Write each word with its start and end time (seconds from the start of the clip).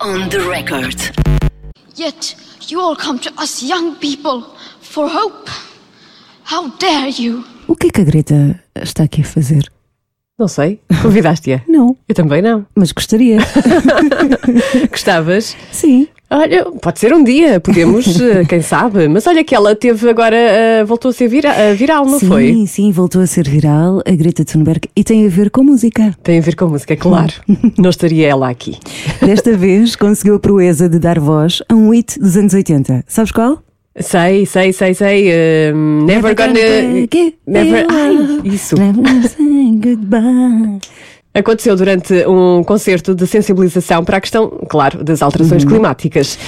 On 0.00 0.28
the 0.28 0.38
record. 0.48 0.96
Yet 1.96 2.34
you 2.68 2.80
all 2.80 2.96
come 2.96 3.18
to 3.20 3.30
us 3.40 3.62
young 3.62 3.94
people 3.96 4.44
for 4.80 5.08
hope. 5.08 5.48
How 6.44 6.68
dare 6.78 7.08
you? 7.10 7.44
O 7.68 7.76
que 7.76 7.88
é 7.88 7.90
que 7.90 8.00
a 8.00 8.04
Greta 8.04 8.60
está 8.80 9.04
aqui 9.04 9.22
a 9.22 9.24
fazer? 9.24 9.70
Não 10.38 10.48
sei. 10.48 10.80
Convidaste-a? 11.02 11.62
Não, 11.68 11.96
Eu 12.08 12.14
também 12.14 12.42
não. 12.42 12.66
mas 12.74 12.90
gostaria. 12.92 13.38
Gostavas? 14.90 15.56
Sim. 15.70 16.08
Olha, 16.34 16.64
pode 16.80 16.98
ser 16.98 17.12
um 17.12 17.22
dia, 17.22 17.60
podemos, 17.60 18.06
eh, 18.20 18.44
quem 18.48 18.62
sabe. 18.62 19.06
Mas 19.08 19.26
olha 19.26 19.44
que 19.44 19.54
ela 19.54 19.74
teve 19.76 20.08
agora, 20.08 20.34
eh, 20.36 20.84
voltou 20.84 21.10
a 21.10 21.12
ser 21.12 21.28
vira- 21.28 21.54
eh, 21.54 21.74
viral, 21.74 22.06
não 22.06 22.18
sim, 22.18 22.26
foi? 22.26 22.64
sim, 22.66 22.90
voltou 22.90 23.20
a 23.20 23.26
ser 23.26 23.46
viral 23.48 24.00
a 24.06 24.10
Greta 24.12 24.44
Thunberg 24.44 24.88
e 24.96 25.04
tem 25.04 25.26
a 25.26 25.28
ver 25.28 25.50
com 25.50 25.62
música. 25.62 26.14
Tem 26.22 26.38
a 26.38 26.40
ver 26.42 26.56
com 26.56 26.66
música, 26.68 26.96
claro. 26.96 27.32
não 27.78 27.90
estaria 27.90 28.28
ela 28.28 28.48
aqui. 28.48 28.76
Desta 29.20 29.54
vez 29.58 29.94
conseguiu 29.94 30.36
a 30.36 30.38
proeza 30.40 30.88
de 30.88 30.98
dar 30.98 31.20
voz 31.20 31.62
a 31.68 31.74
um 31.74 31.90
hit 31.90 32.18
dos 32.18 32.36
anos 32.36 32.54
80. 32.54 33.04
Sabes 33.06 33.30
qual? 33.30 33.62
Sei, 33.98 34.46
sei, 34.46 34.72
sei, 34.72 34.94
sei. 34.94 35.28
eh, 35.30 35.72
never 35.74 36.34
gonna. 36.34 37.06
give 37.12 37.34
Never. 37.46 37.86
Ai, 37.90 38.40
isso. 38.44 38.74
Never 38.78 39.02
gonna 39.02 39.28
say 39.28 39.70
goodbye. 39.84 40.78
Aconteceu 41.34 41.74
durante 41.76 42.12
um 42.26 42.62
concerto 42.62 43.14
de 43.14 43.26
sensibilização 43.26 44.04
para 44.04 44.18
a 44.18 44.20
questão, 44.20 44.48
claro, 44.68 45.02
das 45.02 45.22
alterações 45.22 45.64
climáticas. 45.64 46.38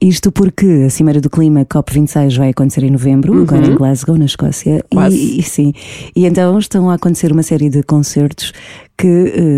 Isto 0.00 0.30
porque 0.30 0.84
a 0.86 0.90
Cimeira 0.90 1.20
do 1.20 1.28
Clima 1.28 1.64
COP26 1.64 2.36
vai 2.38 2.50
acontecer 2.50 2.84
em 2.84 2.90
novembro, 2.92 3.42
agora 3.42 3.66
em 3.66 3.74
Glasgow, 3.74 4.16
na 4.16 4.26
Escócia. 4.26 4.84
Quase. 4.92 5.16
E, 5.16 5.40
e 5.40 5.42
sim. 5.42 5.72
E 6.14 6.24
então 6.24 6.56
estão 6.56 6.88
a 6.88 6.94
acontecer 6.94 7.32
uma 7.32 7.42
série 7.42 7.68
de 7.68 7.82
concertos 7.82 8.52
que 8.96 9.06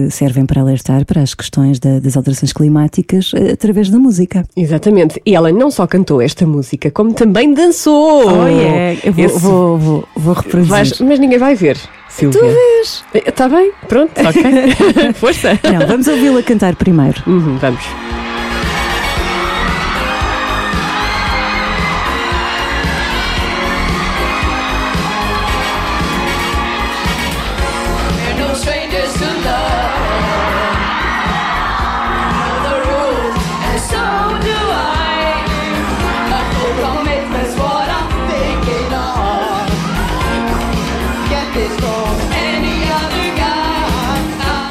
eh, 0.06 0.10
servem 0.10 0.46
para 0.46 0.62
alertar 0.62 1.04
para 1.04 1.20
as 1.20 1.34
questões 1.34 1.78
da- 1.78 1.98
das 1.98 2.16
alterações 2.16 2.54
climáticas 2.54 3.32
eh, 3.34 3.52
através 3.52 3.90
da 3.90 3.98
música. 3.98 4.46
Exatamente. 4.56 5.20
E 5.26 5.34
ela 5.34 5.52
não 5.52 5.70
só 5.70 5.86
cantou 5.86 6.22
esta 6.22 6.46
música, 6.46 6.90
como 6.90 7.12
também 7.12 7.52
dançou. 7.52 8.22
Eu 9.04 9.12
vou, 9.12 9.24
Esse- 9.26 9.38
vou, 9.40 9.78
vou, 9.78 10.08
vou 10.16 10.32
reproduzir. 10.34 10.70
Vais- 10.70 11.00
mas 11.00 11.18
ninguém 11.18 11.38
vai 11.38 11.54
ver, 11.54 11.76
Silvia. 12.10 12.40
Tu 12.40 12.46
vês? 12.46 13.04
Está 13.14 13.48
bem? 13.48 13.72
Pronto, 13.88 14.12
ok. 14.20 15.12
Força. 15.14 15.58
Não, 15.64 15.86
vamos 15.86 16.06
ouvi-la 16.08 16.42
cantar 16.42 16.74
primeiro. 16.76 17.22
Uhum, 17.26 17.56
vamos. 17.56 17.82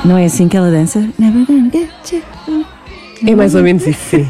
Não 0.10 0.18
é 0.18 0.26
assim 0.26 0.48
que 0.48 0.58
ela 0.58 0.72
dança? 0.72 1.08
Never 1.20 1.46
gonna 1.46 1.70
get 1.72 2.14
you. 2.14 2.66
É 3.28 3.36
mais 3.36 3.54
ou 3.54 3.62
menos 3.62 3.86
isso, 3.86 4.00
sim. 4.10 4.26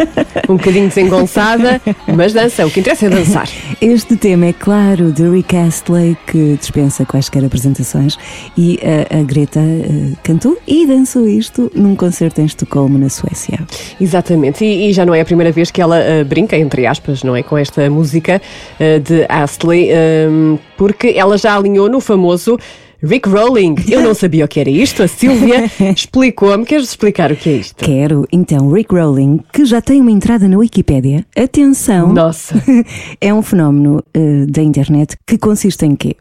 Um 0.49 0.57
bocadinho 0.57 0.89
desengonçada, 0.89 1.79
mas 2.13 2.33
dança. 2.33 2.67
O 2.67 2.69
que 2.69 2.81
interessa 2.81 3.05
é 3.05 3.09
dançar. 3.09 3.47
Este 3.79 4.17
tema 4.17 4.47
é 4.47 4.51
claro 4.51 5.13
de 5.13 5.25
Rick 5.29 5.55
Astley 5.55 6.17
que 6.27 6.57
dispensa 6.59 7.05
quaisquer 7.05 7.45
apresentações 7.45 8.17
e 8.57 8.77
a, 8.83 9.19
a 9.19 9.23
Greta 9.23 9.61
eh, 9.61 10.17
cantou 10.21 10.57
e 10.67 10.85
dançou 10.85 11.25
isto 11.25 11.71
num 11.73 11.95
concerto 11.95 12.41
em 12.41 12.45
Estocolmo, 12.45 12.97
na 12.97 13.07
Suécia. 13.07 13.65
Exatamente, 14.01 14.65
e, 14.65 14.89
e 14.89 14.91
já 14.91 15.05
não 15.05 15.15
é 15.15 15.21
a 15.21 15.25
primeira 15.25 15.53
vez 15.53 15.71
que 15.71 15.81
ela 15.81 15.97
ah, 15.97 16.25
brinca, 16.25 16.57
entre 16.57 16.85
aspas, 16.85 17.23
não 17.23 17.37
é? 17.37 17.41
Com 17.41 17.57
esta 17.57 17.89
música 17.89 18.41
ah, 18.81 18.99
de 18.99 19.25
Astley, 19.29 19.91
ah, 19.93 20.59
porque 20.75 21.13
ela 21.15 21.37
já 21.37 21.55
alinhou 21.55 21.87
no 21.87 22.01
famoso 22.01 22.59
Rick 23.01 23.29
Rolling. 23.29 23.75
Eu 23.87 24.01
não 24.01 24.13
sabia 24.13 24.43
o 24.43 24.47
que 24.47 24.59
era 24.59 24.69
isto, 24.69 25.03
a 25.03 25.07
Silvia 25.07 25.71
explicou-me. 25.95 26.65
Queres 26.65 26.89
explicar 26.89 27.31
o 27.31 27.35
que 27.35 27.49
é 27.49 27.53
isto? 27.53 27.83
Quero 27.83 28.27
então 28.31 28.71
Rick 28.71 28.93
Rolling, 28.93 29.39
que 29.53 29.65
já 29.65 29.81
tem 29.81 30.01
uma 30.01 30.11
entrada 30.11 30.47
na 30.47 30.57
Wikipédia. 30.57 31.25
Atenção! 31.35 32.13
Nossa. 32.13 32.61
é 33.21 33.33
um 33.33 33.41
fenómeno 33.41 34.03
eh, 34.13 34.45
da 34.47 34.61
internet 34.61 35.15
que 35.25 35.37
consiste 35.37 35.85
em 35.85 35.95
quê? 35.95 36.15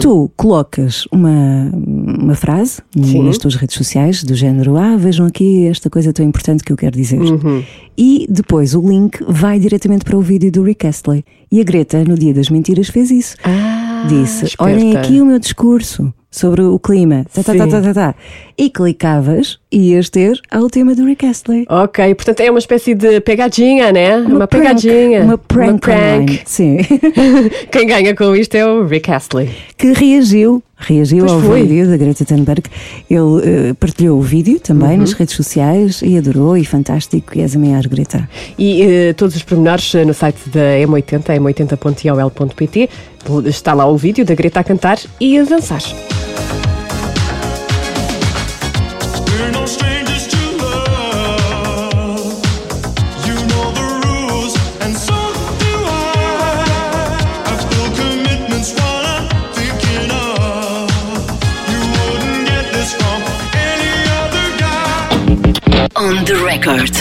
Tu 0.00 0.30
colocas 0.36 1.06
uma, 1.10 1.70
uma 1.74 2.34
frase 2.34 2.80
Sim. 2.94 3.24
nas 3.24 3.36
tuas 3.36 3.56
redes 3.56 3.76
sociais 3.76 4.22
do 4.22 4.34
género 4.34 4.76
Ah, 4.76 4.96
vejam 4.96 5.26
aqui 5.26 5.66
esta 5.66 5.90
coisa 5.90 6.12
tão 6.12 6.24
importante 6.24 6.62
que 6.62 6.72
eu 6.72 6.76
quero 6.76 6.96
dizer. 6.96 7.20
E 7.98 8.26
depois 8.28 8.74
o 8.74 8.80
link 8.80 9.18
vai 9.28 9.58
diretamente 9.58 10.04
para 10.04 10.16
o 10.16 10.20
vídeo 10.20 10.50
do 10.52 10.62
Rick 10.62 10.86
Astley. 10.86 11.24
E 11.50 11.60
a 11.60 11.64
Greta, 11.64 12.04
no 12.04 12.14
Dia 12.14 12.34
das 12.34 12.48
Mentiras, 12.48 12.88
fez 12.88 13.10
isso. 13.10 13.36
Ah, 13.44 13.85
Disse: 14.08 14.44
esperta. 14.44 14.62
Olhem 14.64 14.96
aqui 14.96 15.20
o 15.20 15.26
meu 15.26 15.38
discurso 15.38 16.12
sobre 16.30 16.62
o 16.62 16.78
clima. 16.78 17.24
Tá, 17.32 17.42
tá, 17.42 17.54
tá, 17.54 17.66
tá, 17.66 17.80
tá, 17.80 17.94
tá. 17.94 18.14
E 18.56 18.68
clicavas 18.68 19.58
e 19.65 19.65
ias 19.72 20.08
ter 20.08 20.40
ao 20.50 20.68
tema 20.70 20.94
do 20.94 21.04
Rick 21.04 21.26
Astley. 21.26 21.66
Ok, 21.68 22.14
portanto 22.14 22.40
é 22.40 22.50
uma 22.50 22.58
espécie 22.58 22.94
de 22.94 23.20
pegadinha, 23.20 23.90
né? 23.92 24.16
Uma, 24.18 24.46
prank, 24.46 24.62
pegadinha. 24.80 25.22
Uma 25.22 25.36
prank. 25.38 25.80
prank. 25.80 25.96
online. 26.22 26.40
Sim. 26.44 26.78
Quem 27.70 27.86
ganha 27.86 28.14
com 28.14 28.34
isto 28.36 28.54
é 28.54 28.64
o 28.64 28.84
Rick 28.86 29.10
Astley. 29.10 29.50
que 29.76 29.92
reagiu, 29.92 30.62
reagiu 30.76 31.20
Pois 31.26 31.32
ao 31.32 31.40
foi. 31.40 31.62
vídeo 31.64 31.88
da 31.90 31.96
Greta 31.96 32.24
Thunberg. 32.24 32.62
Ele 33.10 33.70
eh, 33.70 33.74
partilhou 33.74 34.18
o 34.18 34.22
vídeo 34.22 34.58
também 34.60 34.90
Uhum. 34.92 34.98
nas 34.98 35.12
redes 35.12 35.34
sociais 35.34 36.00
e 36.02 36.16
adorou 36.16 36.56
e 36.56 36.64
fantástico. 36.64 37.36
E 37.36 37.42
és 37.42 37.54
a 37.56 37.58
minha 37.58 37.80
Greta. 37.82 38.28
E 38.58 38.82
eh, 38.82 39.12
todos 39.14 39.34
os 39.36 39.42
pormenores 39.42 39.94
eh, 39.94 40.04
no 40.04 40.14
site 40.14 40.48
da 40.48 40.78
M80, 40.86 41.38
m80.iol.pt, 41.40 42.88
está 43.46 43.74
lá 43.74 43.86
o 43.86 43.96
vídeo 43.96 44.24
da 44.24 44.34
Greta 44.34 44.60
a 44.60 44.64
cantar 44.64 44.98
e 45.20 45.38
a 45.38 45.44
dançar. 45.44 45.82
Record. 66.46 66.94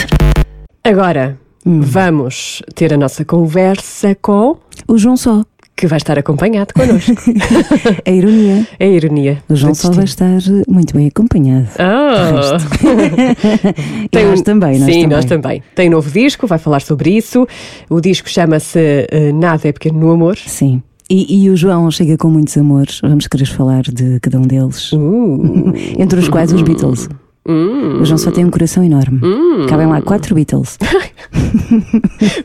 Agora 0.83 1.37
vamos 1.63 2.63
ter 2.73 2.91
a 2.93 2.97
nossa 2.97 3.23
conversa 3.23 4.15
com 4.19 4.57
O 4.87 4.97
João 4.97 5.15
Só, 5.15 5.43
que 5.75 5.85
vai 5.85 5.97
estar 5.97 6.17
acompanhado 6.17 6.73
connosco. 6.73 7.13
a 8.03 8.09
ironia. 8.11 8.67
é 8.79 8.85
a 8.85 8.89
ironia. 8.89 9.43
O 9.47 9.55
João 9.55 9.75
Só 9.75 9.91
vai 9.91 10.05
estar 10.05 10.39
muito 10.67 10.95
bem 10.95 11.07
acompanhado. 11.07 11.67
Ah. 11.77 12.57
E 14.11 14.23
nós 14.23 14.41
também, 14.41 14.79
nós 14.79 14.85
Sim, 14.85 15.01
também. 15.01 15.07
nós 15.07 15.25
também. 15.25 15.63
Tem 15.75 15.89
um 15.89 15.91
novo 15.91 16.09
disco, 16.09 16.47
vai 16.47 16.57
falar 16.57 16.81
sobre 16.81 17.11
isso. 17.15 17.47
O 17.89 18.01
disco 18.01 18.27
chama-se 18.29 18.79
eh, 19.11 19.31
Nada 19.31 19.67
é 19.67 19.71
Pequeno 19.71 19.99
no 19.99 20.11
Amor. 20.11 20.37
Sim. 20.37 20.81
E, 21.09 21.43
e 21.43 21.49
o 21.51 21.55
João 21.55 21.91
chega 21.91 22.17
com 22.17 22.29
muitos 22.29 22.57
amores. 22.57 22.99
Vamos 23.01 23.27
querer 23.27 23.45
falar 23.45 23.83
de 23.83 24.19
cada 24.21 24.39
um 24.39 24.43
deles. 24.43 24.91
Uh. 24.91 25.71
Entre 25.99 26.19
os 26.19 26.29
quais 26.29 26.51
os 26.51 26.61
Beatles. 26.63 27.07
O 27.47 28.03
João 28.05 28.17
só 28.17 28.31
tem 28.31 28.43
um 28.43 28.49
coração 28.49 28.83
enorme. 28.83 29.21
Cabem 29.69 29.85
lá 29.87 30.01
quatro 30.01 30.33
Beatles. 30.35 30.77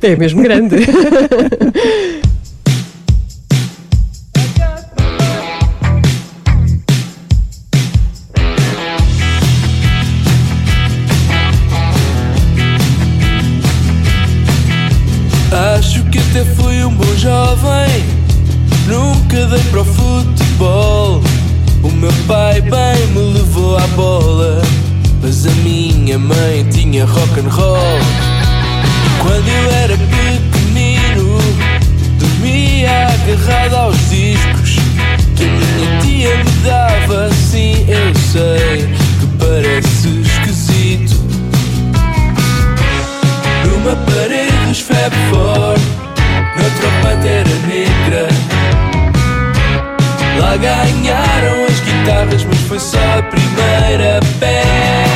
É 0.03 0.17
mesmo 0.17 0.43
grande. 0.43 0.77
tinha 27.01 27.07
rock 27.07 27.41
and 27.41 27.49
roll. 27.49 27.99
Quando 29.23 29.49
eu 29.49 29.71
era 29.73 29.97
pequenino, 29.97 31.39
dormia 32.19 33.07
agarrado 33.07 33.75
aos 33.77 34.11
discos 34.11 34.77
que 35.37 35.45
a 35.45 35.47
minha 35.47 36.01
tia 36.01 36.37
me 36.37 36.51
dava. 36.63 37.31
Sim, 37.33 37.87
eu 37.89 38.15
sei 38.15 38.89
que 39.19 39.27
parece 39.39 40.09
esquisito. 40.21 41.21
Numa 43.65 43.97
parede 43.97 44.57
dos 44.67 44.81
Fab 44.81 45.15
Four 45.31 45.79
Noutra 46.57 46.91
pantera 47.03 47.49
negra 47.67 48.29
Lá 50.39 50.57
ganharam 50.57 51.65
as 51.67 51.81
guitarras 51.81 52.45
Mas 52.45 52.61
foi 52.63 52.79
só 52.79 52.99
a 53.19 53.23
primeira 53.23 54.21
pé 54.39 55.10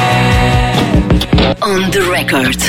On 1.74 1.90
the 1.90 1.98
record. 1.98 2.60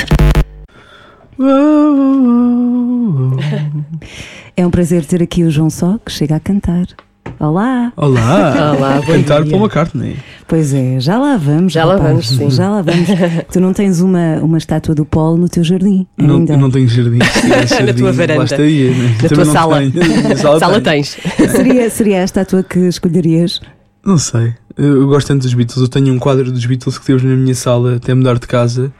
É 4.56 4.66
um 4.66 4.70
prazer 4.70 5.04
ter 5.04 5.22
aqui 5.22 5.44
o 5.44 5.50
João 5.50 5.70
Só, 5.70 5.96
que 6.04 6.10
chega 6.10 6.34
a 6.34 6.40
cantar. 6.40 6.86
Olá! 7.38 7.92
Olá! 7.96 8.74
Olá, 8.76 9.00
bom 9.00 9.12
Cantar 9.12 9.44
dia. 9.44 9.52
Paul 9.52 9.62
McCartney. 9.62 10.16
Pois 10.48 10.74
é, 10.74 10.98
já 10.98 11.20
lá 11.20 11.36
vamos. 11.36 11.72
Já 11.72 11.84
lá 11.84 11.92
rapaz, 11.92 12.10
vamos, 12.10 12.28
sim. 12.30 12.50
Já 12.50 12.68
lá 12.68 12.82
vamos. 12.82 13.08
tu 13.52 13.60
não 13.60 13.72
tens 13.72 14.00
uma, 14.00 14.40
uma 14.42 14.58
estátua 14.58 14.92
do 14.92 15.04
Paulo 15.04 15.38
no 15.38 15.48
teu 15.48 15.62
jardim? 15.62 16.04
Não, 16.18 16.38
ainda? 16.38 16.54
eu 16.54 16.58
não 16.58 16.70
tenho 16.72 16.88
jardim. 16.88 17.20
Se 17.22 17.42
tivesse 17.42 17.74
Na 17.78 17.86
jardim, 17.86 18.00
tua 18.02 18.12
varanda. 18.12 18.42
Lá 18.42 18.58
né? 18.58 19.16
Na 19.22 19.28
Também 19.28 19.44
tua 19.44 19.44
sala. 19.44 19.78
tenho. 19.78 19.92
Na 20.28 20.36
sala, 20.58 20.80
tens. 20.80 21.16
Seria, 21.52 21.90
seria 21.90 22.22
a 22.22 22.24
estátua 22.24 22.64
que 22.64 22.80
escolherias? 22.80 23.60
Não 24.04 24.18
sei. 24.18 24.54
Eu 24.76 25.06
gosto 25.06 25.28
tanto 25.28 25.42
dos 25.42 25.54
Beatles. 25.54 25.80
Eu 25.80 25.88
tenho 25.88 26.12
um 26.12 26.18
quadro 26.18 26.52
dos 26.52 26.64
Beatles 26.66 26.98
que 26.98 27.06
temos 27.06 27.22
na 27.22 27.34
minha 27.34 27.54
sala 27.54 27.96
até 27.96 28.12
mudar 28.12 28.38
de 28.38 28.46
casa. 28.46 28.92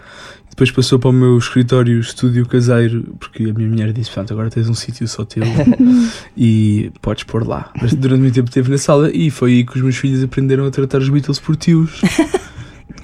Depois 0.49 0.71
passou 0.71 0.99
para 0.99 1.11
o 1.11 1.13
meu 1.13 1.37
escritório, 1.37 2.01
estúdio 2.01 2.47
caseiro, 2.47 3.15
porque 3.21 3.43
a 3.45 3.53
minha 3.53 3.69
mulher 3.69 3.93
disse: 3.93 4.11
Pronto, 4.11 4.33
agora 4.33 4.49
tens 4.49 4.71
um 4.71 4.75
sítio 4.75 5.07
só 5.07 5.23
teu 5.23 5.43
e 6.35 6.91
podes 7.03 7.25
pôr 7.25 7.47
lá. 7.47 7.71
Mas 7.79 7.93
durante 7.93 8.21
muito 8.21 8.35
tempo 8.35 8.49
esteve 8.49 8.71
na 8.71 8.79
sala 8.79 9.11
e 9.15 9.31
foi 9.31 9.51
aí 9.53 9.65
que 9.67 9.77
os 9.77 9.83
meus 9.83 9.97
filhos 9.97 10.25
aprenderam 10.25 10.65
a 10.65 10.71
tratar 10.71 10.99
os 10.99 11.11
Beatles 11.11 11.39
por 11.39 11.57
tios. 11.57 12.01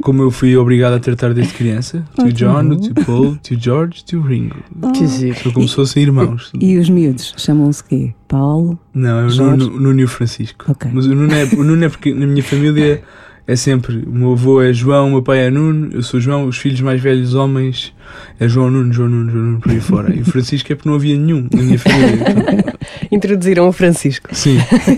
Como 0.02 0.22
eu 0.22 0.30
fui 0.30 0.56
obrigado 0.56 0.94
a 0.94 1.00
tratar 1.00 1.32
desde 1.32 1.54
criança: 1.54 2.04
Ah, 2.18 2.22
tio 2.24 2.32
John, 2.32 2.68
o 2.68 2.76
tio 2.76 2.94
Paul, 3.06 3.36
tio 3.42 3.58
George, 3.58 4.04
tio 4.04 4.20
Ringo. 4.20 4.56
Que 4.94 5.06
giro. 5.06 5.34
Foi 5.36 5.52
como 5.52 5.68
se 5.68 5.74
fossem 5.74 6.02
irmãos. 6.02 6.52
E 6.60 6.76
os 6.76 6.90
miúdos 6.90 7.34
chamam-se 7.36 7.82
quê? 7.84 8.12
Paulo? 8.28 8.78
Não, 8.92 9.20
é 9.20 9.26
o 9.26 9.56
Nuno 9.56 10.00
e 10.00 10.04
o 10.04 10.08
Francisco. 10.08 10.64
Ok. 10.68 10.90
Mas 10.92 11.06
o 11.06 11.14
Nuno, 11.14 11.32
é, 11.32 11.44
o 11.44 11.62
Nuno 11.64 11.84
é 11.84 11.88
porque 11.88 12.12
na 12.12 12.26
minha 12.26 12.42
família 12.42 13.02
é 13.46 13.56
sempre. 13.56 13.96
O 14.06 14.10
meu 14.12 14.32
avô 14.32 14.62
é 14.62 14.72
João, 14.72 15.08
o 15.08 15.10
meu 15.12 15.22
pai 15.22 15.46
é 15.46 15.50
Nuno, 15.50 15.90
eu 15.92 16.02
sou 16.02 16.20
João, 16.20 16.46
os 16.46 16.56
filhos 16.58 16.80
mais 16.80 17.00
velhos 17.00 17.34
homens 17.34 17.92
é 18.38 18.46
João 18.48 18.70
Nuno, 18.70 18.92
João 18.92 19.08
Nuno, 19.08 19.30
João 19.30 19.44
Nuno, 19.44 19.60
por 19.60 19.72
aí 19.72 19.80
fora. 19.80 20.14
E 20.14 20.20
o 20.20 20.24
Francisco 20.24 20.72
é 20.72 20.76
porque 20.76 20.88
não 20.88 20.96
havia 20.96 21.16
nenhum 21.16 21.48
na 21.52 21.62
minha 21.62 21.78
família. 21.78 22.14
Então, 22.14 22.72
Introduziram 23.10 23.68
o 23.68 23.72
Francisco. 23.72 24.28
sim, 24.32 24.56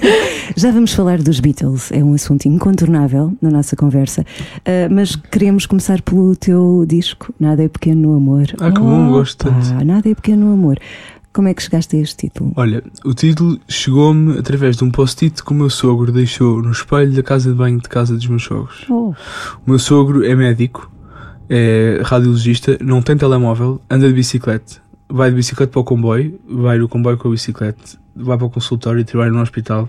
Já 0.57 0.71
vamos 0.71 0.93
falar 0.93 1.19
dos 1.19 1.41
Beatles, 1.41 1.91
é 1.91 2.03
um 2.05 2.15
assunto 2.15 2.47
incontornável 2.47 3.33
na 3.43 3.51
nossa 3.51 3.75
conversa, 3.77 4.25
Ah, 4.65 4.89
mas 4.91 5.17
queremos 5.17 5.67
começar 5.67 6.01
pelo 6.03 6.35
teu 6.37 6.85
disco, 6.87 7.35
Nada 7.41 7.65
é 7.65 7.69
Pequeno 7.69 8.11
no 8.11 8.17
Amor. 8.17 8.47
Ah, 8.61 8.71
que 8.71 8.79
bom, 8.81 9.11
gosto 9.11 9.49
Opa, 9.49 9.59
tanto. 9.61 9.85
Nada 9.85 10.09
é 10.09 10.15
Pequeno 10.15 10.47
no 10.47 10.53
Amor. 10.53 10.79
Como 11.35 11.49
é 11.49 11.55
que 11.55 11.63
chegaste 11.63 11.97
a 11.97 12.01
este 12.01 12.29
título? 12.29 12.53
olha, 12.57 12.83
o 13.05 13.13
título 13.13 13.59
chegou-me 13.69 14.39
através 14.39 14.77
de 14.77 14.85
um 14.85 14.91
post-it 14.91 15.43
que 15.43 15.51
o 15.51 15.55
meu 15.55 15.69
sogro 15.69 16.13
deixou 16.13 16.63
no 16.63 16.71
espelho 16.71 17.13
da 17.13 17.23
casa 17.25 17.51
de 17.51 17.57
banho 17.57 17.81
de 17.81 17.89
casa 17.89 18.15
dos 18.15 18.27
meus 18.29 18.45
sogros. 18.45 18.87
Oh, 18.89 19.13
O 19.13 19.17
meu 19.67 19.79
sogro 19.79 20.25
é 20.25 20.35
médico, 20.35 20.91
é 21.51 22.01
radiologista, 22.05 22.79
não 22.81 23.03
tem 23.03 23.17
telemóvel, 23.17 23.81
anda 23.91 24.07
de 24.07 24.15
bicicleta. 24.15 24.83
Vai 25.09 25.31
de 25.31 25.37
bicicleta 25.37 25.73
para 25.73 25.81
o 25.81 25.85
comboio, 25.85 26.39
vai 26.49 26.79
no 26.79 26.89
comboio 26.89 27.19
com 27.19 27.29
a 27.29 27.31
bicicleta, 27.33 27.83
vai 28.15 28.39
para 28.39 28.47
o 28.47 28.51
consultório, 28.51 29.05
trabalha 29.05 29.33
no 29.33 29.43
hospital, 29.43 29.89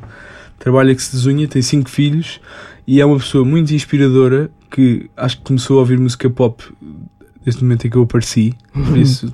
trabalha 0.57 0.95
que 0.95 1.01
se 1.03 1.11
desunha, 1.11 1.47
tem 1.47 1.61
cinco 1.61 1.89
filhos 1.89 2.41
e 2.87 2.99
é 2.99 3.05
uma 3.05 3.17
pessoa 3.17 3.45
muito 3.45 3.71
inspiradora 3.73 4.49
que 4.71 5.09
acho 5.15 5.37
que 5.37 5.43
começou 5.43 5.77
a 5.77 5.79
ouvir 5.81 5.97
música 5.99 6.27
pop 6.29 6.63
desde 7.43 7.61
o 7.61 7.65
momento 7.65 7.85
em 7.85 7.89
que 7.91 7.95
eu 7.97 8.01
apareci. 8.03 8.53
Por 8.73 8.97
isso, 8.97 9.31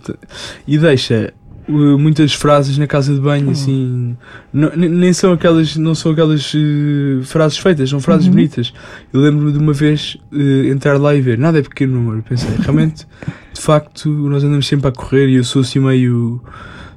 e 0.67 0.77
deixa 0.77 1.33
uh, 1.67 1.97
muitas 1.99 2.33
frases 2.33 2.77
na 2.77 2.87
casa 2.87 3.13
de 3.13 3.19
banho, 3.19 3.49
assim, 3.51 4.15
não- 4.53 4.71
ne- 4.75 4.89
nem 4.89 5.13
são 5.13 5.33
aquelas, 5.33 5.75
não 5.75 5.93
são 5.95 6.11
aquelas 6.11 6.53
uh, 6.53 7.23
frases 7.23 7.57
feitas, 7.57 7.89
são 7.89 7.99
frases 7.99 8.27
bonitas. 8.27 8.73
Eu 9.11 9.21
lembro-me 9.21 9.51
de 9.51 9.57
uma 9.57 9.73
vez 9.73 10.17
uh, 10.31 10.65
entrar 10.67 10.97
lá 10.99 11.15
e 11.15 11.21
ver, 11.21 11.37
nada 11.37 11.59
é 11.59 11.61
pequeno, 11.61 11.97
amor. 11.97 12.23
Pensei, 12.27 12.49
realmente, 12.59 13.05
de 13.53 13.61
facto, 13.61 14.09
nós 14.09 14.43
andamos 14.43 14.67
sempre 14.67 14.87
a 14.87 14.91
correr 14.91 15.27
e 15.29 15.35
eu 15.35 15.43
sou 15.43 15.61
assim 15.61 15.79
meio. 15.79 16.41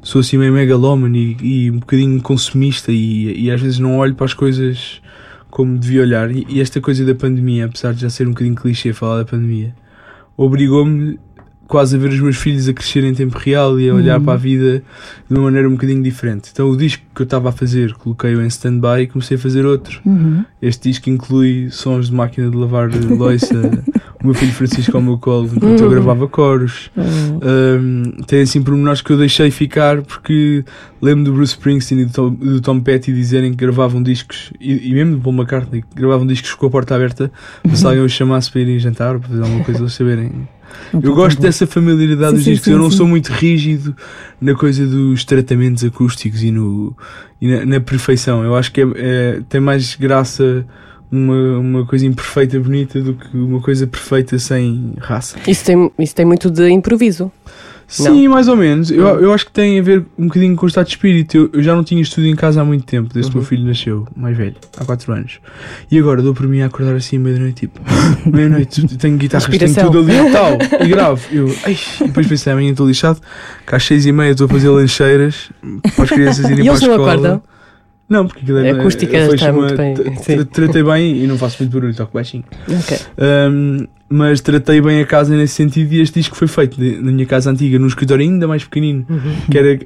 Sou 0.03 0.21
assim 0.21 0.37
meio 0.37 0.53
megalómano 0.53 1.17
e, 1.17 1.37
e 1.41 1.71
um 1.71 1.79
bocadinho 1.79 2.21
consumista 2.21 2.93
e, 2.93 3.45
e 3.47 3.51
às 3.51 3.59
vezes 3.59 3.79
não 3.79 3.97
olho 3.97 4.15
para 4.15 4.27
as 4.27 4.35
coisas 4.35 5.01
como 5.51 5.79
devia 5.79 6.03
olhar. 6.03 6.31
E, 6.31 6.45
e 6.47 6.61
esta 6.61 6.79
coisa 6.79 7.07
da 7.07 7.15
pandemia, 7.15 7.65
apesar 7.65 7.95
de 7.95 8.03
já 8.03 8.11
ser 8.11 8.27
um 8.27 8.33
bocadinho 8.33 8.55
clichê 8.55 8.93
falar 8.93 9.19
da 9.19 9.25
pandemia, 9.25 9.75
obrigou-me 10.37 11.19
quase 11.67 11.97
a 11.97 11.99
ver 11.99 12.11
os 12.11 12.21
meus 12.21 12.37
filhos 12.37 12.69
a 12.69 12.73
crescer 12.73 13.05
em 13.05 13.15
tempo 13.15 13.39
real 13.39 13.79
e 13.81 13.89
a 13.89 13.95
olhar 13.95 14.21
para 14.21 14.35
a 14.35 14.37
vida 14.37 14.83
de 15.29 15.35
uma 15.35 15.45
maneira 15.45 15.69
um 15.69 15.73
bocadinho 15.73 16.03
diferente. 16.03 16.51
Então 16.53 16.71
o 16.71 16.77
disco 16.77 17.03
que 17.15 17.23
eu 17.23 17.25
estava 17.25 17.49
a 17.49 17.53
fazer, 17.53 17.95
coloquei-o 17.95 18.43
em 18.43 18.47
stand-by 18.47 19.03
e 19.03 19.07
comecei 19.07 19.37
a 19.37 19.41
fazer 19.41 19.65
outro. 19.65 20.01
uhum. 20.05 20.45
Este 20.61 20.89
disco 20.89 21.11
inclui 21.11 21.69
sons 21.71 22.09
de 22.09 22.15
máquina 22.15 22.51
de 22.51 22.57
lavar 22.57 22.91
louça, 22.91 23.55
o 24.23 24.27
meu 24.27 24.35
filho 24.35 24.53
Francisco 24.53 24.97
ao 24.97 25.03
meu 25.03 25.19
colo 25.19 25.51
enquanto 25.55 25.81
eu 25.81 25.91
gravava 25.91 26.27
coros. 26.27 26.91
Um, 26.97 28.23
tem 28.27 28.43
assim 28.43 28.63
pormenores 28.63 29.03
que 29.03 29.11
eu 29.11 29.19
deixei 29.19 29.51
ficar 29.51 30.03
porque 30.03 30.65
lembro 31.01 31.25
do 31.25 31.33
Bruce 31.35 31.53
Springsteen 31.53 32.03
e 32.03 32.05
do 32.07 32.13
Tom, 32.13 32.31
do 32.31 32.61
Tom 32.61 32.81
Petty 32.81 33.13
dizerem 33.13 33.51
que 33.51 33.59
gravavam 33.59 34.03
discos, 34.03 34.51
e, 34.61 34.91
e 34.91 34.95
mesmo 34.95 35.17
do 35.17 35.21
Paul 35.21 35.37
McCartney, 35.37 35.83
que 35.83 35.95
gravavam 35.95 36.27
discos 36.27 36.55
com 36.55 36.67
a 36.67 36.71
porta 36.71 36.95
aberta 36.95 37.31
para 37.63 37.77
se 37.77 37.85
alguém 37.87 38.03
os 38.03 38.13
chamasse 38.13 38.51
para 38.51 38.63
irem 38.63 38.79
jantar 38.79 39.15
ou 39.15 39.21
para 39.21 39.29
fazer 39.29 39.43
alguma 39.43 39.65
coisa 39.65 39.81
eles 39.81 39.93
saberem. 39.93 40.49
Eu 40.93 41.15
gosto 41.15 41.41
dessa 41.41 41.67
familiaridade 41.67 42.31
Sim, 42.31 42.37
dos 42.37 42.45
sim, 42.45 42.51
discos, 42.53 42.65
sim, 42.67 42.73
eu 42.73 42.79
não 42.79 42.91
sim. 42.91 42.97
sou 42.99 43.07
muito 43.07 43.29
rígido 43.33 43.95
na 44.41 44.55
coisa 44.55 44.87
dos 44.87 45.25
tratamentos 45.25 45.83
acústicos 45.85 46.43
e, 46.43 46.51
no, 46.51 46.97
e 47.41 47.49
na, 47.49 47.67
na 47.67 47.81
perfeição. 47.81 48.45
Eu 48.45 48.55
acho 48.57 48.71
que 48.73 48.81
é- 48.81 48.87
é- 48.97 49.41
tem 49.49 49.61
mais 49.61 49.95
graça 49.97 50.65
uma, 51.11 51.59
uma 51.59 51.87
coisa 51.87 52.07
imperfeita 52.07 52.59
bonita 52.59 53.01
do 53.01 53.15
que 53.15 53.37
uma 53.37 53.61
coisa 53.61 53.87
perfeita 53.87 54.39
sem 54.39 54.95
raça. 54.99 55.39
Isso 55.47 55.65
tem, 55.65 55.91
isso 55.99 56.15
tem 56.15 56.25
muito 56.25 56.51
de 56.51 56.69
improviso. 56.71 57.31
Sim, 57.87 58.29
mais 58.29 58.49
ou 58.49 58.57
menos. 58.57 58.91
Eu, 58.91 59.07
eu 59.21 59.33
acho 59.33 59.47
que 59.47 59.53
tem 59.53 59.79
a 59.79 59.83
ver 59.83 60.05
um 60.19 60.27
bocadinho 60.27 60.57
com 60.57 60.65
o 60.65 60.69
estado 60.69 60.87
de 60.87 60.93
espírito. 60.93 61.37
Eu, 61.37 61.51
eu 61.53 61.63
já 61.63 61.75
não 61.75 61.85
tinha 61.85 62.01
estúdio 62.01 62.31
em 62.31 62.35
casa 62.37 62.61
há 62.61 62.65
muito 62.65 62.85
tempo, 62.85 63.09
desde 63.13 63.31
que 63.31 63.37
o 63.37 63.41
meu 63.41 63.47
filho 63.49 63.65
nasceu, 63.65 64.07
mais 64.17 64.37
velho, 64.37 64.55
há 64.77 64.85
4 64.85 65.13
anos. 65.13 65.39
E 65.91 65.99
agora 65.99 66.23
dou 66.23 66.35
por 66.35 66.47
mim 66.49 66.61
a 66.63 66.67
acordar 66.67 66.95
assim 66.97 67.19
meia-noite, 67.19 67.61
tipo, 67.69 67.81
meia-noite, 68.31 68.87
tenho 68.97 69.17
guitarras, 69.17 69.45
tenho 69.47 69.65
Inspiração. 69.65 69.93
tudo 69.93 70.11
ali 70.11 70.29
e 70.29 70.33
tal, 70.33 70.59
e 70.85 70.89
gravo. 70.89 71.23
Eu, 71.31 71.55
ai, 71.65 71.77
e 72.01 72.05
depois 72.05 72.27
pensei, 72.27 72.53
amanhã 72.53 72.71
estou 72.71 72.87
lixado, 72.89 73.21
que 73.67 73.75
às 73.75 73.85
6 73.85 74.07
e 74.07 74.13
meia 74.13 74.31
estou 74.33 74.47
a 74.47 74.49
fazer 74.49 74.69
lancheiras 74.71 75.51
para 75.95 76.05
as 76.05 76.11
crianças 76.11 76.45
irem 76.47 76.57
para 76.57 76.65
a 76.65 76.67
eles 76.75 76.81
não 76.83 76.91
escola. 76.91 77.13
acordam? 77.13 77.43
Não, 78.07 78.27
porque 78.27 78.41
aquilo 78.43 78.59
é, 78.59 78.71
A 78.71 78.75
acústica 78.75 79.17
está 79.17 79.31
fecho 79.31 79.53
muito 79.55 79.75
uma- 79.75 79.77
bem, 79.79 80.45
Tratei 80.53 80.83
bem 80.83 81.25
e 81.25 81.27
não 81.27 81.39
faço 81.39 81.57
muito 81.63 81.73
barulho, 81.73 81.95
toco 81.95 82.13
baixinho. 82.13 82.45
Ok. 82.69 82.99
Um, 83.19 83.87
mas 84.09 84.41
tratei 84.41 84.81
bem 84.81 85.01
a 85.01 85.07
casa 85.07 85.35
nesse 85.35 85.55
sentido 85.55 85.93
e 85.93 86.01
este 86.01 86.21
disco 86.21 86.37
foi 86.37 86.47
feito 86.47 86.81
na 86.81 87.11
minha 87.11 87.27
casa 87.27 87.51
antiga, 87.51 87.79
num 87.79 87.87
escritório 87.87 88.25
ainda 88.25 88.47
mais 88.47 88.65
pequenino, 88.65 89.07
que, 89.51 89.59
era, 89.59 89.77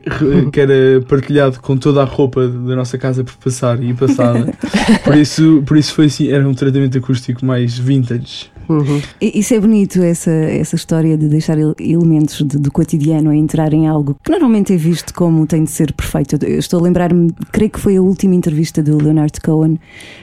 que 0.53 0.61
era 0.61 1.01
partilhado 1.09 1.61
com 1.61 1.77
toda 1.77 2.03
a 2.03 2.05
roupa 2.05 2.47
da 2.47 2.77
nossa 2.77 2.99
casa 2.99 3.23
por 3.23 3.35
passar 3.37 3.83
e 3.83 3.95
passada. 3.95 4.53
por, 5.05 5.17
isso, 5.17 5.63
por 5.67 5.77
isso 5.77 5.95
foi 5.95 6.07
assim, 6.07 6.29
era 6.29 6.47
um 6.47 6.55
tratamento 6.55 6.99
acústico 6.99 7.45
mais 7.45 7.79
vintage. 7.79 8.51
Uhum. 8.69 9.01
Isso 9.21 9.55
é 9.55 9.61
bonito, 9.61 10.03
essa, 10.03 10.31
essa 10.31 10.77
história 10.77 11.17
de 11.17 11.29
deixar 11.29 11.59
ele- 11.59 11.75
elementos 11.81 12.39
de- 12.47 12.59
do 12.59 12.71
cotidiano 12.71 13.31
a 13.31 13.37
entrar 13.37 13.73
em 13.73 13.87
algo 13.87 14.17
que 14.23 14.31
normalmente 14.31 14.73
é 14.73 14.77
visto 14.77 15.15
como 15.15 15.47
tem 15.47 15.65
de 15.65 15.71
ser 15.71 15.93
perfeito. 15.93 16.37
Eu- 16.45 16.59
estou 16.59 16.81
a 16.81 16.83
lembrar-me, 16.83 17.33
creio 17.53 17.71
que 17.71 17.81
foi 17.81 17.97
a 17.97 18.03
última 18.03 18.35
entrevista 18.35 18.83
do 18.83 18.97
Leonard 19.03 19.41
Cohen 19.41 19.79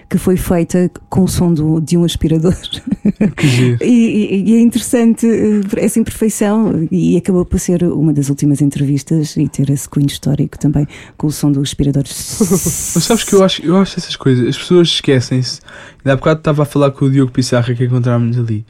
que 0.09 0.17
foi 0.19 0.37
feita 0.37 0.89
com 1.09 1.23
o 1.23 1.27
som 1.27 1.51
do- 1.53 1.79
de 1.81 1.97
um 1.97 2.03
aspirador. 2.03 2.55
Que 3.37 3.47
giro. 3.47 3.77
E, 3.83 3.87
e- 3.87 4.49
e 4.51 4.55
é 4.55 4.59
interessante 4.61 5.25
eh, 5.27 5.61
essa 5.77 5.99
imperfeição 5.99 6.87
e 6.91 7.15
acabou 7.17 7.45
por 7.45 7.59
ser 7.59 7.83
uma 7.83 8.11
das 8.13 8.29
últimas 8.29 8.61
entrevistas 8.61 9.35
e 9.37 9.47
ter 9.47 9.69
esse 9.69 9.87
cunho 9.87 10.07
histórico 10.07 10.57
também 10.59 10.85
com 11.17 11.27
o 11.27 11.31
som 11.31 11.51
do 11.51 11.61
aspirador. 11.61 12.03
Mas 12.09 13.03
sabes 13.03 13.23
que 13.23 13.33
eu 13.33 13.43
acho, 13.43 13.61
eu 13.65 13.77
acho 13.77 13.99
essas 13.99 14.15
coisas, 14.15 14.47
as 14.47 14.57
pessoas 14.57 14.87
esquecem-se. 14.89 15.59
Ainda 16.05 16.13
há 16.13 16.15
bocado 16.15 16.39
estava 16.39 16.62
a 16.62 16.65
falar 16.65 16.91
com 16.91 17.05
o 17.05 17.09
Diogo 17.09 17.31
Pissarra 17.31 17.74
que 17.74 17.83
encontrámos 17.83 18.38
ali. 18.38 18.63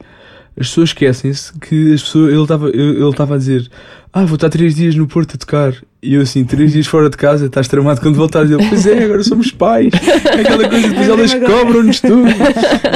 As 0.58 0.68
pessoas 0.68 0.88
esquecem-se 0.88 1.52
que 1.60 1.92
as 1.92 2.02
pessoas, 2.02 2.32
ele 2.32 2.40
estava 2.42 2.68
ele 2.70 3.08
estava 3.10 3.34
a 3.34 3.38
dizer: 3.38 3.68
Ah, 4.10 4.24
vou 4.24 4.36
estar 4.36 4.48
três 4.48 4.74
dias 4.74 4.94
no 4.94 5.06
Porto 5.06 5.34
a 5.34 5.38
tocar. 5.38 5.74
E 6.02 6.14
eu 6.14 6.22
assim, 6.22 6.44
três 6.44 6.72
dias 6.72 6.86
fora 6.86 7.10
de 7.10 7.16
casa, 7.16 7.44
estás 7.46 7.68
tramado 7.68 8.00
quando 8.00 8.14
voltares. 8.14 8.50
Ele, 8.50 8.66
pois 8.66 8.86
é, 8.86 9.04
agora 9.04 9.22
somos 9.22 9.50
pais. 9.50 9.92
É 9.92 10.40
aquela 10.40 10.66
coisa, 10.68 10.88
depois 10.88 11.08
elas 11.08 11.34
cobram-nos 11.34 12.00
tudo. 12.00 12.26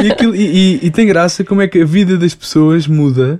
E, 0.04 0.10
aquilo- 0.10 0.34
e- 0.34 0.76
e- 0.76 0.86
e 0.86 0.90
tem 0.90 1.06
graça 1.06 1.44
como 1.44 1.60
é 1.60 1.68
que 1.68 1.80
a 1.82 1.84
vida 1.84 2.16
das 2.16 2.34
pessoas 2.34 2.86
muda 2.86 3.38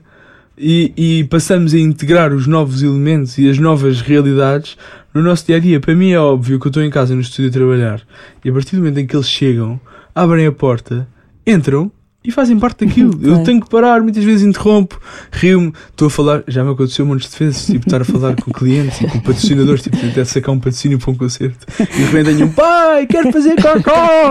e, 0.58 0.92
e 0.96 1.24
passamos 1.24 1.72
a 1.72 1.78
integrar 1.78 2.34
os 2.34 2.46
novos 2.46 2.82
elementos 2.82 3.38
e 3.38 3.48
as 3.48 3.56
novas 3.58 4.02
realidades 4.02 4.76
no 5.14 5.22
nosso 5.22 5.46
dia 5.46 5.56
a 5.56 5.60
dia. 5.60 5.80
Para 5.80 5.94
mim 5.94 6.10
é 6.10 6.18
óbvio 6.18 6.60
que 6.60 6.66
eu 6.66 6.70
estou 6.70 6.82
em 6.82 6.90
casa 6.90 7.14
no 7.14 7.22
estúdio 7.22 7.48
a 7.48 7.52
trabalhar 7.52 8.02
e 8.44 8.50
a 8.50 8.52
partir 8.52 8.76
do 8.76 8.82
momento 8.82 8.98
em 8.98 9.06
que 9.06 9.16
eles 9.16 9.28
chegam, 9.30 9.80
abrem 10.14 10.46
a 10.46 10.52
porta, 10.52 11.08
entram 11.46 11.90
e 12.22 12.30
fazem 12.30 12.58
parte 12.58 12.84
daquilo. 12.84 13.18
Eu 13.22 13.42
tenho 13.44 13.60
que 13.62 13.68
parar, 13.70 14.02
muitas 14.02 14.22
vezes 14.22 14.42
interrompo, 14.46 15.00
rio-me, 15.32 15.72
estou 15.90 16.08
a 16.08 16.10
falar, 16.10 16.42
já 16.46 16.62
me 16.62 16.70
aconteceu 16.72 17.06
montes 17.06 17.30
de 17.30 17.38
vezes, 17.38 17.64
tipo, 17.66 17.86
estar 17.86 18.02
a 18.02 18.04
falar 18.04 18.36
com 18.36 18.52
clientes 18.52 19.00
e 19.00 19.06
com 19.06 19.18
patrocinadores, 19.20 19.82
tipo, 19.82 19.96
tentar 19.96 20.24
sacar 20.26 20.54
um 20.54 20.58
patrocínio 20.58 20.98
para 20.98 21.10
um 21.10 21.14
concerto 21.14 21.66
e 21.80 21.84
de 21.84 22.02
repente 22.04 22.26
tenho 22.36 22.46
um 22.46 22.52
pai, 22.52 23.06
quero 23.06 23.32
fazer 23.32 23.54
cocó! 23.56 24.28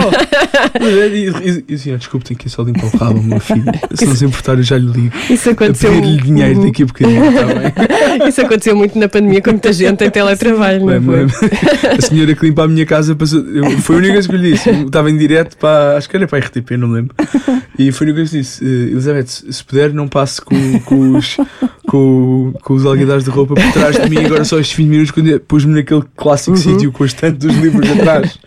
e, 0.79 1.29
e, 1.49 1.65
e 1.67 1.73
assim, 1.73 1.91
"Ah, 1.93 1.97
desculpe, 1.97 2.25
tenho 2.27 2.37
que 2.39 2.47
ir 2.47 2.49
só 2.51 2.61
limpar 2.63 2.85
o 2.85 2.97
rabo, 2.97 3.23
meu 3.23 3.39
filho. 3.39 3.63
Se 3.93 4.05
não 4.05 4.15
se 4.15 4.25
importar, 4.25 4.57
eu 4.57 4.63
já 4.63 4.77
lhe 4.77 4.85
ligo. 4.85 5.15
Isso 5.29 5.49
A 5.49 5.53
aconteceu, 5.53 5.91
pedir-lhe 5.91 6.21
dinheiro 6.21 6.61
daqui 6.65 6.83
a 6.83 6.85
bocadinho, 6.85 7.21
bem? 7.21 8.27
isso 8.29 8.41
aconteceu 8.41 8.75
muito 8.75 8.97
na 8.99 9.07
pandemia 9.09 9.41
com 9.41 9.51
muita 9.51 9.73
gente 9.73 10.03
em 10.03 10.09
teletrabalho, 10.09 10.85
não 10.85 11.01
foi? 11.01 11.25
a 11.97 12.01
senhora 12.01 12.35
que 12.35 12.45
limpa 12.45 12.63
a 12.63 12.67
minha 12.67 12.85
casa 12.85 13.15
passou, 13.15 13.39
eu- 13.47 13.79
foi 13.81 13.95
a 13.95 13.99
única 13.99 14.13
coisa 14.13 14.29
que 14.29 14.37
lhe 14.37 14.51
disse. 14.51 14.69
Estava 14.69 15.09
em 15.09 15.17
direto 15.17 15.57
para, 15.57 15.97
acho 15.97 16.07
que 16.09 16.15
era 16.15 16.27
para 16.27 16.37
a 16.37 16.41
RTP, 16.41 16.71
não 16.77 16.87
me 16.89 16.95
lembro. 16.95 17.15
E 17.79 17.93
foi 17.93 18.09
a 18.09 18.13
coisa 18.13 18.31
que 18.31 18.35
eu 18.35 18.41
disse: 18.41 18.63
"Eh, 18.63 18.91
Elizabeth, 18.91 19.27
se 19.27 19.63
puder, 19.63 19.93
não 19.93 20.05
passe 20.05 20.41
com, 20.41 20.79
com 20.81 21.17
os, 21.17 21.37
com, 21.87 22.53
com 22.61 22.73
os 22.73 22.85
alguidares 22.85 23.23
de 23.23 23.29
roupa 23.29 23.55
por 23.55 23.71
trás 23.71 23.95
de 23.95 24.09
mim. 24.09 24.17
Agora 24.25 24.43
só 24.43 24.59
estes 24.59 24.75
20 24.75 24.87
minutos, 24.89 25.11
quando 25.11 25.27
eu 25.27 25.39
pus-me 25.39 25.73
naquele 25.73 26.03
clássico 26.15 26.57
sítio 26.57 26.91
com 26.91 27.03
a 27.03 27.05
estante 27.05 27.37
dos 27.37 27.55
livros 27.55 27.89
atrás. 27.89 28.37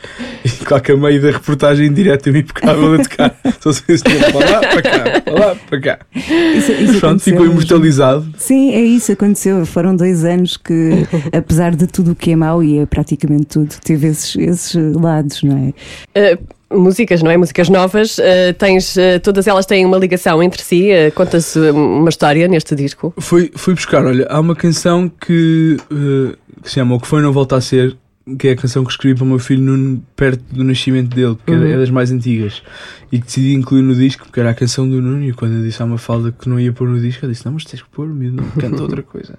E 0.44 0.50
claro 0.64 0.82
que 0.82 0.92
a 0.92 0.96
meio 0.96 1.22
da 1.22 1.30
reportagem 1.30 1.86
em 1.86 1.92
direto 1.92 2.28
eu 2.28 2.36
impecável 2.36 2.94
a 2.94 2.98
tocar. 2.98 3.40
Só 3.60 3.72
se 3.72 3.82
fosse 3.82 4.02
para 4.04 4.50
lá, 4.50 4.60
para 4.60 4.82
cá, 4.82 5.20
para 5.22 5.34
lá, 5.34 5.54
para 5.54 5.80
cá. 5.80 5.98
Isso, 6.14 6.72
isso 6.72 7.00
Pronto, 7.00 7.22
ficou 7.22 7.46
imortalizado. 7.46 8.26
Sim, 8.36 8.72
é 8.72 8.80
isso, 8.80 9.12
aconteceu. 9.12 9.64
Foram 9.64 9.96
dois 9.96 10.24
anos 10.24 10.56
que, 10.56 11.06
apesar 11.32 11.74
de 11.74 11.86
tudo 11.86 12.12
o 12.12 12.14
que 12.14 12.32
é 12.32 12.36
mau, 12.36 12.62
e 12.62 12.80
é 12.80 12.86
praticamente 12.86 13.46
tudo, 13.46 13.74
teve 13.82 14.08
esses, 14.08 14.36
esses 14.36 14.94
lados, 14.94 15.42
não 15.42 15.72
é? 16.14 16.34
Uh, 16.34 16.61
músicas, 16.74 17.22
não 17.22 17.30
é? 17.30 17.36
Músicas 17.36 17.68
novas, 17.68 18.18
uh, 18.18 18.22
tens, 18.58 18.96
uh, 18.96 19.20
todas 19.22 19.46
elas 19.46 19.66
têm 19.66 19.84
uma 19.86 19.96
ligação 19.98 20.42
entre 20.42 20.62
si. 20.62 20.90
Uh, 20.90 21.12
Contas 21.12 21.54
uh, 21.56 21.72
uma 21.74 22.08
história 22.08 22.46
neste 22.48 22.74
disco. 22.74 23.12
Fui, 23.18 23.50
fui 23.54 23.74
buscar, 23.74 24.04
olha, 24.04 24.26
há 24.28 24.40
uma 24.40 24.54
canção 24.56 25.08
que, 25.08 25.76
eh, 25.90 26.36
que 26.62 26.68
se 26.68 26.74
chama 26.76 26.94
O 26.94 27.00
que 27.00 27.06
foi 27.06 27.20
não 27.22 27.32
volta 27.32 27.56
a 27.56 27.60
ser, 27.60 27.96
que 28.38 28.48
é 28.48 28.52
a 28.52 28.56
canção 28.56 28.84
que 28.84 28.90
escrevi 28.90 29.16
para 29.16 29.24
o 29.24 29.26
meu 29.26 29.38
filho 29.38 29.62
Nuno 29.62 30.02
perto 30.14 30.42
do 30.54 30.62
nascimento 30.62 31.14
dele, 31.14 31.34
porque 31.34 31.52
é- 31.52 31.72
é 31.72 31.76
das 31.76 31.90
mais 31.90 32.10
antigas, 32.12 32.62
e 33.10 33.18
que 33.18 33.26
decidi 33.26 33.52
incluir 33.54 33.82
no 33.82 33.94
disco, 33.94 34.24
porque 34.24 34.38
era 34.38 34.50
a 34.50 34.54
canção 34.54 34.88
do 34.88 35.02
Nuno, 35.02 35.24
e 35.24 35.32
quando 35.32 35.56
eu 35.56 35.62
disse 35.62 35.82
à 35.82 35.84
uma 35.84 35.98
falda 35.98 36.30
que 36.32 36.48
não 36.48 36.58
ia 36.60 36.72
pôr 36.72 36.88
no 36.88 37.00
disco, 37.00 37.24
eu 37.26 37.30
disse, 37.30 37.44
não, 37.44 37.52
mas 37.54 37.64
tens 37.64 37.82
que 37.82 37.88
pôr, 37.90 38.06
miúdo, 38.08 38.36
não 38.42 38.50
canta 38.50 38.80
outra 38.82 39.02
coisa. 39.02 39.34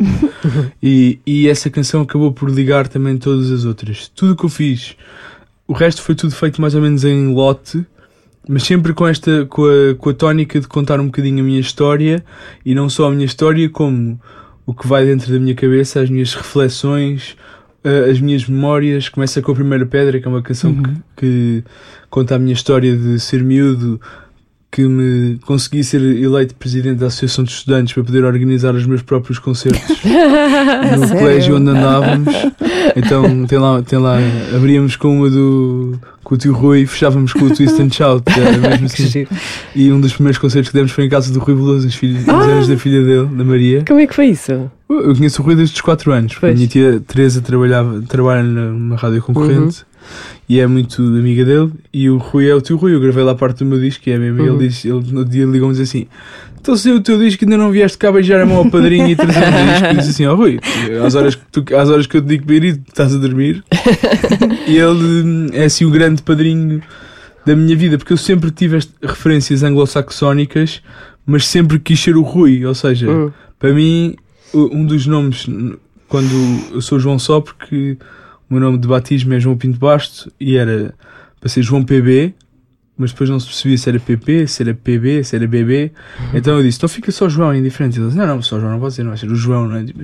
e, 0.81 1.19
e 1.25 1.47
essa 1.47 1.69
canção 1.69 2.01
acabou 2.01 2.31
por 2.31 2.49
ligar 2.49 2.87
também 2.87 3.17
todas 3.17 3.51
as 3.51 3.63
outras. 3.65 4.09
Tudo 4.13 4.33
o 4.33 4.35
que 4.35 4.43
eu 4.45 4.49
fiz, 4.49 4.95
o 5.73 5.75
resto 5.75 6.03
foi 6.03 6.13
tudo 6.13 6.35
feito 6.35 6.61
mais 6.61 6.75
ou 6.75 6.81
menos 6.81 7.03
em 7.03 7.33
lote, 7.33 7.83
mas 8.47 8.61
sempre 8.61 8.93
com 8.93 9.07
esta 9.07 9.43
com 9.47 9.65
a, 9.65 9.95
com 9.95 10.09
a 10.11 10.13
tónica 10.13 10.59
de 10.59 10.67
contar 10.67 10.99
um 10.99 11.07
bocadinho 11.07 11.39
a 11.39 11.43
minha 11.43 11.59
história 11.59 12.23
e 12.63 12.75
não 12.75 12.87
só 12.87 13.07
a 13.07 13.11
minha 13.11 13.25
história 13.25 13.67
como 13.67 14.21
o 14.67 14.73
que 14.73 14.87
vai 14.87 15.03
dentro 15.03 15.33
da 15.33 15.39
minha 15.39 15.55
cabeça, 15.55 15.99
as 15.99 16.11
minhas 16.11 16.35
reflexões, 16.35 17.35
as 18.09 18.21
minhas 18.21 18.47
memórias. 18.47 19.09
Começa 19.09 19.41
com 19.41 19.51
a 19.51 19.55
primeira 19.55 19.83
pedra, 19.83 20.19
que 20.19 20.27
é 20.27 20.29
uma 20.29 20.43
canção 20.43 20.75
que, 20.75 20.93
que 21.17 21.63
conta 22.07 22.35
a 22.35 22.39
minha 22.39 22.53
história 22.53 22.95
de 22.95 23.19
ser 23.19 23.43
miúdo, 23.43 23.99
que 24.71 24.87
me 24.87 25.39
consegui 25.39 25.83
ser 25.83 26.01
eleito 26.01 26.53
presidente 26.53 26.99
da 26.99 27.07
Associação 27.07 27.43
de 27.43 27.51
Estudantes 27.51 27.93
para 27.93 28.03
poder 28.03 28.23
organizar 28.23 28.75
os 28.75 28.85
meus 28.85 29.01
próprios 29.01 29.39
concertos 29.39 29.97
no 30.99 31.09
colégio 31.09 31.57
onde 31.57 31.71
andávamos. 31.71 32.33
Então 32.95 33.45
tem 33.45 33.59
lá, 33.59 33.81
tem 33.81 33.99
lá, 33.99 34.17
abríamos 34.55 34.95
com 34.95 35.17
uma 35.17 35.29
do 35.29 35.99
com 36.23 36.35
o 36.35 36.37
tio 36.37 36.53
Rui 36.53 36.81
e 36.81 36.87
fechávamos 36.87 37.33
com 37.33 37.45
o 37.45 37.53
Twist 37.53 37.81
and 37.81 37.89
Shout, 37.91 38.23
era 38.29 38.57
mesmo 38.57 38.85
assim. 38.87 39.27
E 39.75 39.91
um 39.91 39.99
dos 39.99 40.13
primeiros 40.13 40.37
concertos 40.37 40.69
que 40.69 40.75
demos 40.75 40.91
foi 40.91 41.05
em 41.05 41.09
casa 41.09 41.33
do 41.33 41.39
Rui 41.39 41.55
Veloso, 41.55 41.87
os, 41.87 41.95
filhos, 41.95 42.23
os 42.23 42.27
anos 42.29 42.67
da 42.67 42.77
filha 42.77 43.03
dele, 43.03 43.25
da 43.25 43.43
Maria. 43.43 43.83
Como 43.85 43.99
é 43.99 44.07
que 44.07 44.15
foi 44.15 44.27
isso? 44.27 44.51
Eu 44.89 45.15
conheço 45.15 45.41
o 45.41 45.45
Rui 45.45 45.55
desde 45.55 45.75
os 45.75 45.81
4 45.81 46.11
anos. 46.11 46.37
A 46.41 46.47
minha 46.47 46.67
tia 46.67 47.01
Teresa 47.05 47.41
trabalhava, 47.41 48.01
trabalha 48.03 48.43
numa 48.43 48.95
rádio 48.95 49.21
concorrente 49.21 49.83
e 50.47 50.59
é 50.59 50.67
muito 50.67 51.01
amiga 51.01 51.43
dele. 51.43 51.71
E 51.91 52.09
o 52.09 52.17
Rui 52.17 52.47
é 52.47 52.55
o 52.55 52.61
tio 52.61 52.77
Rui. 52.77 52.93
Eu 52.93 52.99
gravei 52.99 53.23
lá 53.23 53.35
parte 53.35 53.59
do 53.59 53.65
meu 53.65 53.79
disco, 53.79 54.03
que 54.03 54.11
é 54.11 54.17
mesmo. 54.17 54.41
E 54.41 54.47
ele, 54.47 54.67
diz, 54.67 54.85
ele 54.85 55.11
no 55.11 55.25
dia 55.25 55.45
ligou-me 55.45 55.77
e 55.77 55.81
assim: 55.81 56.07
Então 56.63 56.77
se 56.77 56.89
o 56.89 57.01
teu 57.01 57.19
disco 57.19 57.43
ainda 57.43 57.57
não 57.57 57.71
vieste 57.71 57.97
cá 57.97 58.09
beijar 58.09 58.39
a 58.39 58.45
mão 58.45 58.59
ao 58.59 58.69
padrinho 58.69 59.09
e 59.09 59.17
trazer 59.17 59.39
um 59.39 59.71
disco. 59.73 59.85
E 59.85 59.97
disse 59.97 60.09
assim: 60.11 60.25
Ó 60.27 60.33
Rui, 60.33 60.61
às 61.05 61.13
horas, 61.13 61.35
que 61.35 61.41
tu, 61.51 61.75
às 61.75 61.89
horas 61.89 62.07
que 62.07 62.15
eu 62.15 62.21
te 62.21 62.27
digo 62.29 62.45
para 62.45 62.55
ir, 62.55 62.77
tu 62.77 62.87
estás 62.87 63.13
a 63.13 63.17
dormir. 63.17 63.61
e 64.65 64.77
ele 64.77 65.23
hum, 65.23 65.47
é 65.51 65.65
assim 65.65 65.83
o 65.83 65.91
grande 65.91 66.21
padrinho 66.21 66.81
da 67.45 67.53
minha 67.53 67.75
vida, 67.75 67.97
porque 67.97 68.13
eu 68.13 68.17
sempre 68.17 68.49
tive 68.49 68.79
referências 69.01 69.61
anglo-saxónicas, 69.61 70.81
mas 71.25 71.45
sempre 71.45 71.77
quis 71.79 71.99
ser 71.99 72.15
o 72.15 72.21
Rui. 72.21 72.65
Ou 72.65 72.73
seja, 72.73 73.11
Hum. 73.11 73.29
para 73.59 73.73
mim, 73.73 74.15
um 74.53 74.85
dos 74.85 75.05
nomes, 75.05 75.45
quando 76.07 76.31
eu 76.73 76.79
sou 76.79 76.97
João 76.97 77.19
só, 77.19 77.41
porque 77.41 77.97
o 78.49 78.53
meu 78.53 78.61
nome 78.61 78.77
de 78.77 78.87
batismo 78.87 79.33
é 79.33 79.39
João 79.41 79.57
Pinto 79.57 79.77
Basto 79.77 80.31
e 80.39 80.55
era 80.55 80.93
para 81.41 81.49
ser 81.49 81.61
João 81.61 81.83
PB, 81.83 82.33
mas 82.97 83.11
depois 83.11 83.29
não 83.29 83.39
se 83.39 83.47
percebia 83.47 83.77
se 83.77 83.89
era 83.89 83.99
PP, 83.99 84.47
se 84.47 84.63
era 84.63 84.73
PB, 84.73 85.23
se 85.23 85.35
era 85.35 85.47
BB. 85.47 85.91
Então 86.33 86.57
eu 86.57 86.63
disse: 86.63 86.77
então 86.77 86.89
fica 86.89 87.11
só 87.11 87.27
João, 87.27 87.51
é 87.51 87.57
indiferente. 87.57 87.97
Ele 87.97 88.07
disse: 88.07 88.17
não, 88.17 88.27
não, 88.27 88.41
só 88.41 88.59
João 88.59 88.73
não 88.73 88.79
pode 88.79 88.93
ser, 88.93 89.03
não 89.03 89.09
vai 89.09 89.17
ser 89.17 89.31
o 89.31 89.35
João, 89.35 89.67
não 89.67 89.77
é? 89.77 89.83
Tipo, 89.83 90.03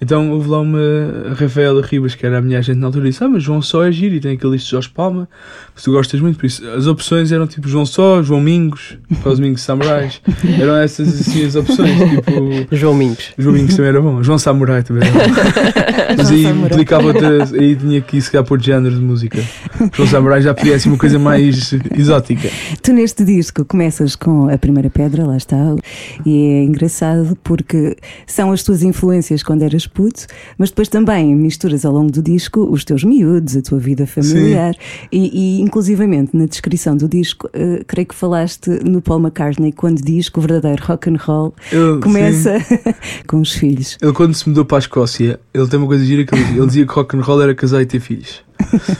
Então 0.00 0.30
houve 0.32 0.48
lá 0.48 0.60
uma 0.60 1.34
Rafaela 1.38 1.80
Ribas, 1.82 2.14
que 2.14 2.26
era 2.26 2.38
a 2.38 2.40
minha 2.42 2.58
agente 2.58 2.78
na 2.78 2.86
altura, 2.86 3.04
disse: 3.04 3.22
Ah, 3.22 3.28
mas 3.28 3.42
João 3.42 3.62
Só 3.62 3.84
é 3.84 3.92
giro 3.92 4.14
e 4.14 4.20
tem 4.20 4.32
aquele 4.32 4.52
list 4.52 4.66
de 4.66 4.72
Jorge 4.72 4.88
Palma, 4.88 5.28
que 5.76 5.82
tu 5.82 5.92
gostas 5.92 6.18
muito. 6.20 6.38
Por 6.38 6.46
isso, 6.46 6.66
as 6.70 6.86
opções 6.86 7.30
eram 7.30 7.46
tipo 7.46 7.68
João 7.68 7.84
Só, 7.84 8.22
João 8.22 8.40
Mingos, 8.40 8.96
para 9.22 9.32
os 9.32 9.38
Mingos 9.38 9.60
Samurais. 9.60 10.22
Eram 10.58 10.76
essas 10.76 11.20
assim 11.20 11.44
as 11.44 11.54
opções. 11.54 11.90
Tipo, 11.98 12.74
João 12.74 12.94
Mingos. 12.94 13.34
João 13.36 13.54
Mingos 13.54 13.76
também 13.76 13.90
era 13.90 14.00
bom, 14.00 14.22
João 14.22 14.38
Samurai 14.38 14.82
também 14.82 15.06
era 15.06 15.12
bom. 15.12 16.16
Mas 16.16 16.30
aí 16.30 16.46
implicava 16.46 17.06
outra, 17.08 17.44
aí 17.44 17.76
tinha 17.76 18.00
que 18.00 18.16
ir 18.16 18.22
se 18.22 18.30
calhar 18.30 18.44
por 18.44 18.60
género 18.60 18.94
de 18.94 19.02
música. 19.02 19.42
João 19.92 20.08
Samurai 20.08 20.40
já 20.40 20.54
podia 20.54 20.78
ser 20.78 20.88
uma 20.88 20.96
coisa 20.96 21.18
mais 21.18 21.74
exótica. 21.94 22.48
Tu 22.82 22.92
neste 22.94 23.22
disco 23.22 23.64
começas 23.64 24.16
com 24.16 24.48
a 24.48 24.56
primeira 24.56 24.88
pedra, 24.88 25.26
lá 25.26 25.36
está, 25.36 25.56
e 26.24 26.38
é 26.38 26.64
engraçado 26.64 27.36
porque 27.44 27.96
são 28.26 28.50
as 28.50 28.62
tuas 28.62 28.82
influências 28.82 29.42
quando 29.42 29.62
eras 29.62 29.86
puto, 29.86 30.26
mas 30.56 30.70
depois 30.70 30.88
também 30.88 31.34
misturas 31.34 31.84
ao 31.84 31.92
longo 31.92 32.10
do 32.10 32.22
disco 32.22 32.60
os 32.70 32.82
teus 32.82 33.04
miúdos, 33.04 33.56
a 33.56 33.62
tua 33.62 33.78
vida 33.78 34.06
familiar 34.06 34.74
e, 35.12 35.60
e 35.60 35.65
inclusivamente 35.66 36.36
na 36.36 36.46
descrição 36.46 36.96
do 36.96 37.08
disco, 37.08 37.48
eh, 37.52 37.82
creio 37.86 38.06
que 38.06 38.14
falaste 38.14 38.68
no 38.84 39.00
Paul 39.02 39.20
McCartney 39.20 39.72
quando 39.72 40.00
diz 40.02 40.28
que 40.28 40.38
o 40.38 40.42
verdadeiro 40.42 40.82
rock 40.84 41.10
and 41.10 41.16
roll 41.18 41.54
Ele- 41.70 42.00
começa 42.00 42.54
com 43.26 43.40
os 43.40 43.52
filhos. 43.52 43.98
Ele 44.00 44.12
quando 44.12 44.34
se 44.34 44.48
mudou 44.48 44.64
para 44.64 44.78
a 44.78 44.80
Escócia, 44.80 45.40
ele 45.52 45.66
tem 45.68 45.78
uma 45.78 45.86
coisa 45.88 46.04
gira 46.04 46.24
que 46.24 46.34
ele, 46.34 46.42
dizia- 46.44 46.58
ele 46.58 46.66
dizia 46.66 46.86
que 46.86 46.92
rock 46.92 47.16
and 47.16 47.20
roll 47.22 47.42
era 47.42 47.54
casar 47.54 47.82
e 47.82 47.86
ter 47.86 48.00
filhos. 48.00 48.44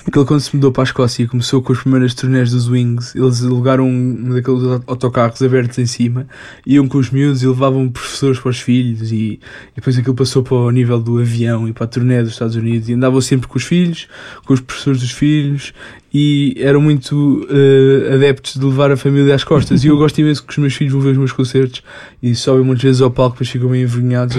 Porque 0.04 0.18
ele 0.18 0.26
quando 0.26 0.40
se 0.40 0.54
mudou 0.54 0.70
para 0.70 0.82
a 0.82 0.84
Escócia 0.84 1.26
começou 1.26 1.62
com 1.62 1.72
as 1.72 1.78
primeiras 1.80 2.12
turnés 2.12 2.50
dos 2.50 2.68
Wings, 2.68 3.14
eles 3.16 3.42
alugaram 3.42 3.88
um 3.88 4.34
daqueles 4.34 4.62
autocarros 4.86 5.40
abertos 5.40 5.78
em 5.78 5.86
cima, 5.86 6.26
iam 6.66 6.86
com 6.86 6.98
os 6.98 7.10
miúdos 7.10 7.42
e 7.42 7.46
levavam 7.46 7.88
professores 7.88 8.38
para 8.38 8.50
os 8.50 8.60
filhos 8.60 9.10
e, 9.12 9.16
e 9.16 9.40
depois 9.74 9.96
aquilo 9.96 10.14
passou 10.14 10.42
para 10.42 10.56
o 10.56 10.70
nível 10.70 11.00
do 11.00 11.18
avião 11.18 11.66
e 11.66 11.72
para 11.72 11.84
a 11.84 11.86
turnê 11.88 12.22
dos 12.22 12.32
Estados 12.32 12.54
Unidos 12.54 12.90
e 12.90 12.92
andavam 12.92 13.18
sempre 13.22 13.48
com 13.48 13.56
os 13.56 13.64
filhos, 13.64 14.06
com 14.44 14.52
os 14.52 14.60
professores 14.60 15.00
dos 15.00 15.10
filhos 15.12 15.72
e 16.18 16.54
eram 16.60 16.80
muito 16.80 17.46
eh, 17.50 18.14
adeptos 18.14 18.54
de 18.54 18.64
levar 18.64 18.90
a 18.90 18.96
família 18.96 19.34
às 19.34 19.44
costas. 19.44 19.84
E 19.84 19.88
eu 19.88 19.98
gosto 19.98 20.18
imenso 20.18 20.42
que 20.42 20.50
os 20.50 20.56
meus 20.56 20.72
filhos 20.74 20.94
vão 20.94 21.02
ver 21.02 21.10
os 21.10 21.18
meus 21.18 21.32
concertos 21.32 21.82
e 22.22 22.34
sobem 22.34 22.64
muitas 22.64 22.84
vezes 22.84 23.02
ao 23.02 23.10
palco 23.10 23.34
depois 23.34 23.50
ficam 23.50 23.68
meio 23.68 23.84
envergonhados. 23.84 24.34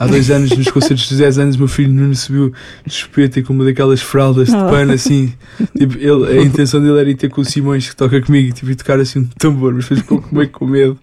Há 0.00 0.06
dois 0.08 0.30
anos 0.32 0.50
nos 0.50 0.68
concertos 0.68 1.08
dos 1.08 1.18
10 1.18 1.38
anos 1.38 1.56
meu 1.56 1.68
filho 1.68 1.92
Nuno 1.92 2.14
subiu 2.16 2.52
de 2.84 2.92
chupeta 2.92 3.38
e 3.38 3.42
com 3.44 3.52
uma 3.52 3.64
daquelas 3.64 4.02
fraldas 4.02 4.48
de 4.48 4.56
Oh. 4.56 4.68
pano 4.68 4.92
assim. 4.94 5.32
Tipo, 5.78 5.96
ele, 5.98 6.38
a 6.40 6.42
intenção 6.42 6.82
dele 6.82 6.98
era 6.98 7.08
ir 7.10 7.14
ter 7.14 7.28
com 7.28 7.40
o 7.40 7.44
Simões 7.44 7.88
que 7.88 7.94
toca 7.94 8.20
comigo 8.20 8.52
tipo, 8.52 8.68
e 8.70 8.74
tocar 8.74 8.98
assim 8.98 9.20
um 9.20 9.24
tambor 9.38 9.72
mas 9.74 9.84
depois 9.84 10.00
ficou 10.00 10.24
meio 10.32 10.48
com 10.50 10.66
medo. 10.66 10.98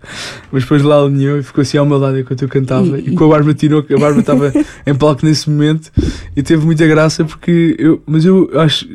Mas 0.51 0.63
depois 0.63 0.81
lá 0.81 1.01
alinhou 1.01 1.37
e 1.37 1.43
ficou 1.43 1.61
assim 1.61 1.77
ao 1.77 1.85
meu 1.85 1.97
lado 1.97 2.19
enquanto 2.19 2.41
eu 2.41 2.49
cantava. 2.49 2.99
E- 2.99 3.09
e, 3.09 3.11
com 3.15 3.23
a 3.25 3.27
Bárbara 3.29 3.53
tirou 3.53 3.81
que 3.83 3.93
a 3.93 3.97
Bárbara 3.97 4.19
estava 4.19 4.51
em 4.85 4.93
palco 4.95 5.25
nesse 5.25 5.49
momento 5.49 5.89
e 6.35 6.43
teve 6.43 6.65
muita 6.65 6.85
graça 6.87 7.23
porque 7.23 7.75
eu, 7.79 8.01
mas 8.05 8.25
eu 8.25 8.49
acho, 8.55 8.85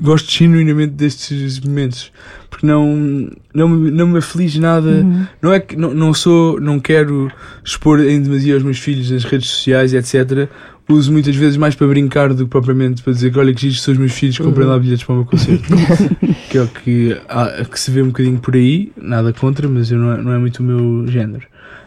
gosto 0.00 0.29
genuinamente 0.38 0.92
destes 0.92 1.58
momentos 1.60 2.12
porque 2.48 2.66
não, 2.66 3.30
não, 3.54 3.68
me- 3.68 3.90
não 3.90 4.06
me 4.08 4.18
aflige 4.18 4.60
nada. 4.60 5.06
Não 5.40 5.52
é 5.52 5.60
que 5.60 5.76
não, 5.76 5.94
não 5.94 6.12
sou, 6.12 6.60
não 6.60 6.78
quero 6.80 7.30
expor 7.64 8.00
em 8.00 8.20
demasia 8.20 8.56
os 8.56 8.62
meus 8.62 8.78
filhos 8.78 9.10
nas 9.10 9.24
redes 9.24 9.48
sociais, 9.48 9.94
etc. 9.94 10.48
Uso 10.88 11.12
muitas 11.12 11.36
vezes 11.36 11.56
mais 11.56 11.74
para 11.76 11.86
brincar 11.86 12.34
do 12.34 12.44
que 12.44 12.50
propriamente 12.50 13.02
para 13.02 13.12
dizer 13.12 13.32
que 13.32 13.38
olha 13.38 13.54
que 13.54 13.60
giros 13.62 13.80
são 13.82 13.92
os 13.92 13.98
meus 13.98 14.12
filhos, 14.12 14.36
comprei 14.38 14.66
lá 14.66 14.76
bilhetes 14.78 15.04
para 15.04 15.12
o 15.12 15.16
meu 15.18 15.24
concerto. 15.24 15.62
que 16.50 16.58
é 16.58 16.62
o 16.62 16.66
que, 16.68 17.16
há- 17.28 17.64
que 17.64 17.78
se 17.78 17.90
vê 17.92 18.02
um 18.02 18.06
bocadinho 18.08 18.38
por 18.40 18.54
aí, 18.56 18.90
nada 19.00 19.32
contra, 19.32 19.68
mas 19.68 19.90
eu 19.92 19.98
não, 19.98 20.12
é, 20.12 20.20
não 20.22 20.32
é 20.32 20.38
muito 20.38 20.58
o 20.58 20.62
meu 20.64 21.06
género. 21.06 21.44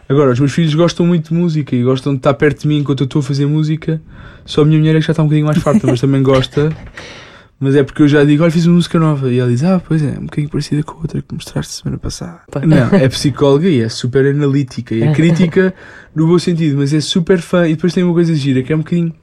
Agora, 0.07 0.31
os 0.31 0.39
meus 0.39 0.51
filhos 0.53 0.73
gostam 0.73 1.05
muito 1.05 1.29
de 1.29 1.33
música 1.33 1.75
e 1.75 1.83
gostam 1.83 2.13
de 2.13 2.19
estar 2.19 2.33
perto 2.35 2.61
de 2.61 2.67
mim 2.69 2.77
enquanto 2.79 3.01
eu 3.01 3.05
estou 3.05 3.19
a 3.19 3.23
fazer 3.23 3.45
música. 3.45 4.01
Só 4.45 4.61
a 4.61 4.65
minha 4.65 4.77
mulher 4.79 4.95
é 4.95 4.99
que 4.99 5.05
já 5.05 5.11
está 5.11 5.21
um 5.23 5.25
bocadinho 5.25 5.47
mais 5.47 5.57
farta, 5.61 5.85
mas 5.87 5.99
também 5.99 6.23
gosta. 6.23 6.71
Mas 7.63 7.75
é 7.75 7.83
porque 7.83 8.01
eu 8.01 8.07
já 8.09 8.25
digo, 8.25 8.43
olha, 8.43 8.51
fiz 8.51 8.65
uma 8.65 8.75
música 8.75 8.99
nova. 8.99 9.31
E 9.31 9.39
ela 9.39 9.49
diz, 9.49 9.63
ah, 9.63 9.81
pois 9.85 10.03
é, 10.03 10.19
um 10.19 10.25
bocadinho 10.25 10.49
parecida 10.49 10.83
com 10.83 10.97
a 10.97 11.01
outra 11.01 11.21
que 11.21 11.33
mostraste 11.33 11.73
semana 11.73 11.97
passada. 11.97 12.41
Não, 12.67 12.97
é 12.97 13.07
psicóloga 13.07 13.69
e 13.69 13.79
é 13.79 13.87
super 13.87 14.25
analítica. 14.25 14.93
E 14.93 15.01
é 15.01 15.13
crítica 15.13 15.73
no 16.13 16.27
bom 16.27 16.37
sentido, 16.37 16.77
mas 16.77 16.93
é 16.93 16.99
super 16.99 17.39
fã. 17.39 17.65
E 17.65 17.75
depois 17.75 17.93
tem 17.93 18.03
uma 18.03 18.13
coisa 18.13 18.35
gira, 18.35 18.61
que 18.61 18.73
é 18.73 18.75
um 18.75 18.79
bocadinho... 18.79 19.13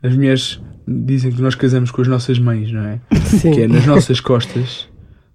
As 0.00 0.14
mulheres 0.14 0.60
dizem 0.86 1.32
que 1.32 1.42
nós 1.42 1.56
casamos 1.56 1.90
com 1.90 2.02
as 2.02 2.08
nossas 2.08 2.38
mães, 2.38 2.70
não 2.70 2.82
é? 2.82 3.00
Sim. 3.24 3.50
Que 3.52 3.62
é 3.62 3.68
nas 3.68 3.84
nossas 3.84 4.20
costas 4.20 4.91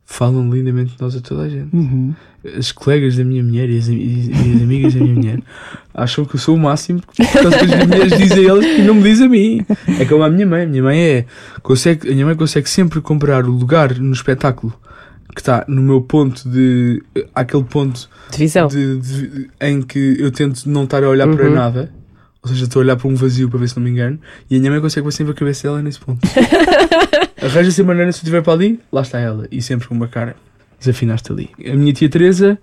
falam 0.09 0.49
lindamente 0.49 0.95
de 0.95 1.01
nós 1.01 1.15
a 1.15 1.19
toda 1.21 1.43
a 1.43 1.49
gente. 1.49 1.75
Uhum. 1.75 2.15
As 2.57 2.71
colegas 2.71 3.17
da 3.17 3.25
minha 3.25 3.43
mulher 3.43 3.69
e 3.69 3.77
as, 3.77 3.87
e 3.89 4.31
as 4.55 4.61
amigas 4.61 4.93
da 4.93 5.01
minha 5.01 5.15
mulher 5.15 5.39
acham 5.93 6.23
que 6.23 6.35
eu 6.35 6.39
sou 6.39 6.55
o 6.55 6.59
máximo 6.59 7.01
por 7.01 7.13
causa 7.15 7.57
que 7.59 7.65
as 7.73 7.85
mulheres 7.87 8.17
dizem 8.17 8.45
a 8.45 8.49
elas 8.49 8.65
e 8.65 8.81
não 8.83 8.95
me 8.95 9.03
dizem 9.03 9.25
a 9.25 9.29
mim. 9.29 9.65
É 9.99 10.05
como 10.05 10.23
a 10.23 10.29
minha 10.29 10.47
mãe. 10.47 10.63
A 10.63 10.67
minha 10.67 10.81
mãe 10.81 10.99
é. 10.99 11.25
Consegue, 11.61 12.07
a 12.09 12.13
minha 12.13 12.25
mãe 12.25 12.35
consegue 12.35 12.69
sempre 12.69 13.01
comprar 13.01 13.45
o 13.45 13.51
lugar 13.51 13.95
no 13.99 14.13
espetáculo 14.13 14.73
que 15.35 15.41
está 15.41 15.65
no 15.67 15.81
meu 15.83 16.01
ponto 16.01 16.49
de. 16.49 17.03
aquele 17.35 17.63
ponto 17.65 18.09
De 18.31 18.37
visão. 18.37 18.67
de- 18.69 18.97
de- 18.99 19.49
em 19.61 19.81
que 19.81 20.15
eu 20.19 20.31
tento 20.31 20.67
não 20.69 20.85
estar 20.85 21.03
a 21.03 21.09
olhar 21.09 21.27
para 21.27 21.47
Uhum. 21.49 21.53
nada. 21.53 21.91
Ou 22.41 22.49
seja, 22.49 22.63
estou 22.63 22.79
a 22.79 22.83
olhar 22.85 22.95
para 22.95 23.07
um 23.09 23.15
vazio 23.15 23.49
para 23.49 23.59
ver 23.59 23.67
se 23.67 23.75
não 23.75 23.83
me 23.83 23.89
engano. 23.89 24.17
E 24.49 24.55
a 24.55 24.59
minha 24.59 24.71
mãe 24.71 24.79
consegue 24.79 25.11
sempre 25.11 25.33
a 25.33 25.35
cabeça 25.35 25.67
dela 25.67 25.81
nesse 25.81 25.99
ponto. 25.99 26.21
Arranja-se 27.41 27.81
a 27.81 27.83
maneira, 27.83 28.11
se 28.11 28.19
eu 28.19 28.23
estiver 28.23 28.41
para 28.41 28.53
ali, 28.53 28.79
lá 28.91 29.01
está 29.01 29.19
ela. 29.19 29.47
E 29.51 29.61
sempre 29.61 29.87
com 29.87 29.93
uma 29.93 30.07
cara. 30.07 30.35
Desafinaste 30.79 31.31
ali. 31.31 31.49
A 31.65 31.75
minha 31.75 31.91
tia 31.91 32.07
Teresa 32.07 32.57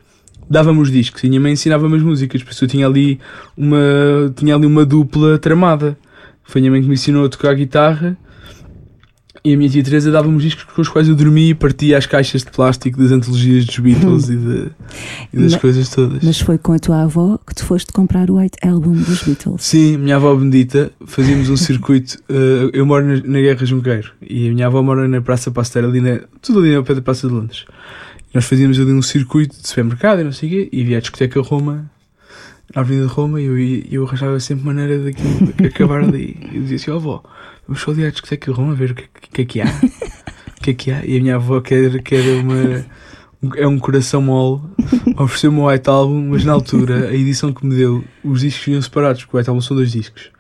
dava-me 0.49 0.81
os 0.81 0.91
discos 0.91 1.23
e 1.25 1.27
a 1.27 1.29
minha 1.31 1.41
mãe 1.41 1.53
ensinava-me 1.53 1.97
as 1.97 2.03
músicas. 2.03 2.43
Por 2.43 2.53
isso 2.53 2.65
eu 2.65 2.69
tinha 2.69 2.87
ali 2.87 3.19
uma, 3.57 4.33
tinha 4.37 4.55
ali 4.55 4.67
uma 4.67 4.85
dupla 4.85 5.39
tramada. 5.39 5.97
Foi 6.45 6.61
a 6.61 6.63
minha 6.63 6.71
mãe 6.71 6.83
que 6.83 6.89
me 6.89 6.95
ensinou 6.95 7.25
a 7.25 7.29
tocar 7.29 7.55
guitarra. 7.55 8.17
E 9.47 9.53
a 9.53 9.57
minha 9.59 9.69
tia 9.69 9.83
Teresa 9.85 10.11
dava-me 10.11 10.37
os 10.37 10.43
discos 10.43 10.65
com 10.65 10.81
os 10.81 10.89
quais 10.89 11.07
eu 11.07 11.15
dormia 11.15 11.51
e 11.51 11.55
partia 11.55 11.99
as 11.99 12.07
caixas 12.07 12.43
de 12.43 12.51
plástico 12.51 12.99
das 12.99 13.13
antologias 13.13 13.67
dos 13.67 13.79
Beatles 13.79 14.31
e, 14.31 14.37
de- 14.37 14.71
e 15.35 15.39
das 15.39 15.53
Ma- 15.53 15.59
coisas 15.59 15.87
todas. 15.91 16.23
Mas 16.25 16.41
foi 16.41 16.57
com 16.57 16.73
a 16.73 16.79
tua 16.79 17.03
avó 17.03 17.39
que 17.47 17.55
tu 17.55 17.63
foste 17.67 17.93
comprar 17.93 18.31
o 18.31 18.39
White 18.39 18.57
Album 18.67 18.93
dos 18.95 19.23
Beatles. 19.23 19.63
Sim, 19.63 19.99
minha 19.99 20.17
avó 20.17 20.35
bendita, 20.35 20.91
fazíamos 21.05 21.51
um 21.51 21.59
circuito. 21.59 22.19
eh, 22.27 22.71
eu 22.73 22.87
moro 22.87 23.05
na, 23.07 23.17
na 23.17 23.41
Guerra 23.41 23.67
Junqueiro 23.67 24.13
e 24.23 24.49
a 24.49 24.53
minha 24.55 24.67
avó 24.67 24.83
mora 24.83 25.07
na 25.07 25.21
Praça 25.21 25.51
Pasteur, 25.51 25.85
ali 25.85 26.01
na, 26.01 26.21
tudo 26.41 26.61
ali 26.61 26.75
ao 26.75 26.83
pé 26.83 26.95
da 26.95 27.03
Praça 27.03 27.29
de 27.29 27.35
Londres. 27.35 27.67
Nós 28.33 28.47
fazíamos 28.47 28.81
ali 28.81 28.93
um 28.93 29.03
circuito 29.03 29.61
de 29.61 29.69
supermercado 29.69 30.23
e 30.23 30.25
não 30.25 30.33
sei 30.33 30.49
o 30.49 30.53
quê, 30.53 30.69
e 30.73 30.81
havia 30.81 30.97
a 30.97 31.01
discoteca 31.01 31.39
Roma, 31.43 31.85
na 32.75 32.81
Avenida 32.81 33.07
de 33.07 33.13
Roma, 33.13 33.39
e 33.43 33.45
eu, 33.45 33.59
eu 33.91 34.07
arranjava 34.07 34.41
sempre 34.41 34.65
maneira 34.65 34.99
daquilo 35.05 35.53
de 35.53 35.67
acabar 35.69 36.03
ali. 36.03 36.35
E 36.51 36.57
eu 36.57 36.63
dizia 36.63 36.77
assim: 36.77 36.91
ó 36.91 36.97
avó, 36.97 37.23
vamos 37.67 37.83
só 37.83 37.91
ali 37.91 38.05
à 38.05 38.11
discoteca 38.11 38.53
Roma 38.53 38.75
ver 38.75 38.93
o 38.93 38.95
que, 38.95 39.09
que 39.33 39.43
é 39.43 39.45
que 39.45 39.61
há. 39.61 39.67
O 40.59 40.63
que 40.65 40.71
é 40.71 40.75
que 40.75 40.91
há? 40.91 41.05
E 41.05 41.19
a 41.19 41.21
minha 41.21 41.37
avó 41.37 41.61
quer, 41.61 42.03
quer 42.03 42.23
uma. 42.41 42.85
É 43.57 43.67
um 43.67 43.79
coração 43.79 44.23
mole, 44.23 44.63
ofereceu-me 45.19 45.59
o 45.59 45.69
White 45.69 45.91
Album, 45.91 46.29
mas 46.31 46.45
na 46.47 46.55
altura, 46.55 47.09
a 47.09 47.15
edição 47.15 47.53
que 47.53 47.67
me 47.67 47.77
deu, 47.77 48.03
os 48.25 48.41
discos 48.41 48.65
vinham 48.65 48.81
separados, 48.81 49.23
porque 49.23 49.37
o 49.37 49.39
White 49.39 49.51
Album 49.51 49.61
são 49.61 49.77
dois 49.77 49.93
discos. 49.93 50.31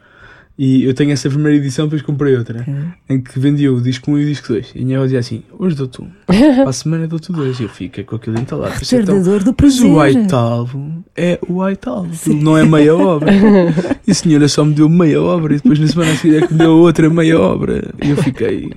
E 0.57 0.85
eu 0.85 0.95
tenho 0.95 1.11
essa 1.11 1.29
primeira 1.29 1.59
edição, 1.59 1.87
depois 1.87 2.01
comprei 2.01 2.37
outra, 2.37 2.65
em 3.11 3.21
que 3.21 3.41
vendia 3.41 3.73
o 3.73 3.81
disco 3.81 4.13
1 4.13 4.19
e 4.21 4.23
o 4.23 4.27
disco 4.29 4.49
2. 4.49 4.73
E 4.77 4.83
a 4.83 4.85
minha 4.85 4.99
avó 4.99 5.05
dizia 5.05 5.19
assim: 5.19 5.43
hoje 5.59 5.75
dou-te 5.75 6.01
um, 6.01 6.07
para 6.27 6.69
a 6.69 6.73
semana 6.73 7.09
dou-te 7.09 7.33
dois. 7.33 7.59
E 7.59 7.65
eu 7.65 7.69
fiquei 7.69 8.05
com 8.05 8.15
aquilo 8.15 8.39
entalado. 8.39 8.79
Pensei, 8.79 9.01
então, 9.01 9.17
Perdedor 9.17 9.41
do 9.43 9.47
mas 9.61 9.81
o 9.81 9.93
prazer. 9.93 10.19
White 10.21 10.35
Album 10.35 11.03
é 11.17 11.41
o 11.49 11.65
White 11.65 11.89
Album, 11.89 12.11
não 12.41 12.57
é 12.57 12.65
meia 12.65 12.95
obra. 12.95 13.33
E 14.07 14.11
a 14.11 14.15
senhora 14.15 14.47
só 14.49 14.63
me 14.65 14.75
deu 14.75 14.87
meia 14.87 15.21
obra 15.21 15.55
e 15.55 15.57
depois 15.57 15.79
na 15.79 15.87
semana 15.87 16.13
a 16.13 16.17
seguir 16.17 16.43
é 16.43 16.47
que 16.47 16.53
me 16.53 16.59
deu 16.59 16.73
outra 16.73 17.09
meia 17.09 17.41
obra. 17.41 17.91
E 18.05 18.11
eu 18.11 18.17
fiquei. 18.19 18.71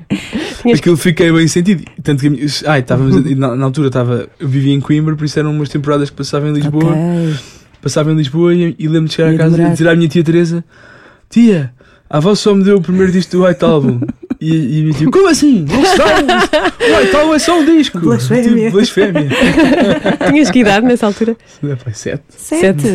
Aquilo 0.73 0.95
fiquei 0.95 1.31
bem 1.33 1.47
sentido. 1.49 1.83
Tanto 2.01 2.21
que 2.21 2.45
ai, 2.65 2.79
estávamos, 2.79 3.35
na, 3.35 3.53
na 3.55 3.65
altura 3.65 3.87
estava, 3.87 4.29
eu 4.39 4.47
vivia 4.47 4.73
em 4.73 4.79
Coimbra, 4.79 5.17
por 5.17 5.25
isso 5.25 5.37
eram 5.37 5.51
umas 5.51 5.67
temporadas 5.67 6.09
que 6.09 6.15
passava 6.15 6.47
em 6.47 6.53
Lisboa. 6.53 6.91
Ok. 6.93 7.35
Passava 7.81 8.11
em 8.11 8.15
Lisboa 8.15 8.53
e, 8.55 8.73
e 8.79 8.87
lembro-me 8.87 9.09
de 9.09 9.15
chegar 9.15 9.29
Ia 9.31 9.35
a 9.35 9.37
casa 9.37 9.51
demorar. 9.51 9.69
e 9.69 9.73
dizer 9.73 9.89
à 9.89 9.95
minha 9.95 10.07
tia 10.07 10.23
Teresa: 10.23 10.63
Tia, 11.29 11.71
a 12.09 12.17
avó 12.17 12.33
só 12.35 12.53
me 12.55 12.63
deu 12.63 12.77
o 12.77 12.81
primeiro 12.81 13.11
disco 13.11 13.31
do 13.37 13.45
White 13.45 13.63
Album. 13.65 13.99
E, 14.39 14.53
e 14.53 14.81
minha 14.83 14.93
tia, 14.93 15.09
como 15.09 15.27
assim? 15.29 15.65
Não 15.67 15.83
sabes? 15.83 16.49
O 16.79 16.99
White 16.99 17.15
Album 17.15 17.33
é 17.33 17.39
só 17.39 17.59
um 17.59 17.65
disco. 17.65 17.99
Blasfémia. 17.99 18.65
Tipo, 18.65 18.71
blasfémia. 18.71 19.27
Tinhas 20.29 20.51
que 20.51 20.59
idade 20.59 20.85
nessa 20.85 21.07
altura? 21.07 21.35
Pá, 21.83 21.91
sete. 21.91 22.21
Sete. 22.29 22.87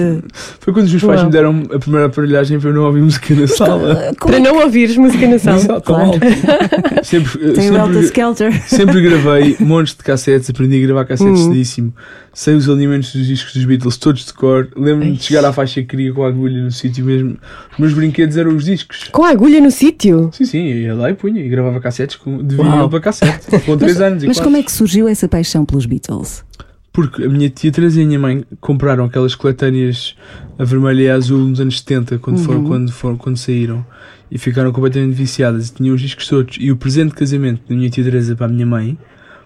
Foi 0.61 0.73
quando 0.73 0.87
os 0.87 0.93
meus 0.93 1.03
pais 1.03 1.17
Uau. 1.19 1.27
me 1.27 1.33
deram 1.33 1.63
a 1.75 1.79
primeira 1.81 2.07
aparelhagem 2.07 2.61
para 2.61 2.71
eu 2.71 2.75
não 2.75 2.85
ouvir 2.85 3.03
música 3.03 3.35
na 3.35 3.49
sala. 3.49 4.15
Como 4.21 4.33
Para 4.33 4.37
é 4.37 4.41
não 4.41 4.63
ouvires 4.63 4.97
música 4.97 5.27
na 5.27 5.39
sala. 5.41 5.61
tão 5.67 5.81
Claro. 5.81 6.05
alto. 6.05 6.21
Sempre, 7.03 7.53
tem 7.55 7.71
o 7.73 7.77
Alta 7.81 7.93
sempre, 7.95 8.07
Skelter? 8.07 8.63
sempre 8.69 9.03
gravei 9.03 9.57
montes 9.59 9.97
de 9.97 10.05
cassetes, 10.05 10.49
aprendi 10.49 10.81
a 10.83 10.87
gravar 10.87 11.05
cassetes 11.05 11.41
Uhum. 11.41 11.49
cedíssimo. 11.53 11.93
Sei 12.35 12.55
os 12.55 12.67
alimentos 12.69 13.15
dos 13.15 13.27
discos 13.27 13.53
dos 13.53 13.65
Beatles, 13.65 13.99
todos 13.99 14.25
de 14.25 14.33
cor. 14.33 14.69
Lembro-me 14.75 15.13
de 15.17 15.23
chegar 15.23 15.45
à 15.45 15.53
faixa 15.53 15.83
que 15.83 15.89
queria 15.89 16.15
com 16.15 16.25
a 16.25 16.29
agulha 16.29 16.63
no 16.65 16.71
sítio 16.71 17.05
mesmo. 17.05 17.37
Os 17.73 17.79
meus 17.79 17.93
brinquedos 17.93 18.39
eram 18.39 18.57
os 18.57 18.65
discos. 18.65 19.05
Com 19.13 19.25
a 19.25 19.31
agulha 19.31 19.61
no 19.61 19.71
sítio. 19.71 20.31
Sim, 20.33 20.47
sim, 20.47 20.67
eu 20.69 20.79
ia 20.79 20.95
lá 20.95 21.11
e 21.11 21.15
punha 21.15 21.45
e 21.45 21.49
gravava 21.49 21.79
cassetes 21.79 22.17
com, 22.17 22.43
de 22.43 22.57
vinil 22.57 22.89
para 22.89 23.01
cassete. 23.01 23.61
Com 23.67 23.77
3 23.79 24.01
anos 24.01 24.23
e 24.23 24.27
Mas 24.27 24.39
quatro. 24.39 24.45
como 24.45 24.57
é 24.57 24.63
que 24.63 24.73
surgiu 24.73 25.07
essa 25.09 25.29
paixão 25.29 25.67
pelos 25.67 25.85
Beatles? 25.85 26.43
Porque 26.91 27.25
a 27.25 27.29
minha 27.29 27.51
tia 27.51 27.71
Teresa 27.71 28.01
e 28.01 28.05
a 28.05 28.07
minha 28.07 28.19
mãe 28.19 28.45
compraram 28.61 29.05
aquelas 29.05 29.35
coletâneas 29.35 30.15
a 30.59 30.65
vermelha 30.65 31.03
e 31.03 31.11
a 31.11 31.15
azul 31.15 31.39
nos 31.39 31.61
anos 31.61 31.79
70, 31.81 32.19
quando, 32.19 32.39
foram, 32.39 32.65
quando, 32.65 32.93
foram, 32.93 33.17
quando 33.17 33.37
saíram, 33.37 33.85
e 34.31 34.39
ficaram 34.39 34.73
completamente 34.73 35.15
viciadas. 35.15 35.69
E 35.69 35.75
tinham 35.75 35.95
os 35.95 36.01
discos 36.01 36.27
todos. 36.29 36.57
E 36.61 36.71
o 36.71 36.77
presente 36.77 37.11
de 37.11 37.17
casamento 37.17 37.63
da 37.69 37.75
minha 37.75 37.91
tia 37.91 38.05
Teresa 38.05 38.37
para 38.37 38.47
a 38.47 38.49
minha 38.49 38.67
mãe 38.67 38.97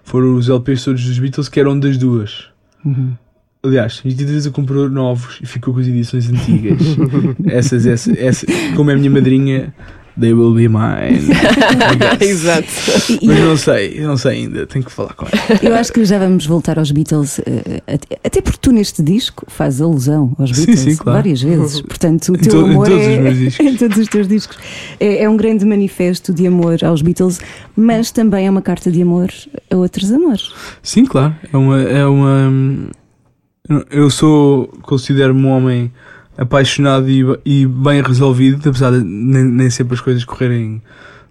foram 0.03 0.35
os 0.35 0.49
LPs 0.49 0.83
todos 0.83 1.03
dos 1.03 1.19
Beatles, 1.19 1.49
que 1.49 1.59
eram 1.59 1.77
das 1.79 1.97
duas. 1.97 2.49
Aliás, 3.63 4.01
a 4.05 4.09
Teresa 4.09 4.51
comprou 4.51 4.89
novos 4.89 5.39
e 5.41 5.45
ficou 5.45 5.73
com 5.73 5.79
as 5.79 5.87
edições 5.87 6.29
antigas. 6.29 6.79
essas, 7.47 7.85
essas, 7.85 8.17
essas, 8.17 8.49
como 8.75 8.91
é 8.91 8.93
a 8.93 8.97
minha 8.97 9.09
madrinha, 9.09 9.73
they 10.19 10.33
will 10.33 10.53
be 10.53 10.67
mine. 10.67 11.27
Exato. 12.19 12.67
Mas 13.23 13.39
não 13.39 13.57
sei, 13.57 13.99
não 14.01 14.17
sei 14.17 14.31
ainda, 14.31 14.65
tenho 14.65 14.83
que 14.85 14.91
falar 14.91 15.13
com 15.13 15.25
ela. 15.25 15.59
eu 15.61 15.75
acho 15.75 15.91
que 15.93 16.03
já 16.05 16.17
vamos 16.19 16.45
voltar 16.45 16.77
aos 16.79 16.91
Beatles, 16.91 17.39
eh, 17.45 17.81
até- 17.87 18.19
até 18.23 18.41
porque 18.41 18.59
tu 18.61 18.71
neste 18.71 19.01
disco 19.01 19.45
fazes 19.47 19.81
alusão 19.81 20.33
aos 20.37 20.49
Sim, 20.51 20.65
Beatles 20.65 20.79
sim, 20.79 20.95
claro. 20.95 21.17
várias 21.19 21.41
vezes. 21.41 21.81
Portanto, 21.81 22.29
o 22.33 22.37
teu 22.37 22.51
to- 22.51 22.65
amor 22.65 22.87
todos 22.87 23.03
é 23.05 23.63
em 23.63 23.75
todos 23.77 23.97
os 23.97 24.07
teus 24.07 24.27
discos. 24.27 24.57
É, 24.99 25.23
é 25.23 25.29
um 25.29 25.37
grande 25.37 25.65
manifesto 25.65 26.33
de 26.33 26.47
amor 26.47 26.83
aos 26.83 27.01
Beatles, 27.01 27.39
mas 27.75 28.11
também 28.11 28.47
é 28.47 28.49
uma 28.49 28.61
carta 28.61 28.91
de 28.91 29.01
amor 29.01 29.29
a 29.71 29.75
outros 29.75 30.11
amores. 30.11 30.51
Sim, 30.81 31.05
claro. 31.05 31.35
É 31.51 31.57
uma. 31.57 31.81
É 31.81 32.05
uma 32.05 32.89
eu 33.91 34.09
sou. 34.09 34.67
Considero-me 34.81 35.45
um 35.45 35.49
homem 35.49 35.91
apaixonado 36.37 37.09
e, 37.09 37.23
e 37.43 37.65
bem 37.65 38.01
resolvido, 38.01 38.69
apesar 38.69 38.91
de 38.91 39.03
nem, 39.03 39.43
nem 39.43 39.69
sempre 39.69 39.95
as 39.95 40.01
coisas 40.01 40.23
correrem. 40.23 40.81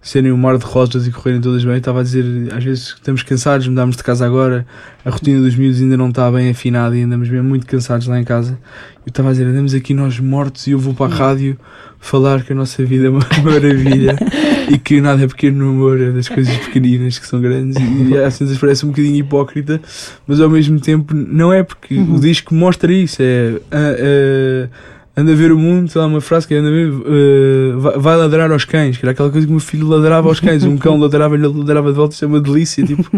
serem 0.02 0.32
um 0.32 0.36
mar 0.36 0.58
de 0.58 0.64
rosas 0.64 1.06
e 1.06 1.10
correrem 1.10 1.40
todas 1.40 1.64
bem. 1.64 1.74
Eu 1.74 1.78
Estava 1.78 2.00
a 2.00 2.02
dizer, 2.02 2.24
às 2.52 2.64
vezes 2.64 2.94
estamos 2.94 3.22
cansados, 3.22 3.66
mudámos 3.68 3.96
de 3.96 4.02
casa 4.02 4.26
agora, 4.26 4.66
a 5.04 5.10
rotina 5.10 5.40
dos 5.40 5.54
miúdos 5.54 5.80
ainda 5.80 5.96
não 5.96 6.08
está 6.08 6.30
bem 6.30 6.50
afinada 6.50 6.96
e 6.96 7.02
andamos 7.02 7.28
mesmo 7.28 7.48
muito 7.48 7.66
cansados 7.66 8.06
lá 8.06 8.18
em 8.18 8.24
casa. 8.24 8.58
Eu 9.04 9.10
estava 9.10 9.28
a 9.28 9.32
dizer, 9.32 9.46
andamos 9.46 9.74
aqui 9.74 9.94
nós 9.94 10.18
mortos 10.18 10.66
e 10.66 10.72
eu 10.72 10.78
vou 10.78 10.92
para 10.92 11.12
a 11.12 11.16
rádio 11.16 11.56
falar 11.98 12.42
que 12.44 12.52
a 12.52 12.56
nossa 12.56 12.84
vida 12.84 13.06
é 13.06 13.10
uma 13.10 13.20
maravilha 13.42 14.16
e 14.70 14.78
que 14.78 15.00
nada 15.00 15.24
é 15.24 15.26
pequeno 15.26 15.64
no 15.64 15.70
amor, 15.70 16.00
é 16.00 16.10
das 16.10 16.28
coisas 16.28 16.56
pequeninas 16.58 17.18
que 17.18 17.26
são 17.26 17.40
grandes 17.40 17.76
e, 17.76 18.10
e 18.10 18.18
às 18.18 18.38
vezes 18.38 18.58
parece 18.58 18.84
um 18.84 18.90
bocadinho 18.90 19.16
hipócrita, 19.16 19.80
mas 20.26 20.40
ao 20.40 20.50
mesmo 20.50 20.78
tempo 20.80 21.14
não 21.14 21.52
é 21.52 21.62
porque 21.62 21.98
o 21.98 22.20
disco 22.20 22.54
mostra 22.54 22.92
isso, 22.92 23.22
é 23.22 24.68
anda 25.16 25.32
a 25.32 25.34
ver 25.34 25.50
o 25.50 25.58
mundo, 25.58 25.88
sei 25.88 26.00
lá, 26.00 26.06
uma 26.06 26.20
frase 26.20 26.46
que 26.46 26.54
anda 26.54 26.68
a 26.68 26.70
ver, 26.70 26.92
ah, 26.92 27.78
vai, 27.78 27.98
vai 27.98 28.16
ladrar 28.16 28.52
aos 28.52 28.66
cães, 28.66 28.98
que 28.98 29.04
era 29.04 29.12
aquela 29.12 29.30
coisa 29.30 29.46
que 29.46 29.50
o 29.50 29.56
meu 29.56 29.60
filho 29.60 29.88
ladrava 29.88 30.28
aos 30.28 30.40
cães, 30.40 30.62
um 30.62 30.76
cão 30.76 30.98
ladrava 30.98 31.36
e 31.36 31.38
ele 31.38 31.58
ladrava 31.58 31.90
de 31.90 31.96
volta, 31.96 32.14
isso 32.14 32.24
é 32.24 32.28
uma 32.28 32.40
delícia, 32.40 32.84
tipo, 32.84 33.08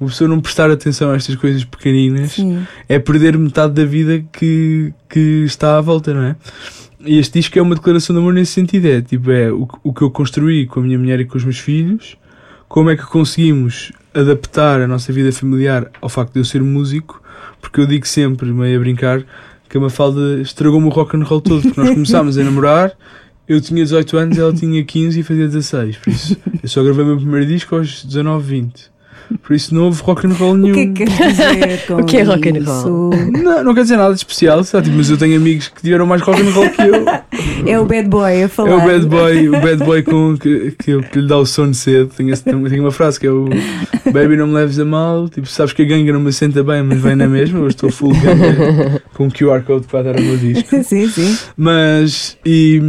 uma 0.00 0.10
pessoa 0.10 0.28
não 0.28 0.40
prestar 0.40 0.68
atenção 0.70 1.12
a 1.12 1.16
estas 1.16 1.36
coisas 1.36 1.64
pequeninas 1.64 2.32
Sim. 2.32 2.66
é 2.88 2.98
perder 2.98 3.38
metade 3.38 3.72
da 3.72 3.84
vida 3.84 4.24
que, 4.32 4.92
que 5.08 5.44
está 5.44 5.78
à 5.78 5.80
volta, 5.80 6.12
não 6.12 6.22
é? 6.22 6.36
E 7.06 7.18
este 7.18 7.38
disco 7.38 7.56
é 7.56 7.62
uma 7.62 7.74
declaração 7.74 8.14
de 8.14 8.20
amor 8.20 8.32
nesse 8.32 8.52
sentido, 8.52 8.86
é 8.86 9.00
tipo, 9.00 9.30
é 9.30 9.52
o, 9.52 9.68
o 9.84 9.92
que 9.92 10.02
eu 10.02 10.10
construí 10.10 10.66
com 10.66 10.80
a 10.80 10.82
minha 10.82 10.98
mulher 10.98 11.20
e 11.20 11.24
com 11.24 11.38
os 11.38 11.44
meus 11.44 11.58
filhos, 11.58 12.16
como 12.66 12.90
é 12.90 12.96
que 12.96 13.04
conseguimos 13.04 13.92
adaptar 14.12 14.80
a 14.80 14.88
nossa 14.88 15.12
vida 15.12 15.30
familiar 15.30 15.88
ao 16.00 16.08
facto 16.08 16.32
de 16.32 16.40
eu 16.40 16.44
ser 16.44 16.62
músico, 16.62 17.22
porque 17.60 17.80
eu 17.80 17.86
digo 17.86 18.06
sempre, 18.08 18.50
meio 18.52 18.76
a 18.76 18.80
brincar, 18.80 19.22
que 19.74 19.78
a 19.78 19.80
Mafalda 19.80 20.40
estragou-me 20.40 20.86
o 20.86 20.88
rock 20.88 21.16
and 21.16 21.24
roll 21.24 21.40
todo, 21.40 21.60
porque 21.62 21.80
nós 21.80 21.90
começámos 21.90 22.38
a 22.38 22.44
namorar, 22.44 22.92
eu 23.48 23.60
tinha 23.60 23.82
18 23.82 24.16
anos, 24.16 24.38
ela 24.38 24.54
tinha 24.54 24.84
15 24.84 25.18
e 25.18 25.22
fazia 25.24 25.48
16, 25.48 25.96
por 25.96 26.10
isso 26.12 26.36
eu 26.62 26.68
só 26.68 26.80
gravei 26.84 27.02
o 27.02 27.08
meu 27.08 27.16
primeiro 27.16 27.44
disco 27.44 27.74
aos 27.74 28.04
19, 28.04 28.46
20. 28.46 28.93
Por 29.42 29.54
isso 29.54 29.74
não 29.74 29.84
houve 29.84 30.02
rock 30.02 30.26
and 30.26 30.32
roll 30.32 30.52
O 30.52 30.56
nenhum. 30.56 30.94
que 30.94 31.02
é 31.02 31.06
que 31.06 31.16
quer 31.16 31.28
dizer 31.30 31.86
com 31.86 31.94
O 32.00 32.04
que 32.04 32.16
é 32.18 32.22
rock 32.22 32.48
and 32.48 32.58
isso? 32.58 33.10
Não, 33.42 33.64
não 33.64 33.74
quer 33.74 33.82
dizer 33.82 33.96
nada 33.96 34.12
de 34.14 34.18
especial, 34.18 34.62
sabe? 34.64 34.90
mas 34.90 35.10
eu 35.10 35.16
tenho 35.16 35.36
amigos 35.36 35.68
que 35.68 35.82
tiveram 35.82 36.06
mais 36.06 36.22
rock 36.22 36.40
and 36.40 36.50
roll 36.50 36.70
que 36.70 36.82
eu. 36.82 37.04
É 37.66 37.78
o 37.80 37.84
bad 37.86 38.08
boy 38.08 38.42
a 38.42 38.48
falar. 38.48 38.70
É 38.70 38.74
o 38.76 38.80
bad 38.80 39.06
boy, 39.06 39.48
o 39.48 39.52
bad 39.52 39.76
boy 39.84 40.02
com, 40.02 40.36
que, 40.36 40.72
que, 40.78 41.02
que 41.02 41.18
lhe 41.20 41.26
dá 41.28 41.38
o 41.38 41.46
sono 41.46 41.74
cedo. 41.74 42.10
Tenho, 42.16 42.32
esse- 42.32 42.44
tenho 42.44 42.82
uma 42.82 42.90
frase 42.92 43.18
que 43.18 43.26
é 43.26 43.30
o 43.30 43.48
Baby 44.12 44.36
não 44.36 44.46
me 44.46 44.54
leves 44.54 44.78
a 44.78 44.84
mal. 44.84 45.28
Tipo, 45.28 45.46
sabes 45.46 45.72
que 45.72 45.82
a 45.82 45.84
ganga 45.84 46.12
não 46.12 46.20
me 46.20 46.32
senta 46.32 46.62
bem, 46.62 46.82
mas 46.82 47.00
vem 47.00 47.16
na 47.16 47.26
mesma. 47.26 47.58
Eu 47.60 47.68
estou 47.68 47.90
full 47.90 48.12
ganga 48.12 49.02
com 49.14 49.26
um 49.26 49.30
QR 49.30 49.62
Code 49.62 49.86
vai 49.90 50.02
dar 50.04 50.16
o 50.16 50.22
meu 50.22 50.36
disco. 50.36 50.68
Sim, 50.84 51.08
sim. 51.08 51.36
Mas 51.56 52.36
e, 52.44 52.80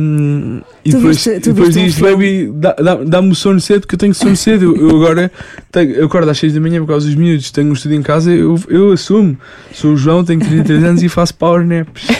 e 0.84 0.92
Tu 0.92 0.98
depois, 0.98 1.16
viste- 1.18 1.40
tu 1.40 1.54
depois 1.54 1.76
um 1.78 1.84
diz, 1.84 1.98
baby, 2.00 2.52
dá- 2.54 2.76
dá- 2.76 2.96
dá-me 3.04 3.32
o 3.32 3.36
sono 3.36 3.60
cedo 3.60 3.88
que 3.88 3.96
eu 3.96 4.00
tenho 4.00 4.14
sono 4.14 4.36
cedo. 4.36 4.76
Eu, 4.76 4.90
eu 4.90 4.96
agora 4.96 5.32
tenho, 5.72 5.92
eu 5.92 6.10
acordo 6.26 6.32
às 6.32 6.38
6 6.40 6.54
da 6.54 6.60
manhã 6.60 6.80
por 6.82 6.88
causa 6.88 7.06
dos 7.06 7.16
miúdos, 7.16 7.52
tenho 7.52 7.70
um 7.70 7.74
estudo 7.74 7.94
em 7.94 8.02
casa, 8.02 8.32
eu, 8.32 8.60
eu 8.68 8.92
assumo. 8.92 9.38
Sou 9.74 9.94
o 9.94 9.98
João, 9.98 10.24
tenho 10.24 10.40
33 10.40 10.84
anos 10.84 11.04
e 11.04 11.10
faço 11.10 11.34
power 11.36 11.66
naps. 11.66 12.08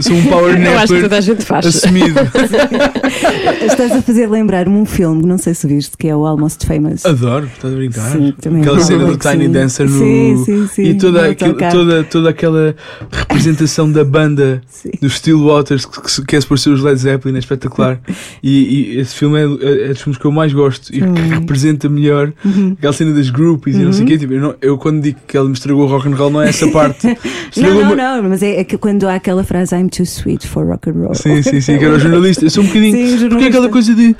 Sou 0.00 0.14
um 0.14 0.26
power 0.26 0.60
Eu 0.60 0.78
acho 0.78 0.94
que 0.94 1.02
toda 1.02 1.18
a 1.18 1.20
gente 1.20 1.44
faz. 1.44 1.66
assumido. 1.66 2.20
Estás 3.66 3.92
a 3.92 4.02
fazer 4.02 4.28
lembrar-me 4.28 4.76
um 4.76 4.84
filme, 4.84 5.26
não 5.26 5.36
sei 5.38 5.54
se 5.54 5.66
viste, 5.66 5.96
que 5.96 6.08
é 6.08 6.14
o 6.14 6.24
Almost 6.26 6.64
Famous. 6.64 7.04
Adoro, 7.04 7.46
estás 7.46 7.72
a 7.72 7.76
brincar? 7.76 8.12
Sim, 8.12 8.34
também 8.40 8.62
aquela 8.62 8.80
cena 8.80 9.04
do 9.04 9.16
Tiny 9.16 9.46
sim. 9.46 9.52
Dancer 9.52 9.88
no. 9.88 9.98
Sim, 9.98 10.44
sim, 10.44 10.68
sim, 10.68 10.82
E 10.82 10.94
toda, 10.94 11.34
toda, 11.34 12.04
toda 12.04 12.30
aquela 12.30 12.76
representação 13.10 13.90
da 13.90 14.04
banda 14.04 14.62
Sim. 14.68 14.90
dos 15.00 15.14
Stillwaters 15.14 15.86
que, 15.86 16.00
que, 16.00 16.24
que 16.24 16.36
é 16.36 16.40
por 16.40 16.58
ser 16.58 16.70
os 16.70 16.82
Led 16.82 16.98
Zeppelin, 16.98 17.36
é 17.36 17.38
espetacular. 17.38 18.00
E, 18.42 18.94
e 18.94 18.98
esse 18.98 19.14
filme 19.14 19.38
é, 19.38 19.42
é, 19.42 19.84
é 19.84 19.88
dos 19.88 20.02
filmes 20.02 20.18
que 20.18 20.24
eu 20.24 20.32
mais 20.32 20.52
gosto 20.52 20.90
e 20.94 21.00
que 21.00 21.20
representa 21.34 21.88
melhor 21.88 22.32
aquela 22.72 22.92
cena 22.92 23.12
das 23.12 23.30
groupies 23.30 23.76
e 23.76 23.80
não 23.80 23.92
sei 23.92 24.04
o 24.04 24.06
quê. 24.08 24.18
Tipo, 24.18 24.32
eu, 24.32 24.40
não- 24.40 24.54
eu 24.60 24.78
quando 24.78 25.02
digo 25.02 25.18
que 25.26 25.36
ela 25.36 25.46
me 25.46 25.54
estragou 25.54 25.84
o 25.84 25.86
rock 25.88 26.08
and 26.08 26.16
roll, 26.16 26.30
não 26.30 26.42
é 26.42 26.48
essa 26.48 26.66
parte. 26.68 27.06
Não, 27.56 27.70
não, 27.72 27.94
não, 27.94 28.22
mas 28.30 28.42
é, 28.42 28.60
é 28.60 28.64
que 28.64 28.76
quando 28.76 29.04
há 29.06 29.14
aquela 29.14 29.44
frase 29.44 29.76
I'm 29.76 29.88
too 29.88 30.02
sweet 30.02 30.44
for 30.46 30.66
rock 30.66 30.90
and 30.90 30.94
roll. 30.94 31.14
Sim, 31.14 31.40
sim, 31.40 31.60
sim, 31.60 31.78
que 31.78 31.84
era 31.84 31.94
o 31.94 31.98
jornalista. 32.00 32.44
Eu 32.44 32.50
sou 32.50 32.64
um 32.64 32.66
bocadinho. 32.66 32.90
Sim, 32.92 32.98
jornalista. 33.18 33.28
porque 33.28 33.44
é 33.44 33.48
aquela 33.48 33.68
coisa 33.68 33.94
de. 33.94 34.16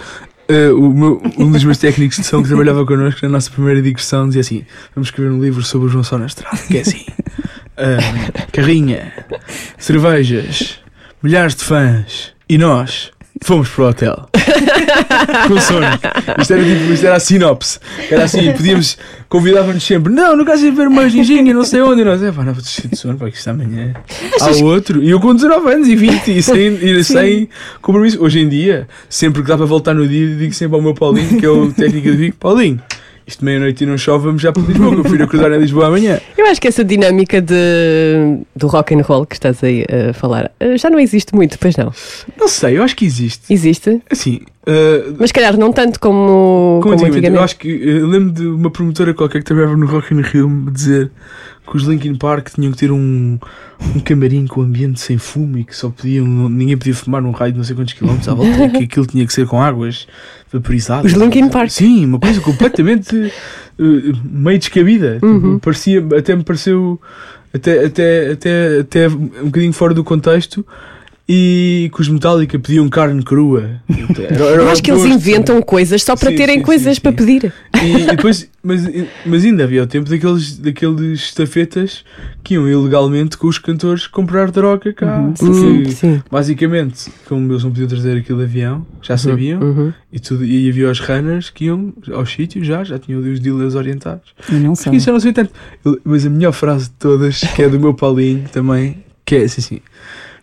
o 0.72 0.88
meu- 0.90 1.22
um 1.38 1.50
dos 1.50 1.64
meus 1.64 1.78
técnicos 1.78 2.16
de 2.18 2.24
som 2.24 2.40
que 2.42 2.48
trabalhava 2.48 2.86
connosco 2.86 3.20
na 3.24 3.30
nossa 3.30 3.50
primeira 3.50 3.82
digressão 3.82 4.26
dizia 4.28 4.42
assim: 4.42 4.62
Vamos 4.94 5.08
escrever 5.08 5.30
um 5.32 5.40
livro 5.42 5.62
sobre 5.64 5.88
o 5.88 5.90
João 5.90 6.04
Só 6.04 6.16
na 6.16 6.26
Estrada, 6.26 6.56
que 6.68 6.78
é 6.78 6.80
assim: 6.82 7.04
carrinha, 8.52 9.12
cervejas, 9.78 10.78
milhares 11.22 11.54
de 11.56 11.64
fãs 11.64 12.32
e 12.48 12.56
nós. 12.58 13.10
Fomos 13.44 13.68
para 13.68 13.84
o 13.84 13.88
hotel 13.88 14.26
com 15.48 15.60
sono. 15.60 15.86
Isto 16.40 16.54
era, 16.54 16.64
tipo, 16.64 16.92
isto 16.94 17.06
era 17.06 17.16
a 17.16 17.20
sinopse. 17.20 17.78
Era 18.10 18.24
assim, 18.24 18.50
podíamos, 18.52 18.96
convidávamos 19.28 19.82
sempre. 19.82 20.10
Não, 20.10 20.34
não 20.34 20.46
queres 20.46 20.62
ir 20.62 20.70
ver 20.70 20.88
uma 20.88 21.06
ginginha, 21.10 21.52
não 21.52 21.62
sei 21.62 21.82
onde. 21.82 22.00
E 22.00 22.04
nós, 22.06 22.22
é 22.22 22.32
pá, 22.32 22.42
não 22.42 22.54
vou 22.54 22.62
descer 22.62 22.88
de 22.88 22.96
sono, 22.96 23.18
para 23.18 23.30
que 23.30 23.36
isto 23.36 23.48
amanhã. 23.48 23.92
Há 24.40 24.64
outro. 24.64 25.02
E 25.02 25.10
eu 25.10 25.20
com 25.20 25.34
19 25.34 25.72
anos 25.74 25.88
e 25.88 25.94
20 25.94 26.38
e 26.38 26.42
sem, 26.42 26.74
e 26.76 27.04
sem 27.04 27.48
compromisso. 27.82 28.22
Hoje 28.22 28.40
em 28.40 28.48
dia, 28.48 28.88
sempre 29.10 29.42
que 29.42 29.48
dá 29.48 29.58
para 29.58 29.66
voltar 29.66 29.92
no 29.92 30.08
dia, 30.08 30.36
digo 30.36 30.54
sempre 30.54 30.76
ao 30.76 30.82
meu 30.82 30.94
Paulinho, 30.94 31.38
que 31.38 31.44
é 31.44 31.50
o 31.50 31.70
técnico 31.70 32.10
de 32.10 32.16
Vigo: 32.16 32.36
Paulinho, 32.36 32.80
isto 33.26 33.44
meia-noite 33.44 33.84
e 33.84 33.86
não 33.86 33.96
chove, 33.96 34.26
vamos 34.26 34.42
já 34.42 34.52
para 34.52 34.62
Lisboa, 34.62 34.90
que 34.90 34.96
eu 34.96 35.02
prefiro 35.02 35.24
acordar 35.24 35.52
em 35.52 35.58
Lisboa 35.58 35.86
amanhã. 35.88 36.20
Eu 36.36 36.46
acho 36.46 36.60
que 36.60 36.68
essa 36.68 36.84
dinâmica 36.84 37.40
de, 37.40 38.38
do 38.54 38.66
rock 38.66 38.94
and 38.94 39.02
roll 39.02 39.24
que 39.24 39.34
estás 39.34 39.62
aí 39.64 39.84
a 39.88 40.12
falar 40.12 40.50
eh, 40.60 40.76
já 40.76 40.90
não 40.90 40.98
existe 40.98 41.34
muito, 41.34 41.58
pois 41.58 41.76
não? 41.76 41.92
Não 42.38 42.48
sei, 42.48 42.78
eu 42.78 42.82
acho 42.82 42.94
que 42.94 43.04
existe. 43.04 43.52
Existe, 43.52 44.00
Assim, 44.10 44.40
uh, 44.66 45.16
mas 45.18 45.32
calhar 45.32 45.56
não 45.56 45.72
tanto 45.72 45.98
como, 45.98 46.80
Como 46.82 46.82
como 46.82 46.92
antigamente, 46.94 47.18
antigamente. 47.18 47.38
eu 47.38 47.44
acho 47.44 47.56
que 47.56 47.68
eu 47.68 48.06
lembro 48.06 48.32
de 48.32 48.46
uma 48.46 48.70
promotora 48.70 49.14
qualquer 49.14 49.38
que 49.38 49.44
trabalhava 49.44 49.76
no 49.76 49.86
Rock 49.86 50.12
in 50.12 50.20
Rio 50.20 50.48
me 50.48 50.70
dizer 50.70 51.10
que 51.66 51.76
os 51.76 51.84
Linkin 51.84 52.14
Park 52.16 52.50
tinham 52.54 52.72
que 52.72 52.78
ter 52.78 52.92
um, 52.92 53.38
um 53.96 54.00
camarim 54.00 54.46
com 54.46 54.60
ambiente 54.60 55.00
sem 55.00 55.16
fumo 55.16 55.56
e 55.56 55.64
que 55.64 55.74
só 55.74 55.88
podiam, 55.88 56.26
ninguém 56.26 56.76
podia 56.76 56.94
fumar 56.94 57.22
num 57.22 57.30
raio 57.30 57.52
de 57.52 57.58
não 57.58 57.64
sei 57.64 57.74
quantos 57.74 57.94
quilómetros 57.94 58.28
à 58.28 58.34
volta 58.34 58.50
e 58.66 58.70
que 58.70 58.84
aquilo 58.84 59.06
tinha 59.06 59.26
que 59.26 59.32
ser 59.32 59.46
com 59.46 59.60
águas 59.62 60.06
vaporizadas. 60.58 61.12
Os 61.12 61.18
Linkin 61.18 61.48
Park. 61.48 61.70
Sim, 61.70 62.06
uma 62.06 62.18
coisa 62.18 62.40
completamente 62.40 63.14
uh, 63.78 64.16
meio 64.24 64.58
descabida. 64.58 65.14
Tipo, 65.14 65.26
Uhum. 65.26 65.58
parecia, 65.58 66.04
até 66.16 66.34
me 66.34 66.42
pareceu 66.44 67.00
até, 67.52 67.84
até, 67.84 68.30
até, 68.32 68.78
até 68.80 69.08
um 69.08 69.44
bocadinho 69.46 69.72
fora 69.72 69.92
do 69.94 70.02
contexto. 70.04 70.64
E 71.26 71.90
que 71.94 72.02
os 72.02 72.08
Metallica 72.08 72.58
pediam 72.58 72.86
carne 72.90 73.22
crua. 73.22 73.80
Era- 74.18 74.44
era 74.44 74.62
Eu 74.62 74.68
acho 74.70 74.82
que 74.82 74.90
eles 74.90 75.04
inventam 75.06 75.62
coisas 75.62 76.02
só 76.02 76.14
para 76.14 76.30
Sim, 76.30 76.36
terem 76.36 76.58
sim, 76.58 76.62
coisas 76.64 76.96
sim, 76.96 77.00
para 77.00 77.12
sim. 77.12 77.16
pedir. 77.16 77.52
E, 77.82 78.02
e 78.02 78.06
depois, 78.14 78.46
mas, 78.62 78.82
mas 79.24 79.42
ainda 79.42 79.64
havia 79.64 79.82
o 79.82 79.86
tempo 79.86 80.10
daqueles, 80.10 80.58
daqueles 80.58 81.20
estafetas 81.20 82.04
que 82.42 82.52
iam 82.54 82.68
ilegalmente 82.68 83.38
com 83.38 83.46
os 83.46 83.56
cantores 83.56 84.06
comprar 84.06 84.50
droga 84.50 84.92
cá. 84.92 85.16
Uhum, 85.18 85.32
porque, 85.32 85.44
Hum, 85.54 85.84
sim. 85.90 86.22
basicamente, 86.30 87.10
como 87.26 87.50
eles 87.52 87.64
não 87.64 87.70
podiam 87.70 87.88
trazer 87.88 88.18
aquilo 88.18 88.40
de 88.40 88.44
avião, 88.44 88.86
já 89.00 89.16
sabiam, 89.16 89.62
Uhum. 89.62 89.92
e, 90.12 90.20
tudo, 90.20 90.44
e 90.44 90.68
havia 90.68 90.90
os 90.90 91.00
runners 91.00 91.48
que 91.48 91.64
iam 91.64 91.94
aos 92.12 92.30
sítios 92.30 92.66
já, 92.66 92.84
já 92.84 92.98
tinham 92.98 93.20
os 93.22 93.40
dealers 93.40 93.74
orientados. 93.74 94.34
E 94.50 94.56
não. 94.56 94.74
Porque 94.74 94.96
isso 94.96 95.08
eu 95.08 95.14
não 95.14 95.20
sei 95.20 95.32
tanto. 95.32 95.52
Eu- 95.82 95.98
Mas 96.04 96.26
a 96.26 96.28
melhor 96.28 96.52
frase 96.52 96.84
de 96.90 96.96
todas, 96.96 97.40
que 97.40 97.62
é 97.62 97.68
do 97.70 97.80
meu 97.80 97.94
Paulinho 97.94 98.44
também, 98.52 99.02
que 99.24 99.36
é 99.36 99.44
assim, 99.44 99.62
assim. 99.62 99.80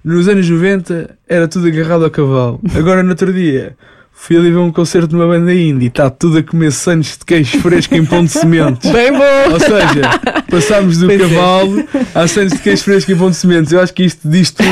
Nos 0.04 0.28
anos 0.28 0.50
90 0.50 1.18
era 1.28 1.48
tudo 1.48 1.68
agarrado 1.68 2.06
ao 2.06 2.12
cavalo. 2.12 2.60
Agora 2.76 3.04
no 3.04 3.10
outro 3.12 3.32
dia 3.32 3.76
fui 4.22 4.38
ali 4.38 4.52
ver 4.52 4.58
um 4.58 4.72
concerto 4.72 5.18
numa 5.18 5.26
banda 5.26 5.52
indie 5.52 5.86
e 5.86 5.88
está 5.88 6.08
tudo 6.08 6.38
a 6.38 6.44
comer 6.44 6.72
sandes 6.72 7.18
de 7.18 7.26
queijo 7.26 7.60
fresco 7.60 7.96
em 7.96 8.06
pão 8.06 8.24
de 8.24 8.30
sementes. 8.30 8.92
Bem 8.92 9.12
bom! 9.12 9.54
Ou 9.54 9.60
seja, 9.60 10.44
passámos 10.48 11.00
do 11.00 11.08
Pois 11.08 11.20
é. 11.20 11.28
cavalo 11.28 11.84
a 12.14 12.28
sandes 12.28 12.54
de 12.54 12.60
queijo 12.60 12.84
fresco 12.84 13.12
em 13.12 13.18
pão 13.18 13.32
de 13.32 13.36
sementes. 13.36 13.72
Eu 13.74 13.82
acho 13.82 13.92
que 13.92 14.04
isto 14.04 14.30
diz 14.30 14.52
tudo. 14.52 14.70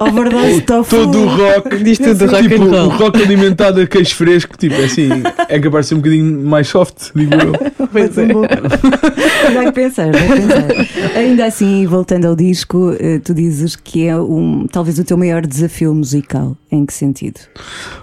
Overdose 0.00 0.60
tofu. 0.62 0.90
Todo 0.90 1.18
o 1.18 1.26
rock. 1.26 1.82
Diz 1.82 1.98
tudo 1.98 2.14
do 2.14 2.26
rock 2.26 2.48
tipo, 2.48 2.62
and 2.62 2.84
o 2.84 2.88
rock 2.90 3.20
alimentado 3.20 3.80
a 3.80 3.86
queijo 3.88 4.14
fresco, 4.14 4.56
tipo, 4.56 4.76
é 4.76 4.84
assim, 4.84 5.08
é 5.48 5.58
capaz 5.58 5.86
de 5.86 5.88
ser 5.88 5.94
um 5.96 5.98
bocadinho 5.98 6.46
mais 6.46 6.68
soft, 6.68 7.10
digo 7.12 7.34
eu. 7.34 7.88
Pois 7.88 8.16
é. 8.16 8.28
Que 8.28 9.72
pensar, 9.72 10.12
que 10.12 10.18
pensar. 10.18 11.18
Ainda 11.18 11.46
assim, 11.46 11.86
voltando 11.86 12.26
ao 12.26 12.36
disco, 12.36 12.94
eh, 13.00 13.18
tu 13.18 13.34
dizes 13.34 13.74
que 13.74 14.06
é 14.06 14.16
um, 14.16 14.66
talvez 14.70 14.98
o 15.00 15.04
teu 15.04 15.18
maior 15.18 15.44
desafio 15.44 15.92
musical. 15.92 16.56
Em 16.70 16.86
que 16.86 16.94
sentido? 16.94 17.40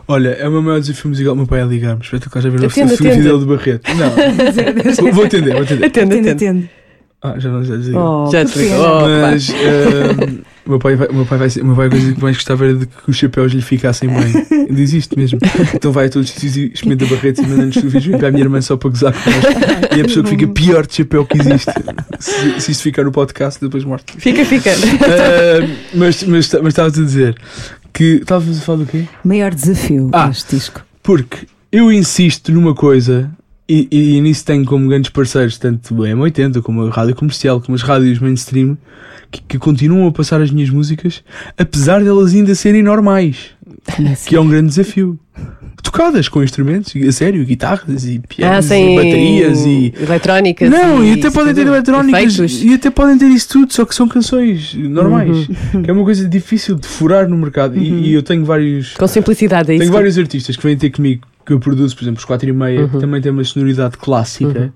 Olha, 0.07 0.29
é 0.29 0.47
o 0.47 0.51
meu 0.51 0.61
maior 0.61 0.79
desafio 0.79 0.88
musical. 1.07 1.33
O 1.33 1.37
meu 1.37 1.47
pai 1.47 1.61
a 1.61 1.65
ligar-me. 1.65 2.01
Espero 2.01 2.29
que 2.29 2.37
a 2.37 2.41
ver 2.41 2.51
fotografia 2.51 2.83
atende. 2.85 3.21
dele 3.23 3.39
de 3.39 3.45
Barreto. 3.45 3.91
Não, 3.95 4.95
vou, 5.03 5.13
vou 5.13 5.25
atender, 5.25 5.53
vou 5.53 5.63
atender. 5.63 5.85
Atende, 5.85 6.13
Atende, 6.13 6.29
atende. 6.29 6.69
Ah, 7.21 7.35
já 7.37 7.49
não 7.49 7.61
já 7.65 7.75
desligou. 7.75 8.27
Oh, 8.27 8.31
Já. 8.31 8.43
Oh, 8.79 9.21
Mas 9.29 9.49
o 10.65 10.69
meu 10.69 10.79
pai 10.79 10.95
vai, 10.95 11.07
o 11.09 11.13
meu 11.15 11.25
pai 11.25 11.37
vai 11.37 11.49
ser, 11.49 11.61
o 11.61 11.65
meu 11.65 11.75
pai 11.75 11.87
a 11.87 11.89
coisa 11.89 12.13
que 12.13 12.21
mais 12.21 12.37
gostava 12.37 12.63
era 12.63 12.75
de 12.75 12.85
que 12.85 13.09
os 13.09 13.17
chapéus 13.17 13.51
lhe 13.51 13.61
ficassem 13.61 14.07
bem. 14.07 14.47
Ele 14.51 14.75
diz 14.75 14.93
isto 14.93 15.19
mesmo. 15.19 15.37
Então 15.73 15.91
vai 15.91 16.05
a 16.05 16.09
todos 16.09 16.29
os 16.29 16.33
sítios 16.35 16.55
e 16.55 16.71
experimenta 16.73 17.05
Barretos 17.07 17.43
e 17.43 17.47
manda-nos 17.47 17.75
fotografias 17.75 18.17
para 18.17 18.27
a 18.29 18.31
minha 18.31 18.43
irmã 18.43 18.61
só 18.61 18.77
para 18.77 18.89
gozar 18.89 19.11
com 19.11 19.29
nós. 19.31 19.97
E 19.97 20.01
a 20.01 20.03
pessoa 20.05 20.23
que 20.23 20.29
fica 20.29 20.47
pior 20.47 20.87
de 20.87 20.95
chapéu 20.95 21.25
que 21.25 21.39
existe. 21.41 21.71
Se, 22.19 22.61
se 22.61 22.71
isto 22.71 22.83
ficar 22.83 23.03
no 23.03 23.11
podcast, 23.11 23.59
depois 23.59 23.83
morte. 23.83 24.13
Fica, 24.17 24.45
fica. 24.45 24.69
Ehm, 24.69 25.71
mas 25.95 26.23
mas 26.23 26.53
mas 26.53 26.67
estavas 26.67 26.97
a 26.97 27.01
dizer 27.03 27.35
que. 27.93 28.15
Estavas 28.21 28.57
a 28.57 28.61
falar 28.61 28.79
do 28.79 28.85
quê? 28.85 29.05
Maior 29.23 29.53
desafio 29.53 30.09
Ah. 30.13 30.27
deste 30.27 30.55
disco. 30.55 30.81
Porque 31.03 31.47
eu 31.71 31.91
insisto 31.91 32.51
numa 32.51 32.73
coisa 32.73 33.29
e, 33.67 33.87
e 34.17 34.21
nisso 34.21 34.43
tenho 34.45 34.65
como 34.65 34.87
grandes 34.87 35.09
parceiros, 35.11 35.57
tanto 35.57 35.93
o 35.93 35.99
M80 35.99 36.61
como 36.61 36.83
a 36.87 36.89
rádio 36.89 37.15
comercial, 37.15 37.61
como 37.61 37.75
as 37.75 37.81
rádios 37.83 38.19
mainstream, 38.19 38.77
que, 39.29 39.41
que 39.47 39.57
continuam 39.59 40.07
a 40.07 40.11
passar 40.11 40.41
as 40.41 40.49
minhas 40.49 40.69
músicas, 40.71 41.23
apesar 41.57 42.03
delas 42.03 42.33
ainda 42.33 42.55
serem 42.55 42.81
normais, 42.81 43.51
que 44.27 44.35
é 44.35 44.39
um 44.39 44.47
grande 44.47 44.67
desafio. 44.69 45.17
Tocadas 45.81 46.27
com 46.27 46.43
instrumentos, 46.43 46.93
a 46.95 47.11
sério, 47.11 47.43
guitarras 47.45 48.05
e 48.05 48.21
Ah, 48.23 48.27
pianos 48.27 48.65
sem 48.65 48.93
e 48.93 48.95
baterias 48.95 49.65
e. 49.65 49.93
eletrónicas. 49.99 50.69
Não, 50.69 51.03
e 51.03 51.09
e 51.09 51.13
até 51.19 51.31
podem 51.31 51.53
ter 51.53 51.65
eletrónicas 51.65 52.33
Efeitos. 52.35 52.63
e 52.63 52.73
até 52.73 52.89
podem 52.89 53.17
ter 53.17 53.27
isso 53.27 53.49
tudo, 53.49 53.73
só 53.73 53.85
que 53.85 53.95
são 53.95 54.07
canções 54.07 54.73
normais, 54.75 55.47
Uhum. 55.73 55.81
que 55.83 55.89
é 55.89 55.93
uma 55.93 56.03
coisa 56.03 56.27
difícil 56.27 56.75
de 56.75 56.87
furar 56.87 57.27
no 57.29 57.37
mercado. 57.37 57.77
E- 57.77 58.09
E, 58.09 58.13
eu 58.13 58.21
tenho 58.21 58.43
vários 58.45 58.93
Com 58.93 59.07
simplicidade, 59.07 59.71
é 59.71 59.75
isso. 59.75 59.81
tenho 59.83 59.93
vários 59.93 60.17
artistas 60.17 60.55
que 60.55 60.63
vêm 60.63 60.77
ter 60.77 60.89
comigo 60.89 61.25
que 61.45 61.53
eu 61.53 61.59
produzo, 61.59 61.95
por 61.95 62.03
exemplo, 62.03 62.19
os 62.19 62.25
4 62.25 62.47
e 62.49 62.53
meia, 62.53 62.87
que 62.87 62.99
também 62.99 63.21
têm 63.21 63.31
uma 63.31 63.43
sonoridade 63.43 63.97
clássica 63.97 64.71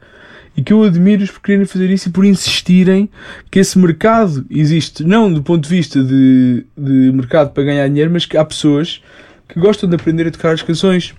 e 0.56 0.62
que 0.62 0.72
eu 0.72 0.84
admiro-os 0.84 1.32
por 1.32 1.42
quererem 1.42 1.66
fazer 1.66 1.90
isso 1.90 2.10
e 2.10 2.12
por 2.12 2.26
insistirem 2.26 3.10
que 3.50 3.60
esse 3.60 3.78
mercado 3.78 4.46
existe, 4.50 5.04
não 5.04 5.32
do 5.32 5.42
ponto 5.42 5.64
de 5.64 5.70
vista 5.70 6.04
de, 6.04 6.66
de 6.78 7.12
mercado 7.12 7.52
para 7.52 7.64
ganhar 7.64 7.88
dinheiro, 7.88 8.12
mas 8.12 8.26
que 8.26 8.38
há 8.38 8.46
pessoas 8.46 9.02
que 9.48 9.60
gostam 9.60 9.90
de 9.90 9.96
aprender 9.96 10.28
a 10.28 10.32
tocar 10.32 10.54
as 10.54 10.62
canções, 10.62 11.14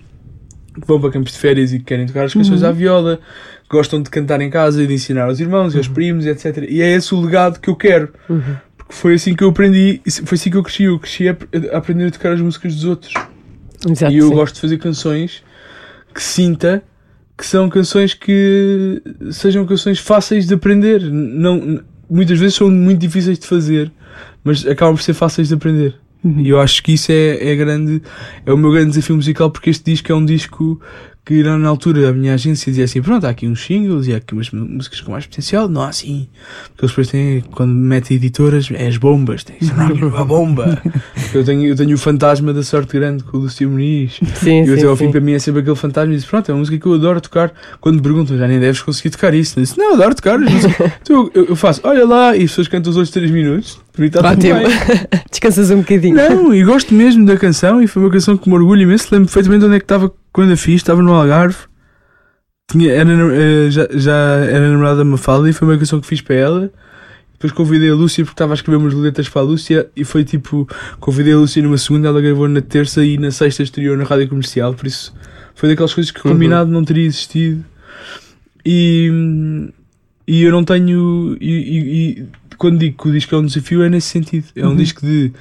que 0.75 0.87
vão 0.87 1.01
para 1.01 1.11
campos 1.11 1.33
de 1.33 1.38
férias 1.38 1.73
e 1.73 1.79
que 1.79 1.85
querem 1.85 2.07
tocar 2.07 2.25
as 2.25 2.35
canções 2.35 2.62
à 2.62 2.73
viola, 2.73 3.18
que 3.62 3.77
gostam 3.77 4.03
de 4.03 4.11
cantar 4.11 4.40
em 4.40 4.51
casa 4.51 4.83
e 4.83 4.87
de 4.87 4.94
ensinar 4.94 5.25
aos 5.25 5.40
irmãos 5.40 5.75
e 5.75 5.79
aos 5.79 5.88
primos, 5.88 6.27
etc. 6.27 6.66
E 6.68 6.81
é 6.83 6.94
esse 6.94 7.14
o 7.14 7.20
legado 7.20 7.61
que 7.61 7.68
eu 7.68 7.77
quero. 7.77 8.12
Porque 8.77 8.92
foi 8.92 9.14
assim 9.14 9.35
que 9.35 9.42
eu 9.44 9.51
aprendi, 9.51 10.01
foi 10.25 10.37
assim 10.37 10.51
que 10.51 10.57
eu 10.57 10.62
cresci. 10.62 10.85
Eu 10.85 10.99
cresci 10.99 11.29
a, 11.29 11.37
a 11.73 11.79
aprender 11.79 12.07
a 12.07 12.11
tocar 12.11 12.33
as 12.33 12.40
músicas 12.40 12.75
dos 12.75 12.85
outros. 12.85 13.14
Exato, 13.88 14.12
E 14.12 14.18
eu 14.18 14.29
sim. 14.29 14.35
gosto 14.35 14.55
de 14.57 14.61
fazer 14.61 14.79
canções 14.79 15.42
que 16.12 16.23
sinta 16.23 16.83
que 17.37 17.47
são 17.47 17.68
canções 17.68 18.14
que 18.14 19.03
sejam 19.31 19.66
canções 19.66 19.99
fáceis 19.99 20.47
de 20.47 20.55
aprender. 20.55 21.01
Não, 21.03 21.81
muitas 22.09 22.38
vezes 22.38 22.57
são 22.57 22.70
muito 22.70 23.01
difíceis 23.01 23.38
de 23.38 23.47
fazer, 23.47 23.90
mas 24.42 24.66
acabam 24.66 24.94
por 24.94 25.03
ser 25.03 25.14
fáceis 25.14 25.49
de 25.49 25.55
aprender. 25.55 25.94
E 26.25 26.49
eu 26.49 26.59
acho 26.59 26.83
que 26.83 26.92
isso 26.92 27.12
é, 27.12 27.53
é 27.53 27.55
grande, 27.55 28.03
é 28.47 28.53
o 28.53 28.57
meu 28.57 28.70
grande 28.70 28.90
desafio 28.90 29.16
musical, 29.16 29.51
porque 29.51 29.68
este 29.68 29.85
disco 29.92 30.11
é 30.11 30.14
um 30.14 30.25
disco 30.25 30.81
que 31.24 31.42
na, 31.42 31.56
na 31.56 31.68
altura 31.68 32.10
a 32.10 32.12
minha 32.12 32.34
agência 32.34 32.70
dizia 32.70 32.84
assim: 32.84 33.00
pronto, 33.00 33.26
há 33.26 33.30
aqui 33.30 33.48
uns 33.48 33.64
singles 33.64 34.06
e 34.06 34.12
há 34.12 34.18
aqui 34.18 34.34
umas 34.34 34.50
músicas 34.50 35.00
com 35.00 35.12
mais 35.12 35.24
potencial. 35.26 35.68
Não 35.68 35.82
há 35.82 35.88
assim. 35.88 36.28
Porque 36.68 36.84
eles 36.84 36.90
depois 36.90 37.08
têm, 37.08 37.40
quando 37.52 37.72
metem 37.74 38.16
editoras, 38.16 38.68
é 38.72 38.87
as 38.87 38.98
bombas, 38.98 39.42
tem 39.42 39.56
ser 39.60 39.72
uma 40.04 40.24
bomba. 40.24 40.82
eu, 41.32 41.42
tenho, 41.42 41.64
eu 41.66 41.74
tenho 41.74 41.94
o 41.94 41.98
fantasma 41.98 42.52
da 42.52 42.62
sorte 42.62 42.92
grande 42.98 43.24
com 43.24 43.38
o 43.38 43.40
Lúcio 43.40 43.70
Muniz. 43.70 44.20
Sim, 44.34 44.64
E 44.64 44.68
eu 44.68 44.74
sim, 44.74 44.80
até 44.80 44.87
ao 44.87 44.96
fim 44.96 45.10
para 45.10 45.20
mim 45.20 45.32
é 45.32 45.38
sempre 45.38 45.62
aquele 45.62 45.76
fantasma 45.76 46.12
e 46.12 46.16
diz: 46.16 46.26
Pronto, 46.26 46.50
é 46.50 46.52
uma 46.52 46.58
música 46.58 46.78
que 46.78 46.87
eu 46.87 46.92
adoro 46.94 47.20
tocar. 47.20 47.52
Quando 47.80 47.96
me 47.96 48.02
perguntam, 48.02 48.37
já 48.37 48.46
nem 48.46 48.60
deves 48.60 48.82
conseguir 48.82 49.10
tocar 49.10 49.32
isso. 49.32 49.58
Eu 49.58 49.62
disse: 49.62 49.78
Não, 49.78 49.90
eu 49.90 49.94
adoro 49.94 50.14
tocar. 50.14 50.38
as 50.38 50.52
músicas." 50.52 50.92
Então 51.04 51.30
eu, 51.34 51.46
eu 51.46 51.56
faço, 51.56 51.80
olha 51.84 52.06
lá, 52.06 52.37
e 52.37 52.44
as 52.44 52.50
pessoas 52.50 52.68
cantam 52.68 52.90
os 52.90 52.96
outros 52.96 53.12
3 53.12 53.30
minutos. 53.30 53.78
Para 53.92 54.00
mim 54.02 54.06
está 54.08 54.20
tudo 54.20 54.32
Ótimo. 54.32 54.54
bem. 54.54 55.20
Descansas 55.30 55.70
um 55.70 55.78
bocadinho. 55.78 56.16
Não, 56.16 56.54
e 56.54 56.64
gosto 56.64 56.94
mesmo 56.94 57.24
da 57.24 57.37
canção 57.37 57.80
e 57.82 57.87
foi 57.87 58.02
uma 58.02 58.10
canção 58.10 58.37
que 58.37 58.48
me 58.48 58.54
orgulho 58.54 58.82
imenso. 58.82 59.08
Lembro 59.12 59.26
perfeitamente 59.26 59.64
onde 59.64 59.76
é 59.76 59.78
que 59.78 59.84
estava 59.84 60.12
quando 60.35 60.53
a 60.53 60.57
fiz. 60.59 60.75
Estava 60.83 61.01
no 61.03 61.14
Algarve. 61.14 61.57
Tinha, 62.70 62.92
era, 62.92 63.11
eh, 63.12 63.70
já, 63.70 63.87
já 63.92 64.14
era 64.14 64.68
namorada 64.70 64.97
da 64.99 65.05
Mafalda 65.05 65.49
e 65.49 65.53
foi 65.53 65.66
uma 65.68 65.79
canção 65.79 66.01
que 66.01 66.07
fiz 66.07 66.20
para 66.20 66.35
ela. 66.37 66.73
Depois 67.35 67.53
convidei 67.53 67.90
a 67.90 67.94
Lúcia 67.94 68.25
porque 68.25 68.35
estava 68.35 68.53
a 68.53 68.57
escrever 68.57 68.79
umas 68.79 68.94
letras 68.94 69.29
para 69.29 69.42
a 69.42 69.44
Lúcia 69.44 69.88
e 69.94 70.03
foi 70.05 70.25
tipo, 70.25 70.66
convidei 70.99 71.35
a 71.35 71.37
Lúcia 71.37 71.62
numa 71.62 71.77
segunda, 71.79 72.09
ela 72.09 72.20
gravou 72.20 72.49
na 72.49 72.61
terça 72.62 73.05
e 73.05 73.18
na 73.18 73.31
sexta 73.31 73.62
estreou 73.62 73.97
na 73.97 74.05
rádio 74.05 74.29
comercial, 74.29 74.73
por 74.73 74.87
isso 74.87 75.14
foi 75.55 75.68
daquelas 75.68 75.92
coisas 75.92 76.11
que 76.11 76.20
combinado 76.20 76.70
não 76.70 76.83
teria 76.85 77.05
existido. 77.05 77.62
E, 78.64 79.11
e 80.27 80.42
eu 80.42 80.51
não 80.53 80.64
tenho. 80.64 81.37
E, 81.40 81.51
e- 81.51 82.20
e 82.20 82.27
quando 82.57 82.79
digo 82.79 83.03
que 83.03 83.09
o 83.09 83.12
disco 83.12 83.35
é 83.35 83.38
um 83.38 83.44
desafio, 83.47 83.83
é 83.83 83.90
nesse 83.90 84.09
sentido. 84.09 84.47
É 84.57 84.66
um 84.66 84.75
disco 84.77 85.05
de. 85.05 85.33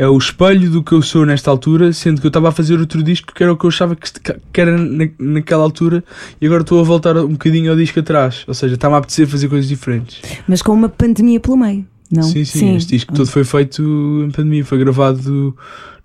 É 0.00 0.06
o 0.08 0.16
espelho 0.16 0.70
do 0.70 0.80
que 0.82 0.92
eu 0.92 1.02
sou 1.02 1.26
nesta 1.26 1.50
altura, 1.50 1.92
sendo 1.92 2.20
que 2.20 2.26
eu 2.26 2.28
estava 2.28 2.50
a 2.50 2.52
fazer 2.52 2.78
outro 2.78 3.02
disco 3.02 3.32
que 3.34 3.42
era 3.42 3.52
o 3.52 3.56
que 3.56 3.64
eu 3.64 3.68
achava 3.68 3.96
que, 3.96 4.08
que 4.52 4.60
era 4.60 4.78
na, 4.78 5.08
naquela 5.18 5.64
altura 5.64 6.04
e 6.40 6.46
agora 6.46 6.62
estou 6.62 6.78
a 6.78 6.84
voltar 6.84 7.16
um 7.16 7.32
bocadinho 7.32 7.70
ao 7.72 7.76
disco 7.76 7.98
atrás. 7.98 8.44
Ou 8.46 8.54
seja, 8.54 8.76
está-me 8.76 8.94
a 8.94 8.98
apetecer 8.98 9.26
fazer 9.26 9.48
coisas 9.48 9.68
diferentes. 9.68 10.22
Mas 10.46 10.62
com 10.62 10.72
uma 10.72 10.88
pandemia 10.88 11.40
pelo 11.40 11.56
meio, 11.56 11.84
não? 12.12 12.22
Sim, 12.22 12.44
sim, 12.44 12.76
este 12.76 12.94
disco 12.94 13.12
todo 13.12 13.26
foi 13.28 13.42
feito 13.42 13.82
em 14.24 14.30
pandemia, 14.30 14.64
foi 14.64 14.78
gravado 14.78 15.56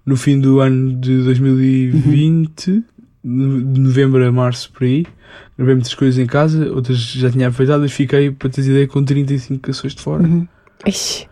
no 0.04 0.18
fim 0.18 0.40
do 0.40 0.60
ano 0.60 0.96
de 1.00 1.24
2020, 1.24 2.84
no- 3.24 3.62
de 3.74 3.80
novembro 3.80 4.26
a 4.28 4.32
março 4.32 4.72
por 4.72 4.84
aí. 4.86 5.06
Gravei 5.58 5.76
muitas 5.76 5.94
coisas 5.94 6.18
em 6.20 6.26
casa, 6.26 6.68
outras 6.72 6.98
já 6.98 7.30
tinha 7.30 7.48
aproveitado, 7.48 7.82
mas 7.82 7.92
fiquei, 7.92 8.32
para 8.32 8.50
teres 8.50 8.68
ideia, 8.70 8.88
com 8.88 9.04
35 9.04 9.60
canções 9.60 9.94
de 9.94 10.02
fora. 10.02 10.24
Uhum. 10.24 10.48
Ixi. 10.86 11.28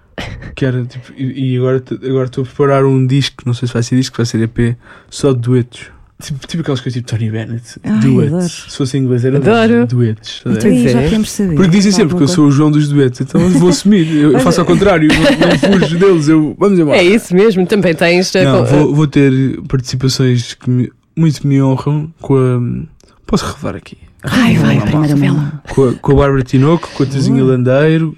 Que 0.55 0.65
era, 0.65 0.83
tipo, 0.85 1.11
e, 1.17 1.53
e 1.53 1.57
agora 1.57 1.83
agora 2.07 2.25
estou 2.25 2.43
a 2.43 2.45
preparar 2.47 2.85
um 2.85 3.05
disco, 3.07 3.43
não 3.45 3.53
sei 3.53 3.67
se 3.67 3.73
vai 3.73 3.83
ser 3.83 3.95
disco, 3.95 4.17
vai 4.17 4.25
ser 4.25 4.41
EP, 4.41 4.75
só 5.09 5.31
de 5.33 5.39
duetos. 5.39 5.87
Tipo, 6.21 6.45
tipo 6.45 6.61
aquelas 6.61 6.79
coisas 6.79 7.01
tipo 7.01 7.09
Tony 7.17 7.31
Bennett, 7.31 7.79
Ai, 7.83 7.91
adoro. 7.93 8.29
duets. 8.29 8.65
Se 8.69 8.77
fosse 8.77 8.95
em 8.95 9.01
inglês 9.01 9.25
era 9.25 9.37
Adoro. 9.37 9.87
duetos. 9.87 10.43
a 10.45 10.49
Então 10.51 10.61
ver? 10.61 10.67
aí 10.67 10.81
Pois 10.83 10.91
já 11.13 11.23
saber. 11.25 11.55
Porque 11.55 11.69
dizem 11.71 11.91
sempre 11.91 12.15
que 12.15 12.21
eu 12.21 12.27
sou 12.27 12.45
o 12.47 12.51
João 12.51 12.69
dos 12.69 12.87
duetos, 12.89 13.21
então 13.21 13.41
eu 13.41 13.49
vou 13.49 13.69
assumir. 13.69 14.07
Eu 14.17 14.39
faço 14.39 14.59
ao 14.61 14.65
contrário, 14.67 15.07
não, 15.07 15.71
não 15.71 15.79
fujo 15.79 15.97
deles, 15.97 16.27
eu 16.27 16.55
vamos 16.59 16.77
embora. 16.77 16.97
É 16.99 17.03
isso 17.03 17.33
mesmo, 17.33 17.65
também 17.65 17.95
tens. 17.95 18.31
Não, 18.35 18.59
com- 18.59 18.65
vou, 18.65 18.93
vou 18.95 19.07
ter 19.07 19.31
participações 19.67 20.53
que 20.53 20.69
me- 20.69 20.91
muito 21.17 21.45
me 21.47 21.59
honram 21.61 22.13
com 22.21 22.35
a. 22.35 22.85
Posso 23.25 23.45
revelar 23.55 23.77
aqui? 23.77 23.97
Ai, 24.23 24.55
vai, 24.57 24.79
Primeira 24.79 25.15
revela. 25.15 25.33
mão. 25.33 25.51
Com 25.69 25.89
a, 25.89 25.93
com 25.93 26.11
a 26.11 26.15
Bárbara 26.15 26.43
Tinoco, 26.43 26.87
com 26.93 27.01
a 27.01 27.05
Terezinha 27.07 27.43
Landeiro. 27.43 28.15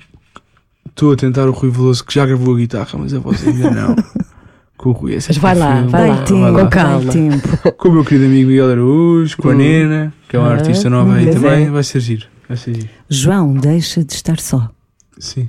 Estou 0.94 1.12
a 1.12 1.16
tentar 1.16 1.48
o 1.48 1.52
Rui 1.52 1.72
Veloso, 1.72 2.06
que 2.06 2.14
já 2.14 2.24
gravou 2.26 2.54
a 2.54 2.58
guitarra, 2.58 3.00
mas 3.00 3.14
a 3.14 3.20
voz 3.20 3.46
ainda 3.48 3.72
não. 3.72 3.96
Com 4.78 4.90
o 4.90 4.92
Rui, 4.94 5.14
é 5.14 5.20
Mas 5.28 5.38
vai 5.38 5.56
lá, 5.56 5.76
filme. 5.78 5.90
vai 5.92 6.10
lá. 6.10 6.16
Dai 6.16 6.26
tempo, 6.26 6.40
vai 6.42 6.52
lá. 6.52 6.60
Com 6.64 6.70
calma. 6.70 7.12
tempo. 7.12 7.72
Com 7.78 7.90
o 7.90 7.92
meu 7.94 8.04
querido 8.04 8.26
amigo 8.26 8.50
Miguel 8.50 8.70
Araújo, 8.72 9.38
com 9.38 9.50
a. 9.50 9.54
Nena, 9.56 10.14
que 10.28 10.36
é 10.36 10.40
uma 10.40 10.50
Ah, 10.50 10.54
artista 10.54 10.90
nova 10.90 11.14
aí 11.16 11.24
pois 11.26 11.36
também. 11.36 11.66
é. 11.68 11.70
Vai 11.70 11.84
ser 11.84 12.00
giro. 12.00 12.26
Vai 12.48 12.58
ser 12.58 12.76
giro. 12.76 12.90
João, 13.10 13.54
deixa 13.54 14.04
de 14.04 14.14
estar 14.14 14.40
só. 14.40 14.70
Sim. 15.18 15.48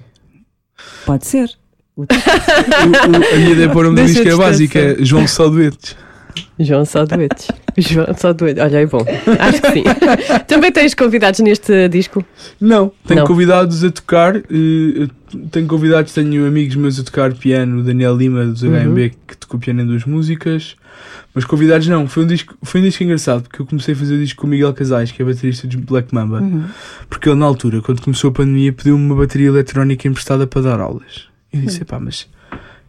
Pode 1.05 1.27
ser. 1.27 1.51
O, 1.97 2.03
o, 2.03 2.07
a 2.07 3.37
minha 3.39 3.51
ideia 3.51 3.69
para 3.69 3.79
o 3.79 3.83
nome 3.85 4.01
do 4.01 4.07
disco 4.07 4.27
é 4.29 4.35
básica, 4.37 4.79
é 4.81 4.97
João 5.05 5.29
Só 5.29 5.49
Duetos. 5.49 5.97
João 6.59 6.85
só 6.85 7.05
duetos. 7.05 7.49
João 7.77 8.07
só 8.17 8.33
duetos. 8.33 8.63
Olha, 8.63 8.79
é 8.79 8.87
bom. 8.87 9.05
Acho 9.39 9.63
que 9.63 9.73
sim. 9.73 9.85
também 10.47 10.71
tens 10.73 10.95
convidados 10.95 11.41
neste 11.41 11.89
disco? 11.89 12.25
Não, 12.61 12.93
tenho 13.07 13.21
Não. 13.21 13.27
convidados 13.27 13.83
a 13.85 13.91
tocar. 13.91 14.37
eh, 14.37 15.09
tenho 15.51 15.67
convidados, 15.67 16.13
tenho 16.13 16.47
amigos 16.47 16.77
meus 16.77 16.99
a 17.01 17.03
tocar 17.03 17.33
piano, 17.35 17.81
o 17.81 17.83
Daniel 17.83 18.17
Lima 18.17 18.45
dos 18.45 18.63
HMB, 18.63 19.13
que 19.27 19.37
tocou 19.37 19.59
piano 19.59 19.83
em 19.83 19.87
duas 19.87 20.05
músicas. 20.05 20.77
Mas 21.35 21.45
convidados 21.45 21.89
não, 21.89 22.07
foi 22.07 22.23
um 22.23 22.27
disco, 22.29 22.57
foi 22.63 22.81
um 22.81 22.85
disco 22.85 23.03
engraçado, 23.03 23.43
porque 23.43 23.61
eu 23.61 23.67
comecei 23.67 23.95
a 23.95 23.97
fazer 23.97 24.15
o 24.15 24.19
disco 24.19 24.41
com 24.41 24.47
o 24.47 24.51
Miguel 24.51 24.73
Casais, 24.73 25.11
que 25.11 25.21
é 25.21 25.25
baterista 25.25 25.67
de 25.67 25.77
Black 25.77 26.15
Mamba. 26.15 26.41
Uhum. 26.41 26.65
Porque 27.11 27.29
ele, 27.29 27.39
na 27.39 27.47
altura, 27.47 27.83
quando 27.83 28.01
começou 28.01 28.31
a 28.31 28.33
pandemia, 28.33 28.73
pediu-me 28.73 29.05
uma 29.05 29.17
bateria 29.17 29.49
eletrónica 29.49 30.07
emprestada 30.07 30.47
para 30.47 30.63
dar 30.63 30.81
aulas. 30.81 31.25
Eu 31.53 31.63
disse, 31.63 31.85
pá, 31.85 31.99
mas 31.99 32.29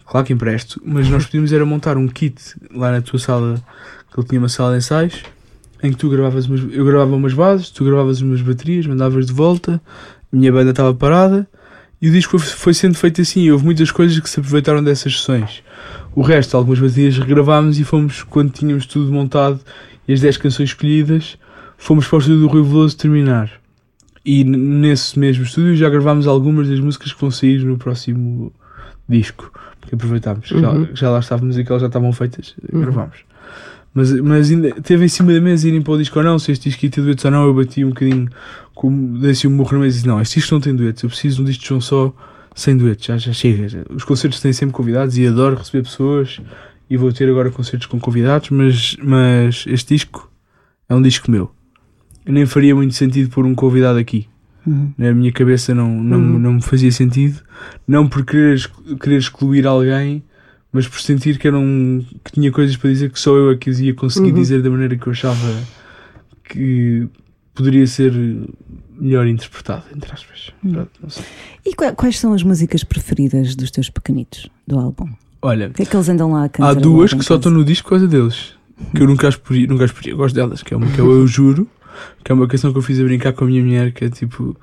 claro 0.06 0.26
que 0.26 0.34
empresto, 0.34 0.82
mas 0.86 1.10
nós 1.10 1.26
podíamos 1.26 1.52
era 1.52 1.66
montar 1.66 1.98
um 1.98 2.08
kit 2.08 2.42
lá 2.74 2.92
na 2.92 3.02
tua 3.02 3.20
sala, 3.20 3.56
que 4.12 4.20
ele 4.20 4.28
tinha 4.28 4.40
uma 4.40 4.50
sala 4.50 4.72
de 4.72 4.78
ensaios, 4.78 5.24
em 5.84 5.92
que 5.92 5.98
tu 5.98 6.10
gravavas 6.10 6.48
umas, 6.48 6.62
eu 6.72 6.86
gravava 6.86 7.16
umas 7.16 7.34
bases, 7.34 7.70
tu 7.70 7.84
gravavas 7.84 8.22
umas 8.22 8.42
baterias, 8.42 8.86
mandavas 8.86 9.26
de 9.26 9.34
volta, 9.34 9.82
a 10.32 10.36
minha 10.36 10.52
banda 10.52 10.72
estava 10.72 10.94
parada, 10.94 11.48
e 12.02 12.10
o 12.10 12.12
disco 12.12 12.38
foi, 12.38 12.74
sendo 12.74 12.96
feito 12.96 13.22
assim, 13.22 13.50
houve 13.50 13.66
muitas 13.66 13.90
coisas 13.92 14.20
que 14.20 14.30
se 14.30 14.40
aproveitaram 14.40 14.84
dessas 14.84 15.18
sessões. 15.18 15.64
O 16.14 16.22
resto, 16.22 16.56
algumas 16.56 16.80
baterias 16.80 17.18
regravámos 17.18 17.80
e 17.80 17.84
fomos, 17.84 18.24
quando 18.24 18.52
tínhamos 18.52 18.86
tudo 18.86 19.12
montado 19.12 19.60
e 20.08 20.14
as 20.14 20.22
10 20.22 20.38
canções 20.38 20.70
escolhidas, 20.70 21.38
fomos 21.78 22.08
para 22.08 22.18
o 22.18 22.20
estúdio 22.20 22.42
do 22.42 22.48
Rui 22.48 22.64
Veloso 22.64 22.98
terminar. 22.98 23.52
E 24.24 24.44
nesse 24.44 25.18
mesmo 25.20 25.44
estúdio 25.44 25.76
já 25.76 25.90
gravámos 25.90 26.28
algumas 26.28 26.68
das 26.68 26.80
músicas 26.80 27.14
que 27.14 27.22
vão 27.22 27.32
sair 27.32 27.64
no 27.64 27.78
próximo 27.78 28.52
disco. 29.08 29.52
Porque 29.80 29.96
aproveitámos. 29.96 30.48
que 30.50 30.60
Já, 30.60 30.72
Uhum. 30.72 30.88
já 30.94 31.10
lá 31.10 31.20
estávamos 31.20 31.58
e 31.58 31.64
que 31.64 31.72
elas 31.72 31.82
já 31.82 31.88
estavam 31.88 32.12
feitas. 32.12 32.56
Uhum. 32.72 32.82
Gravámos. 32.82 33.18
Mas, 33.94 34.12
mas 34.20 34.52
ainda 34.52 34.72
teve 34.82 35.06
em 35.06 35.08
cima 35.08 35.32
da 35.34 35.40
mesa 35.40 35.68
irem 35.68 35.82
para 35.82 35.94
o 35.94 35.98
disco 35.98 36.20
ou 36.20 36.26
não, 36.26 36.38
se 36.38 36.52
este 36.52 36.70
disco 36.70 36.84
ia 36.86 36.92
ter 36.92 37.02
duetos 37.02 37.24
ou 37.24 37.32
não. 37.32 37.46
Eu 37.46 37.54
bati 37.54 37.86
um 37.86 37.90
bocadinho, 37.90 38.28
com, 38.74 39.20
dei 39.20 39.32
assim 39.32 39.48
um 39.48 39.52
morro 39.52 39.74
na 39.74 39.80
mesa 39.80 39.96
e 39.96 39.98
disse: 40.00 40.08
Não, 40.08 40.20
este 40.22 40.40
disco 40.40 40.54
não 40.54 40.60
tem 40.62 40.76
duetos. 40.76 41.04
Eu 41.04 41.10
preciso 41.10 41.38
de 41.38 41.42
um 41.44 41.46
disco 41.46 41.62
de 41.64 41.70
João 41.70 41.80
só 41.82 42.14
sem 42.54 42.76
duetos. 42.76 43.06
Já, 43.06 43.18
já 43.18 43.32
chega. 43.32 43.70
Já- 43.70 43.84
Os 43.90 44.04
concertos 44.04 44.42
têm 44.42 44.52
sempre 44.52 44.74
convidados 44.76 45.18
e 45.18 45.26
adoro 45.26 45.56
receber 45.56 45.84
pessoas. 45.84 46.42
E 46.90 46.98
vou 46.98 47.12
ter 47.14 47.30
agora 47.30 47.50
concertos 47.52 47.88
com 47.88 48.00
convidados. 48.00 48.50
Mas, 48.50 48.98
mas 49.02 49.64
este 49.68 49.94
disco 49.96 50.30
é 50.90 50.94
um 50.96 51.02
disco 51.02 51.32
meu. 51.32 51.50
Eu 52.26 52.34
nem 52.34 52.46
faria 52.46 52.76
muito 52.76 52.94
sentido 52.96 53.30
pôr 53.30 53.46
um 53.46 53.56
convidado 53.56 53.98
aqui. 53.98 54.28
Uhum. 54.66 54.92
Na 54.98 55.14
minha 55.14 55.32
cabeça 55.32 55.74
não, 55.76 55.90
não, 56.04 56.18
Uhum. 56.18 56.40
não 56.40 56.54
me 56.54 56.62
fazia 56.62 56.92
sentido. 56.92 57.42
Não 57.88 58.08
por 58.08 58.26
querer, 58.26 58.60
querer 59.02 59.18
excluir 59.18 59.66
alguém, 59.68 60.24
mas 60.72 60.88
por 60.88 61.00
sentir 61.00 61.38
que, 61.38 61.48
era 61.48 61.58
um, 61.58 62.04
que 62.24 62.32
tinha 62.32 62.52
coisas 62.52 62.76
para 62.76 62.90
dizer 62.90 63.12
que 63.12 63.20
só 63.20 63.36
eu 63.36 63.52
é 63.52 63.56
que 63.56 63.70
as 63.70 63.80
ia 63.80 63.94
conseguir 63.94 64.30
Uhum. 64.30 64.36
dizer 64.36 64.62
da 64.62 64.70
maneira 64.70 64.96
que 64.98 65.08
eu 65.08 65.12
achava 65.12 65.54
que 66.44 67.08
poderia 67.54 67.88
ser 67.88 68.12
melhor 68.98 69.28
interpretado, 69.28 69.84
entre 69.96 70.12
aspas. 70.12 70.52
Uhum. 70.64 70.72
Pronto, 70.74 70.92
não 71.02 71.10
sei. 71.10 71.24
E 71.66 71.74
qua- 71.74 71.94
quais 71.94 72.20
são 72.20 72.34
as 72.34 72.44
músicas 72.44 72.84
preferidas 72.84 73.56
dos 73.56 73.72
teus 73.72 73.90
pequenitos 73.90 74.50
do 74.68 74.78
álbum? 74.80 75.10
Olha, 75.42 75.68
O 75.68 75.74
que 75.74 75.84
é 75.84 75.86
que 75.86 75.96
eles 75.96 76.10
andam 76.10 76.32
lá 76.32 76.46
a 76.46 76.50
cantar? 76.50 76.72
há 76.72 76.74
duas 76.74 77.14
que 77.14 77.24
só 77.24 77.36
estão 77.36 77.52
no 77.52 77.64
disco 77.64 77.84
por 77.88 77.92
causa 77.92 78.08
deles. 78.08 78.56
Que 78.94 79.04
eu 79.04 79.08
nunca 79.08 79.28
as 79.28 79.36
podia, 79.38 79.68
nunca 79.68 79.86
as 79.86 79.92
podia. 79.92 80.14
Gosto 80.16 80.36
delas, 80.36 80.62
que 80.62 80.74
é 80.74 80.78
uma 80.78 80.88
que 80.88 81.00
Eu 81.00 81.26
Juro, 81.28 81.70
que 82.26 82.32
é 82.32 82.36
uma 82.36 82.48
canção 82.48 82.72
que 82.72 82.80
eu 82.80 82.82
fiz 82.82 83.00
a 83.00 83.04
brincar 83.04 83.34
com 83.34 83.44
a 83.44 83.48
minha 83.48 83.64
mulher, 83.64 83.92
que 83.92 84.06
é 84.06 84.10
tipo, 84.10 84.58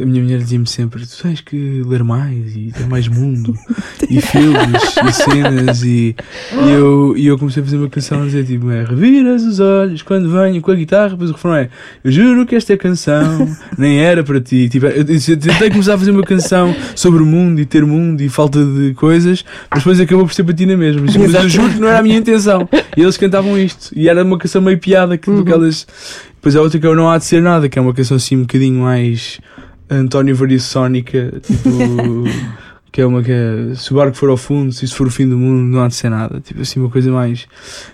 a 0.00 0.04
minha 0.04 0.22
mulher 0.22 0.38
dizia-me 0.38 0.68
sempre, 0.68 1.04
tu 1.04 1.20
tens 1.20 1.40
que 1.40 1.82
ler 1.84 2.04
mais 2.04 2.54
e 2.54 2.70
ter 2.72 2.86
mais 2.86 3.08
mundo, 3.08 3.54
e 4.08 4.20
filmes, 4.20 4.82
e 5.04 5.12
cenas, 5.12 5.82
e, 5.82 6.14
e, 6.52 6.70
eu, 6.70 7.16
e 7.16 7.26
eu 7.26 7.36
comecei 7.36 7.60
a 7.60 7.66
fazer 7.66 7.76
uma 7.76 7.88
canção 7.88 8.22
a 8.22 8.24
dizer 8.24 8.46
tipo, 8.46 8.70
é, 8.70 8.84
reviras 8.84 9.42
os 9.42 9.58
olhos 9.58 10.00
quando 10.02 10.30
venho 10.30 10.62
com 10.62 10.70
a 10.70 10.76
guitarra, 10.76 11.10
depois 11.10 11.30
o 11.30 11.32
refrão 11.32 11.56
é, 11.56 11.68
eu 12.04 12.12
juro 12.12 12.46
que 12.46 12.54
esta 12.54 12.76
canção 12.76 13.48
nem 13.76 13.98
era 13.98 14.22
para 14.22 14.40
ti. 14.40 14.68
Tipo, 14.68 14.86
eu, 14.86 15.04
eu 15.04 15.36
tentei 15.38 15.70
começar 15.70 15.94
a 15.94 15.98
fazer 15.98 16.12
uma 16.12 16.22
canção 16.22 16.72
sobre 16.94 17.20
o 17.20 17.26
mundo 17.26 17.60
e 17.60 17.66
ter 17.66 17.84
mundo 17.84 18.20
e 18.20 18.28
falta 18.28 18.64
de 18.64 18.94
coisas, 18.94 19.44
mas 19.68 19.80
depois 19.80 19.98
acabou 19.98 20.24
por 20.24 20.32
ser 20.32 20.44
para 20.44 20.54
ti 20.54 20.66
na 20.66 20.76
mesma. 20.76 21.02
Mas, 21.02 21.34
eu 21.34 21.48
juro 21.48 21.72
que 21.72 21.80
não 21.80 21.88
era 21.88 21.98
a 21.98 22.02
minha 22.02 22.16
intenção. 22.16 22.68
E 22.96 23.02
eles 23.02 23.16
cantavam 23.16 23.58
isto. 23.58 23.90
E 23.96 24.08
era 24.08 24.22
uma 24.22 24.38
canção 24.38 24.62
meio 24.62 24.78
piada, 24.78 25.18
que, 25.18 25.30
daquelas. 25.30 25.86
Depois 26.38 26.54
a 26.54 26.62
outra 26.62 26.78
que 26.78 26.86
é 26.86 26.88
o 26.88 26.94
Não 27.08 27.14
Há 27.14 27.18
de 27.18 27.24
Ser 27.24 27.40
Nada, 27.40 27.70
que 27.70 27.78
é 27.78 27.82
uma 27.82 27.94
canção 27.94 28.18
assim 28.18 28.36
um 28.36 28.42
bocadinho 28.42 28.82
mais 28.82 29.40
António 29.88 30.36
Variaçónica, 30.36 31.32
tipo. 31.42 31.70
Que 32.90 33.02
é 33.02 33.06
uma 33.06 33.22
que 33.22 33.30
é 33.30 33.74
se 33.74 33.92
o 33.92 33.96
barco 33.96 34.16
for 34.16 34.30
ao 34.30 34.36
fundo, 34.36 34.72
se 34.72 34.84
isso 34.84 34.94
for 34.96 35.06
o 35.06 35.10
fim 35.10 35.28
do 35.28 35.36
mundo, 35.36 35.62
não 35.62 35.82
há 35.82 35.88
de 35.88 35.94
ser 35.94 36.08
nada. 36.08 36.40
Tipo 36.40 36.62
assim, 36.62 36.80
uma 36.80 36.88
coisa 36.88 37.12
mais 37.12 37.46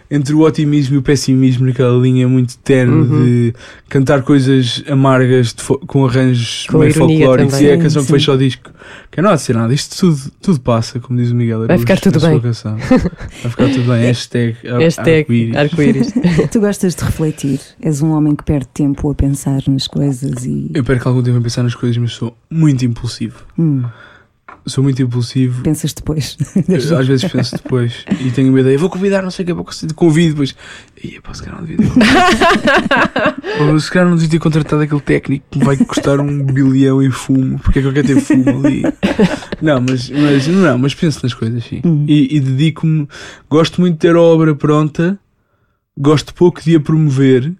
entre 0.08 0.32
o 0.34 0.40
otimismo 0.42 0.94
e 0.94 0.98
o 0.98 1.02
pessimismo, 1.02 1.66
naquela 1.66 1.98
linha 2.00 2.28
muito 2.28 2.56
terna 2.58 2.94
Uhum. 2.94 3.24
de 3.24 3.54
cantar 3.88 4.22
coisas 4.22 4.84
amargas 4.88 5.52
com 5.88 6.06
arranjos 6.06 6.66
Com 6.70 6.78
meio 6.78 6.94
folclóricos. 6.94 7.52
também. 7.54 7.66
E 7.66 7.70
é 7.70 7.74
a 7.74 7.78
canção 7.78 8.02
Sim, 8.02 8.06
que 8.06 8.12
fecha 8.12 8.32
o 8.32 8.38
disco. 8.38 8.70
Que 9.10 9.20
não 9.20 9.30
há 9.30 9.34
de 9.34 9.42
ser 9.42 9.54
nada. 9.56 9.74
Isto 9.74 9.96
tudo, 9.98 10.20
tudo 10.40 10.60
passa, 10.60 11.00
como 11.00 11.18
diz 11.18 11.32
o 11.32 11.34
Miguel. 11.34 11.66
Vai 11.66 11.78
ficar 11.78 11.98
tudo 11.98 12.20
bem. 12.20 12.38
Vai 12.38 12.52
ficar 13.50 13.68
tudo 13.70 13.88
bem. 13.88 14.02
Hashtag, 14.02 14.56
Hashtag 14.62 15.18
arco-íris. 15.22 15.56
arco-íris. 15.56 16.12
Tu 16.52 16.60
gostas 16.60 16.94
de 16.94 17.02
refletir? 17.04 17.60
És 17.82 18.00
um 18.00 18.10
homem 18.12 18.36
que 18.36 18.44
perde 18.44 18.68
tempo 18.72 19.10
a 19.10 19.14
pensar 19.14 19.60
nas 19.66 19.88
coisas 19.88 20.44
e. 20.44 20.70
Eu 20.72 20.84
perco 20.84 21.08
algum 21.08 21.22
tempo 21.22 21.38
a 21.38 21.40
pensar 21.40 21.64
nas 21.64 21.74
coisas, 21.74 21.96
mas 21.96 22.12
sou 22.12 22.36
muito 22.48 22.84
impulsivo. 22.84 23.38
Hum, 23.58 23.82
Sou 24.66 24.82
muito 24.82 25.02
impulsivo. 25.02 25.62
pensas 25.62 25.92
depois. 25.92 26.38
Às 26.98 27.06
vezes 27.06 27.30
penso 27.30 27.54
depois 27.56 28.04
e 28.20 28.30
tenho 28.30 28.48
uma 28.48 28.60
ideia, 28.60 28.78
vou 28.78 28.88
convidar, 28.88 29.22
não 29.22 29.30
sei 29.30 29.42
o 29.42 29.46
que, 29.46 29.52
vou 29.52 29.66
convido 29.94 30.30
depois. 30.30 30.54
Ia, 31.02 31.20
pá, 31.20 31.34
se 31.34 31.42
calhar 31.42 31.60
não 31.60 31.66
devia 31.66 31.86
ter. 31.86 33.62
Ou, 33.62 33.78
se 33.80 33.90
calhar 33.90 34.08
não 34.08 34.16
devia 34.16 34.30
ter 34.30 34.38
contratado 34.38 34.82
aquele 34.82 35.00
técnico 35.02 35.44
que 35.50 35.58
me 35.58 35.64
vai 35.64 35.76
custar 35.76 36.18
um 36.18 36.42
bilhão 36.42 37.02
em 37.02 37.10
fumo, 37.10 37.58
porque 37.58 37.80
é 37.80 37.82
que 37.82 37.88
eu 37.88 37.92
quero 37.92 38.06
ter 38.06 38.20
fumo 38.20 38.48
ali. 38.48 38.82
Não, 39.60 39.80
mas, 39.82 40.08
mas, 40.08 40.46
não, 40.46 40.78
mas 40.78 40.94
penso 40.94 41.20
nas 41.22 41.34
coisas, 41.34 41.62
sim. 41.64 41.82
Uhum. 41.84 42.06
E, 42.08 42.36
e 42.36 42.40
dedico-me, 42.40 43.06
gosto 43.50 43.80
muito 43.80 43.94
de 43.94 44.00
ter 44.00 44.16
a 44.16 44.20
obra 44.20 44.54
pronta, 44.54 45.18
gosto 45.96 46.32
pouco 46.32 46.62
de 46.62 46.76
a 46.76 46.80
promover, 46.80 47.52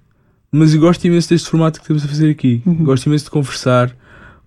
mas 0.50 0.74
gosto 0.74 1.04
imenso 1.04 1.28
deste 1.28 1.50
formato 1.50 1.80
que 1.80 1.84
estamos 1.84 2.04
a 2.04 2.08
fazer 2.08 2.30
aqui. 2.30 2.62
Uhum. 2.64 2.84
Gosto 2.84 3.06
imenso 3.06 3.24
de 3.24 3.30
conversar, 3.30 3.94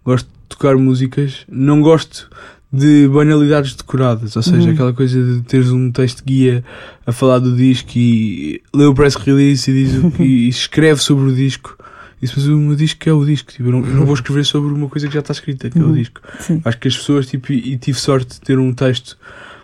gosto 0.04 0.37
tocar 0.48 0.76
músicas, 0.78 1.46
não 1.50 1.82
gosto 1.82 2.30
de 2.72 3.08
banalidades 3.08 3.74
decoradas, 3.76 4.36
ou 4.36 4.44
seja, 4.44 4.68
Uhum. 4.68 4.74
aquela 4.74 4.94
coisa 4.94 5.24
de 5.24 5.42
teres 5.44 5.72
um 5.72 5.90
texto 5.92 6.24
guia 6.26 6.64
a 7.06 7.12
falar 7.14 7.40
do 7.40 7.56
disco 7.56 7.92
e 7.96 8.62
lê 8.76 8.86
o 8.86 8.94
press 8.94 9.16
release 9.16 9.72
e, 9.72 9.74
diz 9.74 10.04
o 10.04 10.12
que, 10.12 10.22
e 10.24 10.48
escreve 10.50 11.02
sobre 11.02 11.30
o 11.32 11.34
disco. 11.36 11.78
Isso, 12.22 12.34
mas 12.36 12.48
o 12.48 12.58
meu 12.58 12.76
disco 12.76 13.08
é 13.08 13.14
o 13.14 13.24
disco, 13.24 13.52
tipo, 13.52 13.70
eu, 13.70 13.72
não, 13.72 13.80
eu 13.88 13.94
não 13.96 14.06
vou 14.06 14.14
escrever 14.16 14.44
sobre 14.44 14.74
uma 14.74 14.90
coisa 14.90 15.08
que 15.08 15.14
já 15.14 15.20
está 15.22 15.32
escrita, 15.34 15.70
que 15.70 15.78
é 15.78 15.82
o 15.82 15.86
Uhum. 15.88 15.94
disco. 15.94 16.20
Sim. 16.40 16.62
Acho 16.66 16.78
que 16.80 16.88
as 16.88 16.98
pessoas, 16.98 17.28
tipo, 17.28 17.54
e, 17.54 17.74
e 17.74 17.78
tive 17.78 17.98
sorte 18.00 18.34
de 18.34 18.42
ter 18.42 18.58
um 18.60 18.74
texto 18.74 19.18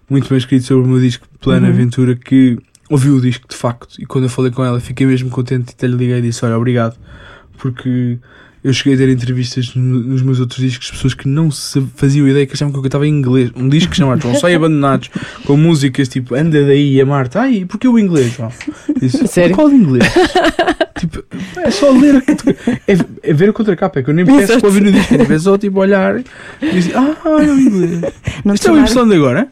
muito 0.10 0.30
bem 0.30 0.38
escrito 0.38 0.64
sobre 0.66 0.86
o 0.86 0.88
meu 0.88 1.00
disco, 1.02 1.28
Plano 1.42 1.66
Uhum. 1.68 1.74
Aventura, 1.74 2.16
que 2.16 2.58
ouviu 2.90 3.16
o 3.18 3.22
disco 3.22 3.48
de 3.50 3.56
facto. 3.56 3.96
E 4.02 4.06
quando 4.06 4.26
eu 4.26 4.30
falei 4.30 4.52
com 4.52 4.64
ela, 4.64 4.80
fiquei 4.80 5.06
mesmo 5.08 5.30
contente 5.30 5.70
e 5.70 5.74
até 5.74 5.88
lhe 5.88 5.96
liguei 5.96 6.20
e 6.20 6.22
disse: 6.22 6.46
Olha, 6.46 6.56
obrigado, 6.58 6.96
porque 7.58 8.18
eu 8.64 8.72
cheguei 8.74 8.94
a 8.94 8.98
ter 8.98 9.10
entrevistas 9.10 9.76
no- 9.76 10.00
nos 10.02 10.22
meus 10.22 10.40
outros 10.40 10.60
discos, 10.60 10.90
pessoas 10.92 11.14
que 11.14 11.28
não 11.28 11.52
se 11.52 11.82
faziam 11.96 12.28
ideia 12.28 12.46
que 12.46 12.54
achavam 12.54 12.72
que 12.72 12.80
eu 12.80 12.84
cantava 12.84 13.06
em 13.06 13.10
inglês. 13.12 13.52
Um 13.56 13.68
disco 13.68 13.96
chamado 13.96 14.22
João 14.22 14.36
Sai 14.36 14.54
Abandonados, 14.56 15.10
com 15.46 15.58
músicas 15.58 16.08
tipo 16.08 16.34
Anda 16.36 16.66
daí 16.66 17.00
a 17.02 17.06
Marta. 17.06 17.42
Ai, 17.42 17.66
porquê 17.68 17.88
o 17.88 18.00
inglês, 18.00 18.34
João? 18.34 18.52
Sério? 19.28 19.56
Qual 19.56 19.70
inglês? 19.72 20.04
tipo, 21.00 21.24
é 21.58 21.72
só 21.72 21.92
ler 21.92 22.16
a 22.16 22.24
é, 22.92 22.98
é 23.24 23.34
ver 23.34 23.50
a 23.50 23.54
contracapa, 23.54 24.00
é 24.00 24.04
que 24.04 24.10
eu 24.10 24.14
nem 24.14 24.26
peço 24.26 24.58
para 24.60 24.68
ouvir 24.68 24.82
no 24.84 24.92
disco, 24.92 25.14
é 25.16 25.40
só 25.40 25.58
tipo 25.58 25.80
olhar 25.80 26.20
e 26.20 26.70
dizer, 26.72 26.96
ah, 26.96 27.16
é 27.26 27.30
o 27.52 27.60
inglês. 27.60 28.02
Não 28.46 28.54
Isto 28.54 28.68
é 28.70 28.72
uma 28.72 28.80
impressão 28.80 29.08
de 29.08 29.16
agora? 29.16 29.48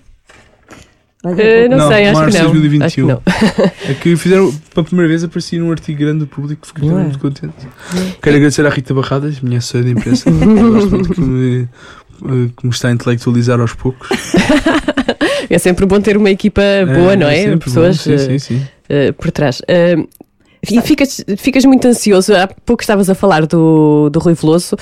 Olha, 1.24 1.42
Eh, 1.42 1.68
não, 1.70 1.78
Não, 1.78 1.88
sei, 1.90 2.06
acho 2.08 2.20
março 2.20 2.38
que 2.38 2.44
não. 2.44 2.52
de 2.52 2.60
2021. 2.60 2.84
Acho 2.86 2.96
que 2.96 3.02
não. 3.04 3.22
É 3.90 3.94
que 3.94 4.16
fizeram, 4.16 4.52
pela 4.74 4.84
primeira 4.86 5.08
vez 5.10 5.24
apareci 5.24 5.58
num 5.60 5.72
artigo 5.72 6.00
grande 6.00 6.20
do 6.20 6.28
público, 6.28 6.66
fiquei 6.66 6.90
Ué. 6.90 7.02
muito 7.04 7.20
contente. 7.20 7.54
Quero 8.22 8.36
agradecer 8.38 8.66
à 8.66 8.70
Rita 8.70 8.94
Barradas, 8.94 9.40
minha 9.40 9.60
assessora 9.60 9.84
de 9.84 9.92
imprensa. 9.92 10.30
Que 11.14 11.22
me, 11.22 11.64
eh, 11.66 12.50
que 12.56 12.66
me 12.66 12.72
está 12.72 12.90
a 12.90 12.92
intelectualizar 12.92 13.60
aos 13.60 13.74
poucos. 13.74 14.10
É 15.50 15.58
sempre 15.58 15.86
bom 15.86 16.00
ter 16.00 16.16
uma 16.16 16.30
equipa 16.30 16.62
boa, 16.96 17.14
não 17.16 17.28
é? 17.28 17.36
sempre 17.44 17.66
Pessoas 17.66 17.98
bom, 17.98 18.04
sim, 18.04 18.14
eh, 18.14 18.18
sim, 18.18 18.40
sim. 18.40 18.62
eh, 18.88 19.12
por 19.12 19.32
trás. 19.32 19.62
Eh, 19.68 19.96
e 20.72 20.80
ficas, 20.82 21.26
ficas 21.38 21.66
muito 21.66 21.86
ansioso. 21.88 22.34
Há 22.36 22.48
pouco 22.48 22.82
estavas 22.84 23.10
a 23.10 23.16
falar 23.16 23.46
do, 23.48 24.10
do 24.12 24.20
Rui 24.20 24.34
Veloso, 24.36 24.78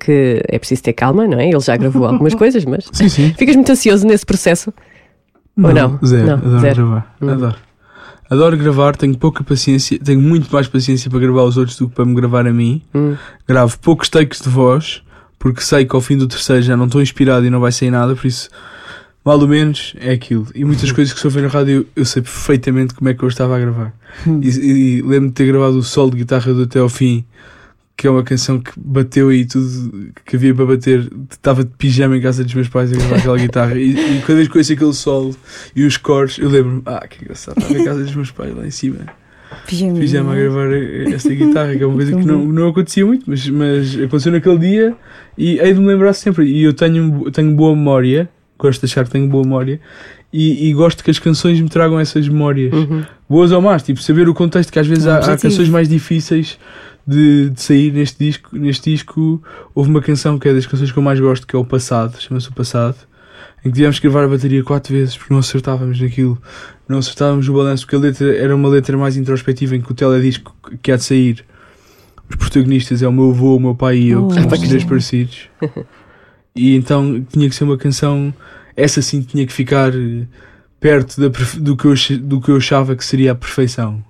que 0.00 0.42
é 0.48 0.58
preciso 0.58 0.82
ter 0.82 0.94
calma, 0.94 1.28
não 1.28 1.38
é? 1.38 1.48
Ele 1.50 1.60
já 1.60 1.76
gravou 1.76 2.06
algumas 2.06 2.34
coisas, 2.34 2.64
mas. 2.64 2.88
Sim, 2.92 3.08
sim. 3.10 3.34
Ficas 3.38 3.54
muito 3.54 3.70
ansioso 3.70 4.06
nesse 4.06 4.24
processo? 4.26 4.72
Ou 5.62 5.74
não? 5.74 5.98
Zero, 6.04 6.26
Não, 6.26 6.34
adoro 6.34 6.60
zero. 6.60 6.74
gravar. 6.76 7.14
Hum. 7.20 7.28
Adoro. 7.30 7.56
Adoro 8.30 8.56
gravar, 8.58 8.94
tenho 8.96 9.16
pouca 9.16 9.42
paciência, 9.42 9.98
tenho 9.98 10.20
muito 10.20 10.52
mais 10.52 10.68
paciência 10.68 11.10
para 11.10 11.18
gravar 11.18 11.44
os 11.44 11.56
outros 11.56 11.78
do 11.78 11.88
que 11.88 11.94
para 11.94 12.04
me 12.04 12.14
gravar 12.14 12.46
a 12.46 12.52
mim. 12.52 12.82
Hum. 12.94 13.16
Gravo 13.46 13.78
poucos 13.78 14.08
takes 14.10 14.40
de 14.40 14.48
voz, 14.50 15.02
porque 15.38 15.62
sei 15.62 15.84
que 15.86 15.96
ao 15.96 16.02
fim 16.02 16.16
do 16.16 16.26
terceiro 16.28 16.62
já 16.62 16.76
não 16.76 16.84
estou 16.84 17.00
inspirado 17.00 17.46
e 17.46 17.50
não 17.50 17.58
vai 17.60 17.72
sair 17.72 17.90
nada, 17.90 18.14
por 18.14 18.26
isso, 18.26 18.50
mal 19.24 19.40
ou 19.40 19.48
menos, 19.48 19.94
é 19.98 20.12
aquilo. 20.12 20.46
E 20.54 20.62
muitas 20.62 20.92
coisas 20.92 21.12
que 21.14 21.18
se 21.18 21.26
ouvem 21.26 21.42
na 21.42 21.48
rádio 21.48 21.86
eu 21.96 22.04
sei 22.04 22.20
perfeitamente 22.20 22.92
como 22.92 23.08
é 23.08 23.14
que 23.14 23.22
eu 23.22 23.28
estava 23.28 23.56
a 23.56 23.58
gravar. 23.58 23.94
Hum. 24.26 24.40
E, 24.42 24.48
e 24.48 25.02
lembro 25.02 25.28
de 25.28 25.34
ter 25.34 25.46
gravado 25.46 25.78
o 25.78 25.82
solo 25.82 26.10
de 26.10 26.18
guitarra 26.18 26.52
do 26.52 26.64
Até 26.64 26.80
ao 26.80 26.88
Fim, 26.90 27.24
que 27.98 28.06
é 28.06 28.10
uma 28.10 28.22
canção 28.22 28.60
que 28.60 28.70
bateu 28.76 29.28
aí 29.28 29.44
tudo 29.44 30.12
que 30.24 30.36
havia 30.36 30.54
para 30.54 30.64
bater. 30.66 31.10
Estava 31.30 31.64
de 31.64 31.70
pijama 31.76 32.16
em 32.16 32.20
casa 32.20 32.44
dos 32.44 32.54
meus 32.54 32.68
pais 32.68 32.92
a 32.92 32.96
gravar 32.96 33.16
aquela 33.16 33.36
guitarra. 33.42 33.74
E, 33.74 33.90
e 33.90 34.20
cada 34.20 34.34
vez 34.36 34.46
que 34.46 34.54
eu 34.56 34.60
ouço 34.60 34.72
aquele 34.72 34.92
solo 34.94 35.36
e 35.74 35.84
os 35.84 35.96
cores, 35.96 36.38
eu 36.38 36.48
lembro-me, 36.48 36.80
ah, 36.86 37.04
que 37.10 37.22
engraçado, 37.24 37.58
estava 37.58 37.76
em 37.76 37.84
casa 37.84 38.04
dos 38.04 38.14
meus 38.14 38.30
pais 38.30 38.56
lá 38.56 38.64
em 38.64 38.70
cima, 38.70 38.98
Pijama. 39.66 39.98
pijama 39.98 40.32
a 40.32 40.36
gravar 40.36 40.72
esta 41.12 41.34
guitarra, 41.34 41.74
que 41.74 41.82
é 41.82 41.86
uma 41.86 41.96
coisa 41.96 42.16
que 42.16 42.24
não, 42.24 42.44
não 42.44 42.68
acontecia 42.68 43.04
muito, 43.04 43.24
mas, 43.26 43.48
mas 43.48 43.94
aconteceu 43.96 44.30
naquele 44.30 44.58
dia 44.58 44.96
e 45.36 45.58
hei 45.58 45.74
de 45.74 45.80
me 45.80 45.86
lembrar 45.86 46.12
sempre. 46.12 46.46
E 46.46 46.62
eu 46.62 46.72
tenho, 46.72 47.28
tenho 47.32 47.50
boa 47.56 47.74
memória, 47.74 48.28
gosto 48.56 48.80
de 48.86 48.92
achar 48.92 49.04
que 49.04 49.10
tenho 49.10 49.26
boa 49.28 49.42
memória. 49.42 49.80
E, 50.32 50.68
e 50.68 50.72
gosto 50.74 51.02
que 51.02 51.10
as 51.10 51.18
canções 51.18 51.58
me 51.58 51.68
tragam 51.70 51.98
essas 51.98 52.28
memórias, 52.28 52.70
Uhum. 52.74 53.02
boas 53.28 53.50
ou 53.50 53.62
más, 53.62 53.82
tipo 53.82 54.00
saber 54.02 54.28
o 54.28 54.34
contexto, 54.34 54.70
que 54.70 54.78
às 54.78 54.86
vezes 54.86 55.06
há, 55.06 55.18
há 55.20 55.36
canções 55.38 55.70
mais 55.70 55.88
difíceis 55.88 56.58
de, 57.08 57.48
de 57.48 57.60
sair 57.60 57.90
neste 57.90 58.18
disco. 58.22 58.54
Neste 58.56 58.90
disco 58.90 59.42
houve 59.74 59.88
uma 59.88 60.02
canção 60.02 60.38
que 60.38 60.46
é 60.46 60.52
das 60.52 60.66
canções 60.66 60.92
que 60.92 60.98
eu 60.98 61.02
mais 61.02 61.18
gosto, 61.18 61.46
que 61.46 61.56
é 61.56 61.58
o 61.58 61.64
Passado, 61.64 62.20
chama-se 62.20 62.50
o 62.50 62.52
Passado, 62.52 62.96
em 63.64 63.70
que 63.70 63.76
tivemos 63.76 63.98
que 63.98 64.06
gravar 64.06 64.26
a 64.26 64.28
bateria 64.28 64.62
quatro 64.62 64.92
vezes 64.92 65.16
porque 65.16 65.32
não 65.32 65.40
acertávamos 65.40 65.98
naquilo, 65.98 66.40
não 66.86 66.98
acertávamos 66.98 67.48
o 67.48 67.54
balanço, 67.54 67.86
porque 67.86 67.96
a 67.96 67.98
letra 67.98 68.36
era 68.36 68.54
uma 68.54 68.68
letra 68.68 68.98
mais 68.98 69.16
introspectiva 69.16 69.74
em 69.74 69.80
que 69.80 69.90
o 69.90 69.94
teledisco 69.94 70.54
que 70.82 70.92
há 70.92 70.96
de 70.96 71.04
sair. 71.04 71.44
Os 72.28 72.36
protagonistas 72.36 73.02
é 73.02 73.08
o 73.08 73.12
meu 73.12 73.30
avô, 73.30 73.56
o 73.56 73.60
meu 73.60 73.74
pai 73.74 73.96
e 73.96 74.10
eu, 74.10 74.28
que 74.28 74.34
somos 74.34 74.60
três 74.60 74.84
parecidos. 74.84 75.48
E 76.56 76.74
então 76.74 77.24
tinha 77.32 77.48
que 77.48 77.54
ser 77.54 77.62
uma 77.62 77.78
canção, 77.78 78.34
essa 78.74 79.00
sim 79.00 79.22
tinha 79.22 79.46
que 79.46 79.52
ficar 79.52 79.94
eh, 79.94 80.26
perto 80.80 81.20
da 81.20 81.28
do, 81.56 81.76
que 81.76 81.84
eu, 81.84 81.94
do 82.20 82.40
que 82.40 82.50
eu 82.50 82.56
achava 82.56 82.96
que 82.96 83.04
seria 83.04 83.30
a 83.30 83.34
perfeição. 83.36 84.02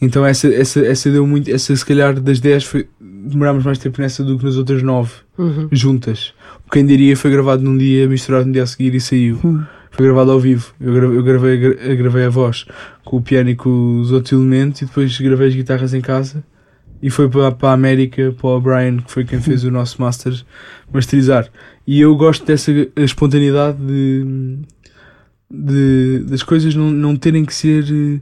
Então 0.00 0.24
essa, 0.24 0.46
essa, 0.48 0.80
essa 0.86 1.10
deu 1.10 1.26
muito, 1.26 1.50
essa 1.50 1.74
se 1.74 1.84
calhar 1.84 2.18
das 2.20 2.38
10 2.40 2.64
foi, 2.64 2.88
demorámos 3.00 3.64
mais 3.64 3.78
tempo 3.78 4.00
nessa 4.00 4.22
do 4.22 4.38
que 4.38 4.44
nas 4.44 4.56
outras 4.56 4.82
9 4.82 5.10
Uhum. 5.36 5.68
juntas. 5.72 6.32
Quem 6.72 6.84
diria 6.86 7.16
foi 7.16 7.30
gravado 7.30 7.62
num 7.62 7.76
dia, 7.78 8.08
misturado 8.08 8.46
no 8.46 8.52
dia 8.52 8.62
a 8.64 8.66
seguir 8.66 8.94
e 8.94 9.00
saiu. 9.00 9.38
Hum. 9.44 9.62
Foi 9.90 10.04
gravado 10.06 10.30
ao 10.32 10.38
vivo. 10.40 10.72
Eu 10.80 10.92
gravei, 10.94 11.16
eu 11.18 11.22
gravei, 11.22 11.52
a 11.54 11.56
gra- 11.56 11.94
gravei 11.94 12.24
a 12.24 12.28
voz 12.28 12.66
com 13.04 13.16
o 13.16 13.22
piano 13.22 13.48
e 13.50 13.56
com 13.56 14.00
os 14.00 14.12
outros 14.12 14.32
elementos 14.32 14.82
e 14.82 14.84
depois 14.86 15.18
gravei 15.20 15.48
as 15.48 15.54
guitarras 15.54 15.94
em 15.94 16.00
casa 16.00 16.44
e 17.02 17.08
foi 17.10 17.28
para, 17.28 17.50
para 17.52 17.70
a 17.70 17.72
América, 17.72 18.34
para 18.38 18.48
o 18.50 18.60
Brian, 18.60 18.96
que 18.98 19.10
foi 19.10 19.24
quem 19.24 19.40
fez 19.40 19.64
o 19.64 19.70
nosso 19.70 20.00
master, 20.02 20.32
masterizar. 20.92 21.48
E 21.86 22.00
eu 22.00 22.14
gosto 22.16 22.44
dessa 22.44 22.70
espontaneidade 22.96 23.78
de, 23.78 24.58
de- 25.50 26.24
das 26.28 26.42
coisas 26.42 26.74
não, 26.74 26.90
não 26.90 27.16
terem 27.16 27.44
que 27.44 27.54
ser 27.54 27.84
eh, 27.84 28.20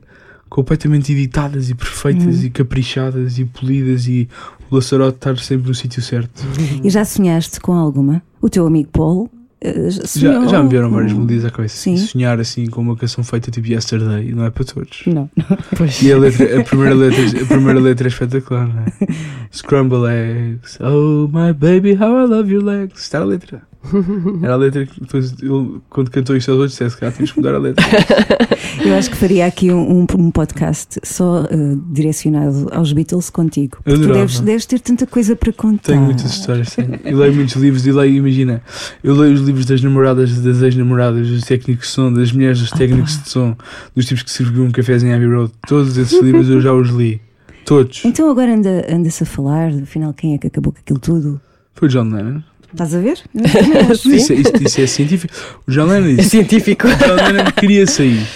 completamente 0.48 1.12
editadas 1.12 1.70
e 1.70 1.74
perfeitas 1.74 2.44
e 2.44 2.50
caprichadas 2.50 3.38
e 3.38 3.44
polidas 3.44 4.06
e 4.06 4.28
o 4.70 4.76
laçarote 4.76 5.16
estar 5.16 5.36
sempre 5.38 5.68
no 5.68 5.74
sítio 5.74 6.02
certo. 6.02 6.44
E 6.82 6.90
já 6.90 7.04
sonhaste 7.04 7.60
com 7.60 7.72
alguma? 7.72 8.22
O 8.40 8.48
teu 8.48 8.66
amigo 8.66 8.90
Paul 8.90 9.30
eh, 9.60 9.90
Já, 9.90 10.46
já 10.46 10.62
me 10.62 10.68
vieram 10.68 10.90
várias 10.90 11.12
melodias 11.12 11.44
à 11.44 11.50
cabeça. 11.50 11.76
Sim. 11.76 11.96
Sonhar 11.96 12.38
assim 12.38 12.66
com 12.66 12.80
uma 12.80 12.96
canção 12.96 13.24
feita 13.24 13.50
tipo 13.50 13.66
Yesterday 13.68 14.32
não 14.32 14.44
é 14.44 14.50
para 14.50 14.64
todos. 14.64 15.02
Não. 15.06 15.30
Pois. 15.76 16.02
E 16.02 16.12
a, 16.12 16.18
letra, 16.18 16.60
a, 16.60 16.64
primeira 16.64 16.94
letra, 16.94 17.42
a 17.42 17.46
primeira 17.46 17.80
letra 17.80 18.06
é 18.06 18.10
espetacular, 18.10 18.68
não 18.68 18.82
é? 18.82 18.86
Scramble 19.50 20.06
eggs. 20.08 20.78
Oh 20.80 21.28
my 21.28 21.52
baby, 21.52 21.94
how 21.94 22.18
I 22.18 22.28
love 22.28 22.52
your 22.52 22.62
legs. 22.62 23.00
Está 23.00 23.20
a 23.20 23.24
letra. 23.24 23.62
Era 24.42 24.54
a 24.54 24.56
letra 24.56 24.86
que 24.86 25.00
depois 25.00 25.32
ele, 25.40 25.80
quando 25.90 26.10
cantou 26.10 26.36
isto 26.36 26.50
aos 26.50 26.60
outros, 26.60 26.78
disse 26.78 26.96
que 26.96 27.04
ah, 27.04 27.10
temos 27.10 27.32
que 27.32 27.38
mudar 27.38 27.54
a 27.54 27.58
letra. 27.58 27.84
Eu 28.84 28.94
acho 28.94 29.10
que 29.10 29.16
faria 29.16 29.46
aqui 29.46 29.70
um, 29.72 30.02
um- 30.02 30.30
podcast 30.30 31.00
só 31.02 31.44
eh, 31.50 31.76
direcionado 31.90 32.68
aos 32.72 32.92
Beatles 32.92 33.30
contigo. 33.30 33.78
Porque 33.82 33.98
tu 34.00 34.12
deves, 34.12 34.40
deves 34.40 34.66
ter 34.66 34.78
tanta 34.80 35.06
coisa 35.06 35.34
para 35.34 35.52
contar. 35.52 35.92
Tenho 35.92 36.02
muitas 36.02 36.30
histórias, 36.30 36.74
tenho. 36.74 36.98
Eu 37.04 37.16
leio 37.18 37.34
muitos 37.34 37.54
livros 37.56 37.86
e 37.86 37.92
leio, 37.92 38.16
imagina, 38.16 38.62
eu 39.02 39.14
leio 39.14 39.34
os 39.34 39.40
livros 39.40 39.64
das 39.66 39.80
namoradas, 39.82 40.40
das 40.42 40.60
ex-namoradas, 40.62 41.28
dos 41.28 41.42
técnicos 41.44 41.86
de 41.86 41.92
som, 41.92 42.12
das 42.12 42.30
mulheres 42.32 42.60
dos 42.60 42.70
técnicos 42.70 43.22
de 43.22 43.30
som, 43.30 43.56
dos 43.94 44.04
tipos 44.06 44.22
que 44.22 44.30
serviam 44.30 44.70
cafés 44.70 45.02
em 45.02 45.12
Abbey 45.14 45.26
Road. 45.28 45.52
Todos 45.66 45.96
esses 45.96 46.20
livros 46.22 46.48
eu 46.48 46.60
já 46.60 46.72
os 46.72 46.90
li. 46.90 47.20
Todos. 47.64 48.04
Então 48.04 48.30
agora 48.30 48.54
anda- 48.54 48.86
anda-se 48.88 49.22
a 49.22 49.26
falar, 49.26 49.70
afinal, 49.82 50.12
quem 50.12 50.34
é 50.34 50.38
que 50.38 50.46
acabou 50.46 50.72
com 50.72 50.78
aquilo 50.78 50.98
tudo? 51.00 51.40
Foi 51.74 51.88
o 51.88 51.90
John 51.90 52.04
Lennon. 52.04 52.40
Estás 52.76 52.94
a 52.94 53.00
ver? 53.00 53.18
Isso, 53.90 54.12
isso, 54.12 54.32
isso 54.60 54.80
é 54.82 54.86
científico. 54.86 55.32
O 55.66 55.70
John 55.70 55.86
Lennon 55.86 56.08
É 56.08 56.14
disse. 56.16 56.30
científico. 56.30 56.86
O 56.86 56.90
John 56.90 57.14
Lennon 57.14 57.50
queria 57.52 57.86
sair. 57.86 58.26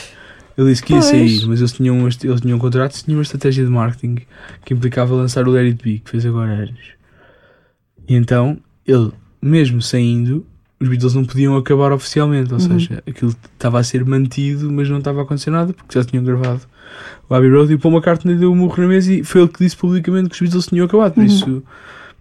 Ele 0.56 0.70
disse 0.70 0.82
que 0.82 0.92
ia 0.94 0.98
Pois. 1.00 1.10
sair, 1.10 1.46
mas 1.46 1.58
eles 1.60 1.72
tinham, 1.72 1.96
um, 1.96 2.00
eles 2.06 2.16
tinham 2.40 2.56
um 2.56 2.58
contrato 2.58 2.96
e 2.96 3.04
tinham 3.04 3.18
uma 3.18 3.22
estratégia 3.22 3.64
de 3.64 3.70
marketing 3.70 4.16
que 4.64 4.72
implicava 4.74 5.14
lançar 5.14 5.46
o 5.46 5.50
Let 5.50 5.66
It 5.72 5.82
Be, 5.84 5.98
que 6.00 6.10
fez 6.10 6.24
agora 6.24 6.50
anos. 6.52 6.78
E 8.08 8.14
então, 8.14 8.58
ele, 8.86 9.10
mesmo 9.42 9.80
saindo, 9.82 10.46
os 10.80 10.88
Beatles 10.88 11.14
não 11.14 11.24
podiam 11.24 11.56
acabar 11.56 11.92
oficialmente, 11.92 12.52
ou 12.52 12.60
seja, 12.60 13.02
aquilo 13.06 13.34
estava 13.54 13.78
a 13.78 13.84
ser 13.84 14.04
mantido, 14.06 14.70
mas 14.72 14.88
não 14.88 14.98
estava 14.98 15.20
a 15.20 15.22
acontecer 15.22 15.50
nada 15.50 15.72
porque 15.74 15.98
já 15.98 16.04
tinham 16.04 16.24
gravado 16.24 16.62
o 17.28 17.34
Abbey 17.34 17.50
Road 17.50 17.72
e 17.72 17.76
o 17.76 17.78
Paul 17.78 17.94
McCartney 17.94 18.34
deu 18.36 18.50
o 18.50 18.56
murro 18.56 18.82
na 18.82 18.88
mesa 18.88 19.12
e 19.12 19.22
foi 19.22 19.42
ele 19.42 19.50
que 19.50 19.62
disse 19.62 19.76
publicamente 19.76 20.28
que 20.30 20.34
os 20.34 20.40
Beatles 20.40 20.66
tinham 20.66 20.86
acabado. 20.86 21.12
Por 21.14 21.24
isso, 21.24 21.62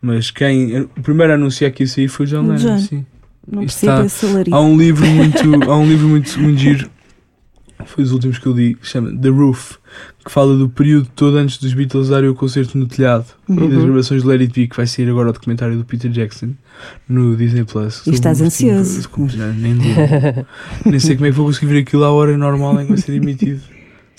mas 0.01 0.31
quem 0.31 0.81
o 0.81 0.87
primeiro 1.03 1.33
a 1.33 1.35
anunciar 1.35 1.71
que 1.71 1.83
ia 1.83 1.87
sair 1.87 2.07
foi 2.07 2.25
o 2.25 2.29
John 2.29 2.41
Lennon. 2.43 2.55
John. 2.57 2.79
Sim. 2.79 3.05
Não 3.51 3.59
percebo 3.61 4.03
está-. 4.03 4.55
Há 4.55 4.61
um 4.61 4.77
livro 4.77 5.05
muito, 5.07 5.39
há 5.71 5.77
um 5.77 5.87
livro 5.87 6.07
muito, 6.07 6.39
muito 6.39 6.59
giro, 6.59 6.89
foi 7.85 8.03
os 8.03 8.11
últimos 8.11 8.37
que 8.37 8.45
eu 8.45 8.53
li, 8.53 8.75
que 8.75 8.85
se 8.85 8.91
chama 8.93 9.11
The 9.17 9.29
Roof, 9.29 9.77
que 10.23 10.31
fala 10.31 10.55
do 10.55 10.69
período 10.69 11.07
todo 11.15 11.37
antes 11.37 11.57
dos 11.57 11.73
Beatles 11.73 12.09
darem 12.09 12.29
o 12.29 12.35
concerto 12.35 12.77
no 12.77 12.85
telhado 12.85 13.25
e 13.47 13.53
Uhum. 13.53 13.69
das 13.69 13.83
gravações 13.83 14.21
de 14.21 14.27
Let 14.27 14.41
It 14.41 14.53
Be, 14.53 14.67
que 14.67 14.75
vai 14.77 14.85
sair 14.85 15.09
agora 15.09 15.29
o 15.29 15.33
documentário 15.33 15.75
do 15.77 15.83
Peter 15.85 16.11
Jackson 16.11 16.51
no 17.07 17.35
Disney 17.35 17.63
Plus. 17.63 18.05
E 18.05 18.11
estás 18.11 18.39
ansioso. 18.41 19.09
Já 19.29 19.47
Nem, 19.47 19.75
digo. 19.77 19.95
nem 20.85 20.99
sei 20.99 21.15
como 21.15 21.25
é 21.25 21.29
que 21.31 21.35
vou 21.35 21.45
conseguir 21.47 21.67
ver 21.73 21.79
aquilo 21.79 22.03
à 22.03 22.11
hora 22.11 22.37
normal 22.37 22.79
em 22.79 22.83
que 22.85 22.89
vai 22.93 22.97
ser 23.01 23.13
emitido. 23.15 23.61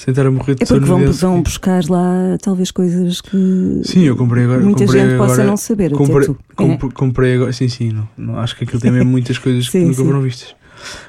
Sem 0.03 0.13
estar 0.13 0.27
a 0.27 0.31
morrer 0.31 0.55
de 0.55 0.63
É 0.63 0.67
porque 0.67 0.81
vão, 0.87 1.13
vão 1.13 1.43
buscar 1.43 1.85
lá 1.91 2.39
talvez 2.43 2.71
coisas 2.71 3.21
que 3.21 3.83
Sim, 3.85 4.05
eu 4.05 4.17
comprei 4.17 4.45
agora. 4.45 4.61
muita 4.61 4.85
comprei 4.87 5.03
gente 5.03 5.19
possa 5.19 5.33
agora- 5.35 5.47
não 5.49 5.57
saber. 5.59 5.91
Comprei, 5.91 6.17
até 6.25 6.27
tu. 6.33 6.39
É. 6.53 6.55
comp- 6.55 6.93
comprei 6.95 7.35
agora, 7.35 7.53
sim, 7.53 7.69
sim, 7.69 7.93
não, 7.93 8.09
não, 8.17 8.39
acho 8.39 8.57
que 8.57 8.65
aquilo 8.65 8.81
tem 8.81 8.91
mesmo 8.91 9.11
muitas 9.11 9.37
coisas 9.37 9.67
que 9.67 9.73
Sim, 9.79 9.85
nunca 9.89 9.97
sim. 9.99 10.05
foram 10.07 10.23
vistas. 10.23 10.55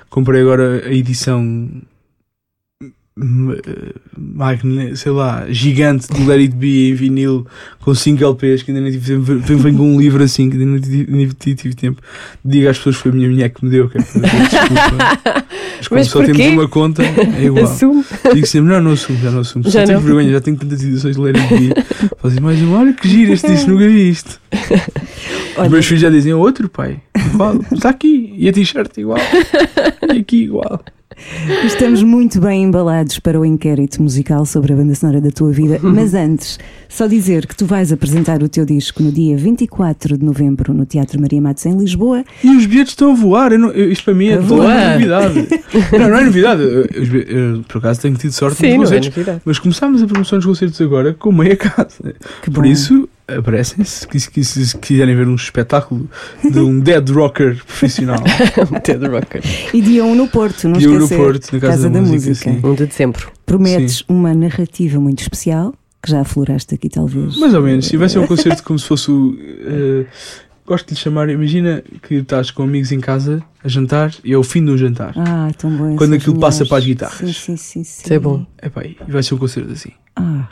Comprei 0.10 0.42
agora 0.42 0.84
a 0.86 0.92
edição, 0.94 1.42
m- 3.18 3.54
eh, 3.66 3.94
magne- 4.18 4.96
sei 4.98 5.12
lá, 5.14 5.46
gigante 5.50 6.08
do 6.10 6.26
Let 6.26 6.40
It 6.42 6.56
Be 6.58 6.90
em 6.90 6.94
vinil 6.94 7.48
com 7.80 7.96
5 7.96 8.22
LPs 8.22 8.64
que 8.64 8.72
ainda 8.72 8.82
nem 8.82 8.92
tive 8.92 9.14
tempo, 9.14 9.24
vem, 9.24 9.58
vem 9.58 9.74
com 9.78 9.84
um 9.96 10.00
livro 10.02 10.22
assim 10.22 10.50
que 10.50 10.58
ainda 10.58 10.70
nem 10.70 10.82
tive, 10.82 11.10
nem 11.12 11.28
tive- 11.30 11.76
tempo. 11.76 12.02
Diga 12.44 12.72
às 12.72 12.78
pessoas 12.78 12.98
que 12.98 13.04
foi 13.04 13.12
a 13.12 13.16
minha 13.16 13.30
mulher 13.30 13.50
que 13.52 13.64
me 13.64 13.72
deu, 13.72 13.88
que 13.90 13.98
é 14.00 14.02
desculpa. 14.02 15.48
Mas 15.82 15.88
como 15.88 16.00
Mas 16.00 16.08
só 16.10 16.20
porquê? 16.20 16.34
temos 16.34 16.54
uma 16.54 16.68
conta, 16.70 17.02
é 17.04 17.46
igual. 17.46 17.66
Assumo. 17.66 18.06
Digo 18.36 18.46
sempre, 18.46 18.72
não, 18.72 18.82
não 18.82 18.92
assumo, 18.92 19.18
já 19.18 19.32
não 19.32 19.40
assumo. 19.40 19.68
Já 19.68 19.84
tenho 19.84 19.98
não. 19.98 20.06
vergonha, 20.06 20.32
já 20.32 20.40
tenho 20.40 20.56
tantas 20.56 20.84
edições 20.84 21.16
de 21.16 21.28
It 21.28 21.40
Be. 21.40 21.74
Falo 22.20 22.34
assim, 22.34 22.40
mais 22.40 22.62
uma, 22.62 22.80
olha 22.82 22.94
que 22.94 23.10
giro 23.10 23.34
este 23.34 23.48
disco, 23.48 23.72
nunca 23.72 23.88
vi 23.88 24.10
isto. 24.10 24.40
Os 25.58 25.68
meus 25.70 25.86
filhos 25.88 26.02
já 26.02 26.10
dizem, 26.12 26.34
outro 26.36 26.70
pai, 26.70 27.00
igual, 27.34 27.60
está 27.72 27.90
aqui, 27.90 28.32
e 28.38 28.48
a 28.48 28.54
t-shirt 28.54 28.96
igual, 28.98 29.18
e 30.14 30.20
aqui 30.20 30.44
igual. 30.44 30.84
Estamos 31.66 32.02
muito 32.04 32.40
bem 32.40 32.64
embalados 32.64 33.20
para 33.20 33.40
o 33.40 33.46
inquérito 33.46 34.02
musical 34.02 34.46
sobre 34.46 34.74
a 34.74 34.76
banda 34.76 34.96
sonora 34.96 35.20
da 35.22 35.30
tua 35.30 35.52
vida, 35.52 35.78
mas 35.84 36.14
antes, 36.14 36.58
só 36.88 37.06
dizer 37.08 37.46
que 37.48 37.56
tu 37.56 37.66
vais 37.66 37.92
apresentar 37.92 38.42
o 38.42 38.50
teu 38.50 38.66
disco 38.66 39.04
no 39.04 39.12
dia 39.12 39.36
24 39.38 40.18
de 40.18 40.24
novembro 40.26 40.74
no 40.74 40.86
Teatro 40.86 41.20
Maria 41.20 41.42
Matos 41.42 41.66
em 41.66 41.78
Lisboa. 41.78 42.24
E 42.44 42.50
os 42.56 42.66
bilhetes 42.66 42.94
estão 42.94 43.12
a 43.12 43.16
voar, 43.16 43.52
eu 43.52 43.60
não- 43.60 43.72
eu- 43.72 43.92
isto 43.92 44.06
para 44.06 44.14
mim 44.14 44.28
é 44.30 44.38
toda 44.38 44.54
uma 44.64 44.92
novidade. 44.94 45.48
Não, 45.92 46.10
não 46.10 46.18
é 46.18 46.26
novidade, 46.26 46.62
eu- 46.64 47.64
por 47.68 47.78
acaso 47.78 48.02
tenho 48.02 48.16
tido 48.16 48.32
sorte 48.32 48.58
Sim, 48.58 48.78
nos 48.78 48.90
não 48.90 48.98
é 48.98 49.00
concertos, 49.00 49.10
novidade. 49.18 49.42
mas 49.46 49.60
começámos 49.60 50.04
a 50.04 50.08
promoção 50.08 50.38
dos 50.40 50.46
concertos 50.46 50.82
agora 50.82 51.14
com 51.14 51.32
meia 51.32 51.56
casa. 51.56 52.14
Que 52.42 52.52
Por 52.52 52.64
bom. 52.64 52.70
isso, 52.70 53.08
aparecem-se, 53.38 54.08
que, 54.08 54.20
que, 54.30 54.44
se 54.44 54.78
quiserem 54.78 55.16
ver 55.16 55.28
um 55.28 55.36
espetáculo 55.36 56.10
de 56.50 56.60
um 56.60 56.80
dead 56.82 57.10
rocker 57.10 57.56
profissional. 57.66 58.22
Ted 58.84 59.06
Rocker. 59.08 59.42
E 59.74 59.82
dia 59.82 60.04
1 60.04 60.16
no 60.16 60.28
Porto, 60.28 60.68
não 60.68 60.80
E 60.80 60.84
eu 60.84 60.92
no 60.92 60.98
esquecer. 61.04 61.18
Porto, 61.18 61.54
na 61.54 61.60
Casa, 61.60 61.90
da, 61.90 62.02
Música. 62.02 62.36
sim. 62.36 62.60
1 62.64 62.76
de 62.76 62.86
dezembro. 62.88 63.32
Prometes 63.46 64.04
uma 64.08 64.34
narrativa 64.34 65.00
muito 65.00 65.22
especial, 65.22 65.74
que 66.02 66.12
já 66.12 66.22
afloraste 66.22 66.76
aqui 66.76 66.90
talvez. 66.90 67.38
Mais 67.38 67.54
ou 67.54 67.62
menos, 67.62 67.86
se 67.86 67.92
tivesse 67.92 68.18
um 68.18 68.26
concerto 68.28 68.64
como 68.64 68.80
se 68.80 68.86
fosse 68.88 69.12
o. 69.12 69.38
eh, 69.40 70.06
gosto 70.72 70.88
de 70.88 70.94
lhe 70.94 71.00
chamar, 71.00 71.30
imagina 71.30 71.84
que 72.02 72.16
estás 72.16 72.50
com 72.52 72.64
amigos 72.64 72.92
em 72.92 73.00
casa 73.00 73.44
a 73.64 73.68
jantar 73.68 74.14
e 74.24 74.32
é 74.34 74.38
o 74.38 74.44
fim 74.44 74.64
do 74.64 74.78
jantar. 74.78 75.14
Ah, 75.18 75.50
tão 75.58 75.70
bom. 75.76 75.96
Quando 75.96 76.14
aquilo 76.16 76.40
passa 76.40 76.66
para 76.66 76.78
as 76.78 76.86
guitarras. 76.86 77.18
Sim, 77.18 77.34
sim, 77.34 77.58
sim. 77.58 77.84
sim. 77.84 78.02
Isso 78.04 78.14
é 78.14 78.20
bom. 78.20 78.46
Epá, 78.62 78.84
e 78.86 78.98
vai 79.08 79.22
ser 79.22 79.34
um 79.34 79.38
concerto 79.38 79.72
assim. 79.72 79.92
Ah, 80.16 80.48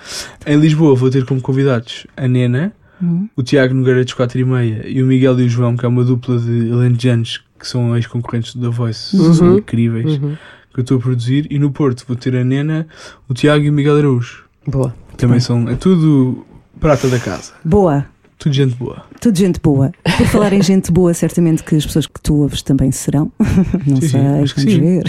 Em 0.46 0.58
Lisboa 0.60 0.96
vou 0.96 1.10
ter 1.10 1.26
como 1.26 1.40
convidados 1.42 2.06
a 2.18 2.28
Nena, 2.28 2.74
hum. 3.02 3.28
o 3.36 3.42
Tiago 3.44 3.74
Nogueira 3.74 4.04
dos 4.04 4.14
4 4.14 4.40
e 4.40 4.44
meia 4.46 4.88
e 4.88 5.02
o 5.02 5.06
Miguel 5.06 5.40
e 5.40 5.46
o 5.46 5.50
João, 5.50 5.76
que 5.78 5.86
é 5.86 5.88
uma 5.88 6.04
dupla 6.04 6.38
de 6.38 6.72
alentejanos 6.72 7.44
que 7.60 7.68
são 7.68 7.96
ex-concorrentes 7.96 8.56
do 8.56 8.70
The 8.70 8.76
Voice, 8.76 9.18
são 9.36 9.48
Uhum. 9.52 9.58
incríveis, 9.58 10.14
Uhum. 10.22 10.36
que 10.74 10.80
eu 10.80 10.82
estou 10.82 10.98
a 10.98 11.02
produzir. 11.02 11.48
E 11.50 11.58
no 11.60 11.72
Porto 11.72 12.04
vou 12.08 12.16
ter 12.16 12.36
a 12.36 12.44
Nena, 12.44 12.88
o 13.28 13.34
Tiago 13.34 13.64
e 13.66 13.70
o 13.70 13.74
Miguel 13.74 13.98
Araújo. 13.98 14.44
Boa. 14.68 14.94
Também 15.18 15.40
são, 15.42 15.68
é 15.70 15.76
tudo 15.76 16.46
prata 16.80 17.08
da 17.10 17.20
casa, 17.20 17.52
Boa. 17.66 18.06
Tudo 18.40 18.54
gente 18.54 18.74
boa. 18.76 19.04
Tudo 19.20 19.38
gente 19.38 19.60
boa. 19.60 19.92
Por 20.18 20.26
falar 20.28 20.54
em 20.54 20.62
gente 20.64 20.92
boa, 20.92 21.14
certamente 21.14 21.62
que 21.62 21.76
as 21.76 21.86
pessoas 21.86 22.08
que 22.08 22.20
tu 22.22 22.36
ouves 22.42 22.62
também 22.62 22.92
serão. 22.92 23.32
Não 23.86 23.98
Sim, 24.02 24.08
sei, 24.08 24.22
vamos 24.22 24.52
sim. 24.54 24.80
ver. 24.80 25.04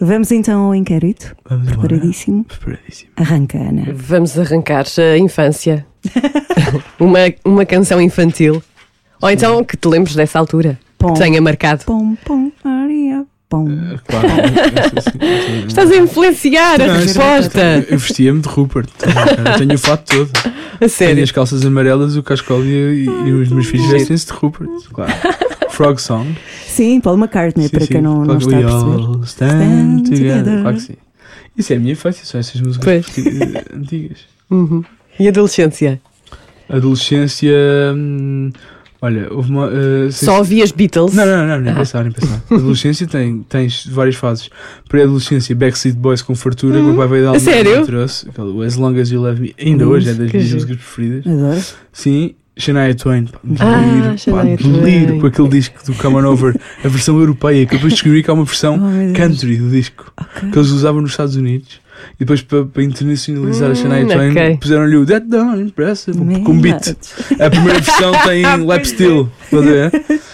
Vamos 0.00 0.32
então 0.32 0.62
ao 0.64 0.74
inquérito. 0.74 1.36
Vamos 1.48 1.68
embora. 1.68 1.88
Preparadíssimo. 1.88 2.44
Preparadíssimo. 2.44 3.10
Arranca, 3.16 3.58
Ana. 3.58 3.92
Vamos 3.94 4.38
arrancar 4.38 4.86
a 4.98 5.18
infância. 5.18 5.86
uma, 6.98 7.18
uma 7.44 7.66
canção 7.66 8.00
infantil. 8.00 8.62
Ou 9.20 9.30
então 9.30 9.62
que 9.62 9.76
te 9.76 9.86
lembres 9.88 10.16
dessa 10.16 10.38
altura. 10.38 10.78
Pom, 10.98 11.12
Que 11.12 11.20
tenha 11.20 11.40
marcado. 11.42 11.84
pom, 11.84 12.16
pom, 12.24 12.50
Maria, 12.64 13.26
pom. 13.48 13.66
Ah, 13.68 13.98
Claro, 14.06 14.26
Estás 15.66 15.90
a 15.90 15.96
influenciar 15.96 16.80
a 16.80 16.86
Não, 16.86 16.96
isso- 17.00 17.18
resposta. 17.18 17.86
Eu 17.88 17.98
vestia-me 17.98 18.40
de 18.40 18.48
Rupert. 18.48 18.88
Eu 19.02 19.58
tenho 19.58 19.74
o 19.74 19.78
fato 19.78 20.04
todo. 20.14 20.30
A 20.36 20.78
Tenho 20.78 20.90
sério. 20.90 21.22
as 21.24 21.30
calças 21.30 21.64
amarelas, 21.64 22.16
o 22.16 22.22
cascol 22.22 22.64
e, 22.64 23.04
e 23.04 23.32
os 23.32 23.48
meus 23.48 23.66
filhos 23.66 23.86
vestem-se 23.88 24.26
de 24.26 24.32
Rupert. 24.32 24.68
Claro. 24.92 25.12
Frog 25.70 26.00
Song. 26.00 26.34
Sim, 26.66 27.00
Paul 27.00 27.16
McCartney, 27.18 27.64
Sim, 27.68 27.70
para 27.70 27.80
sim. 27.86 27.92
quem 27.92 28.02
não, 28.02 28.24
não 28.24 28.38
está 28.38 28.56
a 28.56 28.60
perceber. 28.60 29.24
stand, 29.24 29.24
Stand 29.24 30.02
together. 30.04 30.42
together. 30.44 30.60
Claro 30.62 30.76
que 30.76 30.82
sim. 30.82 30.94
Isso 31.56 31.72
é 31.72 31.76
a 31.76 31.78
minha 31.78 31.92
infância, 31.92 32.24
são 32.24 32.38
essas 32.40 32.60
músicas 32.60 33.06
Pois. 33.06 33.26
antigas. 33.74 34.18
Uhum. 34.50 34.84
E 35.18 35.28
adolescência? 35.28 36.00
Adolescência. 36.68 37.52
hum, 37.94 38.50
olha, 39.00 39.28
houve 39.32 39.50
uma. 39.50 39.70
sem- 40.10 40.26
Só 40.26 40.38
ouvias 40.38 40.70
Beatles? 40.72 41.14
Não, 41.14 41.24
não, 41.26 41.46
não, 41.46 41.60
nem 41.60 41.74
pensar, 41.74 42.02
nem 42.04 42.12
pensar. 42.12 42.42
Adolescência 42.50 43.06
tem, 43.06 43.44
tens 43.48 43.86
várias 43.86 44.16
fases. 44.16 44.48
Pré-adolescência, 44.88 45.54
Backstreet 45.54 45.96
Boys 45.96 46.22
com 46.22 46.34
fartura, 46.34 46.78
o 46.80 46.84
meu 46.84 46.96
pai 46.96 47.08
veio 47.08 47.24
dar 47.32 47.38
sério? 47.40 47.84
trouxe. 47.86 48.26
As 48.66 48.76
Long 48.76 48.98
as 48.98 49.10
You 49.10 49.20
Love 49.22 49.40
Me, 49.40 49.54
ainda 49.60 49.86
Hum, 49.86 49.90
hoje 49.90 50.10
é 50.10 50.14
das 50.14 50.32
minhas 50.32 50.52
músicas 50.52 50.76
preferidas. 50.76 51.26
Adoro. 51.26 51.62
Sim, 51.92 52.34
Shania 52.58 52.94
Twain, 52.94 53.24
pá, 53.26 53.38
Ah, 53.60 53.80
deliro, 53.80 54.08
pá, 54.34 54.42
Twain. 54.56 55.20
com 55.20 55.26
aquele 55.26 55.48
disco 55.48 55.74
do 55.84 55.94
Come 55.94 56.16
On 56.16 56.24
Over, 56.32 56.58
a 56.84 56.88
versão 56.88 57.18
europeia, 57.18 57.66
que 57.66 57.74
depois 57.74 57.92
descobri 57.92 58.22
que 58.22 58.30
há 58.30 58.34
uma 58.34 58.44
versão 58.44 58.76
Oh, 58.76 59.12
country 59.16 59.56
do 59.58 59.68
disco 59.68 60.10
Ok. 60.18 60.50
que 60.50 60.58
eles 60.58 60.70
usavam 60.70 61.02
nos 61.02 61.10
Estados 61.10 61.36
Unidos. 61.36 61.80
E 62.14 62.18
depois, 62.20 62.42
para, 62.42 62.64
para 62.64 62.82
internacionalizar 62.82 63.70
a 63.70 63.74
Shania 63.74 64.04
Hum, 64.04 64.08
Twain, 64.08 64.30
ok. 64.30 64.56
puseram-lhe 64.60 64.96
o 64.96 65.06
That 65.06 65.26
Don't 65.26 65.60
Impress 65.62 66.06
com 66.44 66.60
beat. 66.60 66.94
A 67.40 67.50
primeira 67.50 67.80
versão 67.80 68.12
tem 68.24 68.44
lap 68.64 68.84
steel, 68.84 69.28
estás 69.44 69.62
a 69.62 69.70
ver? 69.70 69.92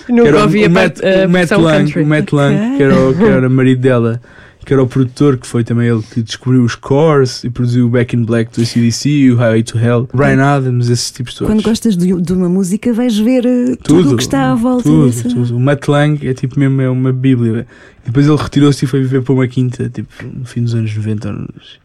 Nunca 0.09 0.37
o- 0.37 0.43
ouvi 0.43 0.63
o 0.63 0.67
a, 0.67 0.69
Matt, 0.69 0.99
a 1.05 1.29
Matt 1.29 1.51
Lang, 1.53 1.79
country. 1.85 2.03
o 2.03 2.07
Matt 2.07 2.33
Lang, 2.33 2.77
que, 2.77 2.83
era 2.83 2.95
o, 3.01 3.15
que 3.15 3.25
era 3.25 3.49
marido 3.49 3.81
dela, 3.81 4.21
que 4.65 4.73
era 4.73 4.83
o 4.83 4.87
produtor, 4.87 5.37
que 5.37 5.47
foi 5.47 5.65
também 5.65 5.89
ele 5.89 6.03
que 6.13 6.23
descobriu 6.23 6.63
os 6.63 6.75
cores 6.75 7.43
e 7.45 7.51
produziu 7.51 7.87
o 7.87 7.89
Back 7.89 8.15
in 8.15 8.25
Black 8.25 8.53
do 8.55 8.63
ACDC, 8.63 9.31
o 9.33 9.37
Highway 9.37 9.63
to 9.63 9.79
Hell, 9.79 10.09
Brian 10.15 10.43
Adams, 10.43 10.89
esses 10.89 11.11
tipos 11.11 11.35
todos. 11.35 11.53
Quando 11.53 11.63
gostas 11.63 11.97
de, 11.97 12.13
de 12.21 12.33
uma 12.33 12.49
música, 12.49 12.93
vais 12.93 13.17
ver 13.19 13.45
eh, 13.45 13.77
tudo 13.83 14.13
o 14.13 14.17
que 14.17 14.23
está 14.23 14.53
à 14.53 14.55
volta 14.55 14.85
tudo, 14.85 15.07
dessa. 15.07 15.29
tudo. 15.29 15.57
O 15.57 15.61
Matt 15.61 15.89
Lang 15.89 16.27
é 16.27 16.33
tipo 16.35 16.59
mesmo 16.59 16.81
é 16.81 16.89
uma 16.89 17.13
bíblia. 17.13 17.67
E 18.03 18.07
depois 18.07 18.27
ele 18.27 18.37
retirou-se 18.37 18.85
e 18.85 18.89
foi 18.89 19.01
viver 19.01 19.23
para 19.23 19.33
uma 19.35 19.47
quinta, 19.49 19.89
tipo, 19.89 20.09
no 20.25 20.45
fim 20.45 20.63
dos 20.63 20.75
anos 20.75 20.95
90, 20.97 21.29
ou 21.29 21.35
nos 21.35 21.83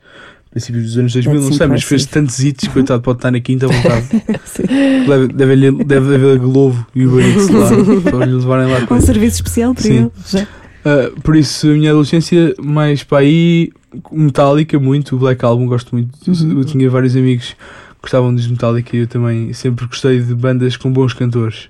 princípios 0.50 0.86
dos 0.86 0.98
anos 0.98 1.14
2000, 1.14 1.34
não 1.36 1.42
That's 1.44 1.58
sei, 1.58 1.68
mas 1.68 1.84
fez 1.84 2.06
tantos 2.06 2.40
hits, 2.40 2.68
coitado, 2.70 3.02
pode 3.04 3.20
estar 3.20 3.30
na 3.32 3.40
quinta 3.40 3.66
à 3.68 3.70
vontade. 3.70 4.08
Deve, 5.08 5.28
deve, 5.28 5.54
haver- 5.54 5.86
deve 5.86 6.16
haver 6.16 6.40
Globo 6.40 6.86
e 6.96 7.06
o 7.06 7.20
Eats 7.20 7.48
lá, 7.50 7.70
para 8.12 8.26
lhe 8.26 8.34
levarem 8.34 8.72
lá 8.72 8.88
Um 8.96 9.02
serviço 9.02 9.36
especial 9.38 9.74
para 9.74 9.84
Sim. 9.84 9.98
ele. 9.98 10.12
Já. 10.28 10.48
Uh, 10.86 11.20
por 11.22 11.36
isso, 11.36 11.68
a 11.68 11.74
minha 11.74 11.90
adolescência, 11.92 12.54
mais 12.60 13.04
para 13.04 13.20
aí, 13.20 13.72
Metallica, 14.12 14.80
muito. 14.80 15.16
O 15.16 15.20
Black 15.20 15.44
Album, 15.44 15.68
gosto 15.68 15.94
muito. 15.94 16.12
Uhum. 16.28 16.60
Eu 16.60 16.64
tinha 16.66 16.90
vários 16.90 17.16
amigos 17.16 17.48
que 17.50 18.02
gostavam 18.02 18.34
dos 18.34 18.48
Metallica 18.48 18.96
e 18.96 19.00
eu 19.02 19.08
também 19.08 19.52
sempre 19.54 19.86
gostei 19.86 20.22
de 20.22 20.34
bandas 20.34 20.78
com 20.78 20.92
bons 20.92 21.14
cantores. 21.14 21.70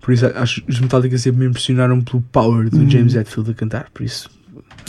Por 0.00 0.12
isso, 0.12 0.26
acho 0.26 0.62
que 0.62 0.70
os 0.70 0.80
Metallica 0.80 1.16
sempre 1.18 1.40
me 1.40 1.46
impressionaram 1.46 2.00
pelo 2.00 2.22
power 2.32 2.68
do 2.70 2.78
Uhum. 2.78 2.90
James 2.90 3.14
Hetfield 3.14 3.50
a 3.50 3.54
cantar. 3.54 3.88
Por 3.92 4.02
isso, 4.04 4.28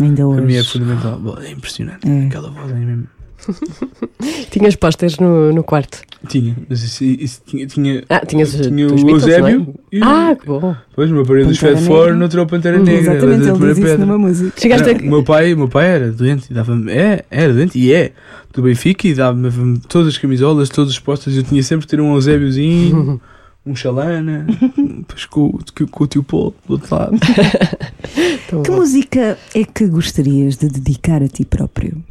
Ainda 0.01 0.28
para 0.28 0.41
mim 0.41 0.53
é 0.55 0.59
hoje. 0.59 0.70
fundamental. 0.72 1.38
É 1.41 1.51
impressionante. 1.51 2.07
É. 2.09 2.26
Aquela 2.28 2.49
voz 2.49 2.72
é 2.72 2.76
mesmo. 2.76 3.07
Tinhas 4.51 4.75
posters 4.75 5.17
no, 5.17 5.53
no 5.53 5.63
quarto. 5.63 6.01
Tinha, 6.27 6.55
mas 6.67 6.83
isso, 6.83 7.03
isso 7.03 7.41
tinha, 7.45 7.65
tinha, 7.65 8.03
Ah, 8.09 8.25
tinhas 8.25 8.53
uh, 8.53 8.63
tinha 8.63 8.87
o 8.87 8.95
Beatles, 8.95 9.23
Eusébio 9.23 9.59
não 9.59 9.75
e 9.91 9.99
é? 9.99 10.01
o- 10.01 10.03
Ah, 10.03 10.35
que 10.35 10.45
bom. 10.45 10.75
Pois, 10.93 11.09
uma 11.11 11.23
parede 11.23 11.47
dos 11.47 11.57
Fat 11.57 11.77
Four, 11.77 11.99
Negra. 12.07 12.15
noutra 12.15 12.41
o 12.41 12.45
Pantera 12.47 12.77
Hum, 12.79 12.83
Negra. 12.83 13.13
Exatamente, 13.13 13.47
ele 13.49 13.57
diz 13.59 13.77
isso 13.77 13.81
pedra. 13.81 14.05
numa 14.05 14.17
música. 14.17 14.59
Chegaste 14.59 14.87
Não, 14.93 14.99
a... 14.99 15.01
O 15.01 15.09
meu 15.09 15.23
pai, 15.23 15.55
meu 15.55 15.69
pai 15.69 15.87
era 15.87 16.11
doente 16.11 16.47
e 16.51 16.53
dava-me, 16.53 16.91
é, 16.91 17.23
era 17.31 17.53
doente 17.53 17.79
e 17.79 17.93
é, 17.93 18.11
do 18.53 18.61
Benfica 18.61 19.07
e 19.07 19.13
dava-me 19.13 19.79
todas 19.87 20.09
as 20.09 20.17
camisolas, 20.17 20.67
todas 20.67 20.91
as 20.91 20.99
postas. 20.99 21.35
Eu 21.37 21.43
tinha 21.43 21.63
sempre 21.63 21.85
que 21.87 21.91
ter 21.95 22.01
um 22.01 22.13
Eusébiozinho, 22.15 23.21
um 23.65 23.73
Chalana, 23.73 24.45
depois 24.75 25.25
com, 25.25 25.51
com, 25.77 25.87
com 25.87 26.03
o 26.03 26.07
tio 26.07 26.23
Paulo 26.23 26.53
do 26.67 26.73
outro 26.73 26.93
lado. 26.93 27.17
Tão 28.49 28.61
Que 28.63 28.71
bom. 28.71 28.77
música 28.77 29.37
é 29.55 29.63
que 29.63 29.87
gostarias 29.87 30.57
de 30.57 30.67
dedicar 30.67 31.23
a 31.23 31.27
ti 31.29 31.45
próprio? 31.45 32.03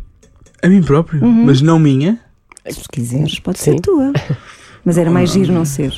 A 0.63 0.69
mim 0.69 0.83
próprio, 0.83 1.23
Uhum. 1.25 1.45
mas 1.47 1.61
não 1.61 1.79
minha. 1.79 2.19
Se 2.69 2.89
quiseres, 2.93 3.39
pode 3.39 3.59
Sim. 3.59 3.73
ser 3.73 3.81
tua. 3.81 4.13
Mas 4.85 4.99
era 4.99 5.11
mais 5.11 5.31
giro 5.33 5.53
não 5.53 5.65
ser. 5.65 5.95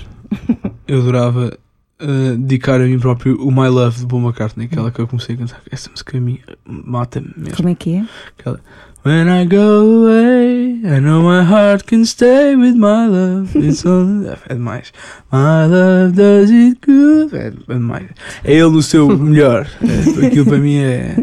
Eu 0.86 1.00
adorava 1.00 1.56
uh, 2.00 2.36
dedicar 2.36 2.80
a 2.80 2.84
mim 2.84 2.98
próprio 2.98 3.36
o 3.42 3.50
My 3.50 3.68
Love 3.68 4.00
de 4.00 4.06
Paul 4.06 4.22
McCartney, 4.22 4.66
aquela 4.66 4.90
que 4.90 5.00
eu 5.00 5.06
comecei 5.08 5.34
a 5.34 5.38
cantar. 5.38 5.60
Essa 5.70 5.90
música 5.90 6.16
a 6.16 6.20
mim 6.20 6.38
mata-me 6.66 7.32
mesmo. 7.36 7.56
Como 7.56 7.68
é 7.68 7.74
que 7.74 7.96
é? 7.96 8.04
Aquela. 8.38 8.60
When 9.02 9.30
I 9.30 9.46
go 9.46 10.04
away, 10.04 10.82
I 10.84 11.00
know 11.00 11.22
my 11.22 11.42
heart 11.42 11.86
can 11.86 12.04
stay 12.04 12.54
with 12.54 12.74
my 12.74 13.06
love. 13.06 13.56
It's 13.56 13.86
only... 13.86 14.28
É 14.28 14.52
demais. 14.52 14.92
My 15.32 15.64
love 15.64 16.12
does 16.12 16.50
it 16.50 16.78
good. 16.84 17.34
É, 17.34 17.46
é 17.46 17.74
demais. 17.74 18.10
É 18.44 18.52
ele 18.52 18.68
no 18.68 18.82
seu 18.82 19.08
melhor. 19.08 19.66
É, 19.82 20.26
aquilo 20.26 20.44
para 20.44 20.58
mim 20.58 20.76
é 20.80 21.16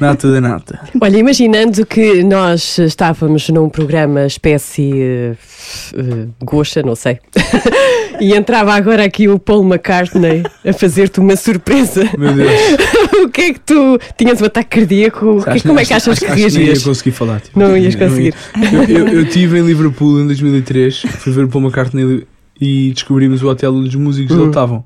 nata 0.00 0.30
da 0.30 0.40
nata. 0.40 0.80
Olha, 1.00 1.16
imaginando 1.18 1.84
que 1.84 2.22
nós 2.22 2.78
estávamos 2.78 3.48
num 3.48 3.68
programa 3.68 4.24
espécie 4.26 5.36
uh, 5.94 6.00
uh, 6.00 6.34
Goxa, 6.44 6.82
não 6.82 6.94
sei, 6.94 7.18
e 8.20 8.34
entrava 8.34 8.72
agora 8.74 9.04
aqui 9.04 9.28
o 9.28 9.38
Paul 9.38 9.64
McCartney 9.64 10.44
a 10.64 10.72
fazer-te 10.72 11.20
uma 11.20 11.36
surpresa, 11.36 12.08
Meu 12.16 12.32
Deus. 12.32 12.50
O 13.26 13.30
que 13.30 13.40
é 13.42 13.52
que 13.54 13.60
tu 13.60 13.98
tinhas 14.16 14.40
um 14.40 14.44
ataque 14.46 14.78
cardíaco? 14.78 15.42
Que- 15.44 15.50
Acho- 15.50 15.62
como 15.68 15.80
é 15.80 15.84
que 15.84 15.92
acho- 15.92 16.10
achas 16.10 16.18
que 16.18 16.24
acho 16.26 16.34
nem 16.34 16.44
ia 16.44 16.50
reagias? 16.50 16.82
conseguir 16.84 17.10
falar. 17.12 17.40
tipo, 17.40 17.58
Não 17.58 17.76
ias 17.76 17.94
ia- 17.94 18.00
conseguir. 18.08 18.34
Eu, 18.72 18.82
eu, 18.98 19.08
eu 19.08 19.22
estive 19.22 19.58
em 19.58 19.66
Liverpool 19.66 20.20
em 20.20 20.26
2003, 20.26 21.02
fui 21.02 21.32
ver 21.32 21.44
o 21.44 21.48
Paul 21.48 21.64
McCartney 21.64 22.26
e 22.60 22.92
descobrimos 22.94 23.42
o 23.42 23.48
hotel 23.48 23.74
onde 23.74 23.88
os 23.88 23.94
músicos 23.94 24.36
Uhum. 24.36 24.48
estavam. 24.48 24.84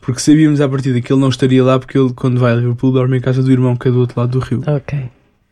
Porque 0.00 0.20
sabíamos 0.20 0.60
à 0.60 0.68
partida 0.68 1.00
que 1.00 1.12
ele 1.12 1.20
não 1.20 1.28
estaria 1.28 1.62
lá 1.62 1.78
porque 1.78 1.96
ele, 1.96 2.12
quando 2.12 2.40
vai 2.40 2.52
a 2.52 2.56
Liverpool, 2.56 2.90
dorme 2.90 3.18
em 3.18 3.20
casa 3.20 3.40
do 3.42 3.52
irmão 3.52 3.76
que 3.76 3.86
é 3.86 3.90
do 3.90 4.00
outro 4.00 4.18
lado 4.20 4.30
do 4.32 4.38
rio. 4.44 4.62
Ok. 4.66 4.98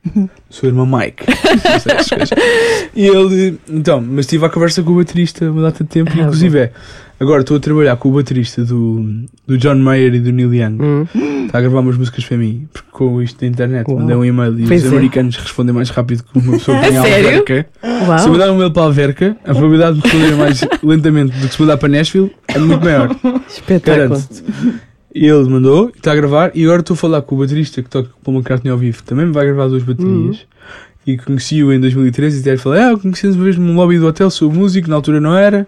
O 0.51 0.53
seu 0.55 0.69
irmão 0.71 0.87
Mike. 0.87 1.25
Não 1.29 2.91
e 2.97 3.07
ele, 3.07 3.59
então, 3.69 4.01
mas 4.01 4.27
tive 4.27 4.45
a 4.45 4.49
conversa 4.49 4.83
com 4.83 4.93
o 4.93 4.97
baterista 4.97 5.51
uma 5.51 5.63
data 5.63 5.85
de 5.85 5.91
tempo, 5.91 6.11
Ah, 6.15 6.21
inclusive 6.23 6.59
é. 6.59 6.73
Agora 7.21 7.43
estou 7.43 7.59
a 7.59 7.61
trabalhar 7.61 7.97
com 7.99 8.09
o 8.09 8.13
baterista 8.13 8.65
do, 8.65 9.27
do 9.47 9.59
John 9.59 9.75
Mayer 9.75 10.15
e 10.15 10.21
do 10.21 10.33
Neil 10.33 10.55
Young. 10.55 10.79
Hum. 10.83 11.07
Está 11.45 11.59
a 11.59 11.61
gravar 11.61 11.81
umas 11.81 11.99
músicas 11.99 12.25
para 12.25 12.39
mim, 12.39 12.67
porque 12.73 12.89
com 12.91 13.21
isto 13.21 13.39
da 13.39 13.47
internet, 13.47 13.87
Uau. 13.89 13.99
mandei 14.01 14.17
um 14.17 14.25
e-mail 14.25 14.59
e 14.59 14.67
Pois 14.67 14.83
os 14.87 14.91
é. 14.91 14.97
americanos 14.97 15.37
respondem 15.37 15.75
mais 15.75 15.91
rápido 15.91 16.25
que 16.25 16.39
uma 16.39 16.53
pessoa 16.53 16.79
que 16.81 16.89
tem 16.89 16.97
alverca. 16.97 17.67
Se 17.83 17.87
eu 17.87 18.09
Uau. 18.09 18.29
mandar 18.31 18.51
um 18.51 18.55
e-mail 18.55 18.71
para 18.71 18.83
a 18.83 18.87
alverca, 18.87 19.37
a 19.45 19.53
probabilidade 19.53 20.01
de 20.01 20.03
responder 20.09 20.37
mais 20.37 20.61
lentamente 20.83 21.39
do 21.39 21.47
que 21.47 21.55
se 21.55 21.61
mandar 21.61 21.77
para 21.77 21.89
Nashville 21.91 22.33
é 22.49 22.59
muito 22.59 22.83
maior. 22.83 23.15
Espetáculo. 23.47 24.23
E 25.15 25.27
ele 25.27 25.49
mandou, 25.51 25.93
está 25.95 26.13
a 26.13 26.17
gravar, 26.17 26.53
e 26.55 26.65
agora 26.65 26.81
estou 26.81 26.95
a 26.95 26.97
falar 26.97 27.21
com 27.21 27.35
o 27.35 27.39
baterista 27.41 27.83
que 27.83 27.91
toca 27.91 28.09
com 28.25 28.31
o 28.31 28.35
McCartney 28.37 28.73
ao 28.73 28.79
vivo, 28.79 29.03
também 29.03 29.27
me 29.27 29.33
vai 29.33 29.45
gravar 29.45 29.69
duas 29.69 29.83
baterias. 29.83 30.47
E 31.07 31.19
conheci-o 31.19 31.71
em 31.73 31.81
2013 31.81 32.39
e 32.39 32.41
até 32.41 32.57
falei: 32.57 32.83
Ah, 32.83 32.97
conhecemos 32.97 33.37
vez 33.37 33.57
num 33.59 33.75
lobby 33.75 33.99
do 33.99 34.07
hotel, 34.07 34.31
sou 34.31 34.51
músico, 34.53 34.89
na 34.89 34.97
altura 34.97 35.21
não 35.21 35.37
era. 35.37 35.67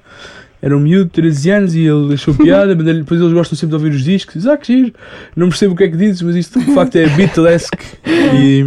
Era 0.63 0.77
um 0.77 0.81
miúdo 0.81 1.07
de 1.07 1.11
13 1.11 1.51
anos 1.51 1.75
e 1.75 1.81
ele 1.81 2.15
achou 2.15 2.33
piada, 2.33 2.75
mas 2.77 2.85
depois 2.87 3.21
eles 3.21 3.33
gostam 3.33 3.59
sempre 3.59 3.77
de 3.77 3.85
ouvir 3.85 3.97
os 3.97 4.05
discos. 4.05 4.47
Ah, 4.47 4.57
que 4.57 4.69
giro, 4.73 4.93
não 5.35 5.49
percebo 5.49 5.75
o 5.75 5.77
que 5.77 5.83
é 5.83 5.89
que 5.89 5.97
dizes, 5.97 6.23
mas 6.23 6.37
isto 6.37 6.61
de 6.61 6.73
facto 6.73 6.95
é 6.97 7.09
Beatlesque. 7.09 7.85
E, 8.07 8.65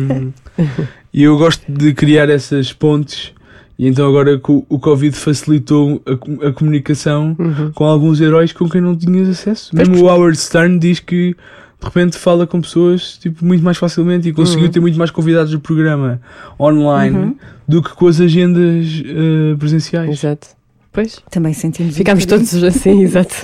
e 1.14 1.24
eu 1.24 1.38
gosto 1.38 1.64
de 1.72 1.94
criar 1.94 2.30
essas 2.30 2.74
pontes. 2.74 3.32
E 3.80 3.88
então 3.88 4.08
agora 4.08 4.40
o 4.70 4.80
Covid 4.80 5.16
facilitou 5.16 6.02
a, 6.06 6.48
a 6.48 6.52
comunicação 6.54 7.36
Uhum. 7.40 7.72
com 7.74 7.84
alguns 7.86 8.20
heróis 8.22 8.52
com 8.54 8.70
quem 8.70 8.82
não 8.82 8.96
tinhas 8.96 9.28
acesso. 9.30 9.76
Mesmo 9.76 9.98
o 10.04 10.06
Howard 10.10 10.38
Stern 10.38 10.78
diz 10.80 11.00
que 11.00 11.36
de 11.80 11.86
repente 11.86 12.18
fala 12.18 12.48
com 12.48 12.62
pessoas 12.62 13.18
tipo, 13.18 13.44
muito 13.46 13.64
mais 13.64 13.78
facilmente 13.78 14.30
e 14.30 14.34
conseguiu 14.34 14.66
Uhum. 14.66 14.72
ter 14.72 14.80
muito 14.80 14.98
mais 14.98 15.12
convidados 15.12 15.52
do 15.52 15.60
programa 15.60 16.22
online 16.60 17.18
Uhum. 17.18 17.36
do 17.68 17.82
que 17.84 17.94
com 17.94 18.08
as 18.08 18.22
agendas 18.22 19.04
eh, 19.06 19.56
presenciais. 19.60 20.10
Exato. 20.10 20.48
Pois, 20.96 21.20
Também 21.30 21.54
sentimos. 21.54 21.96
ficámos 21.96 22.26
todos 22.26 22.52
assim, 22.64 23.04
exato. 23.06 23.36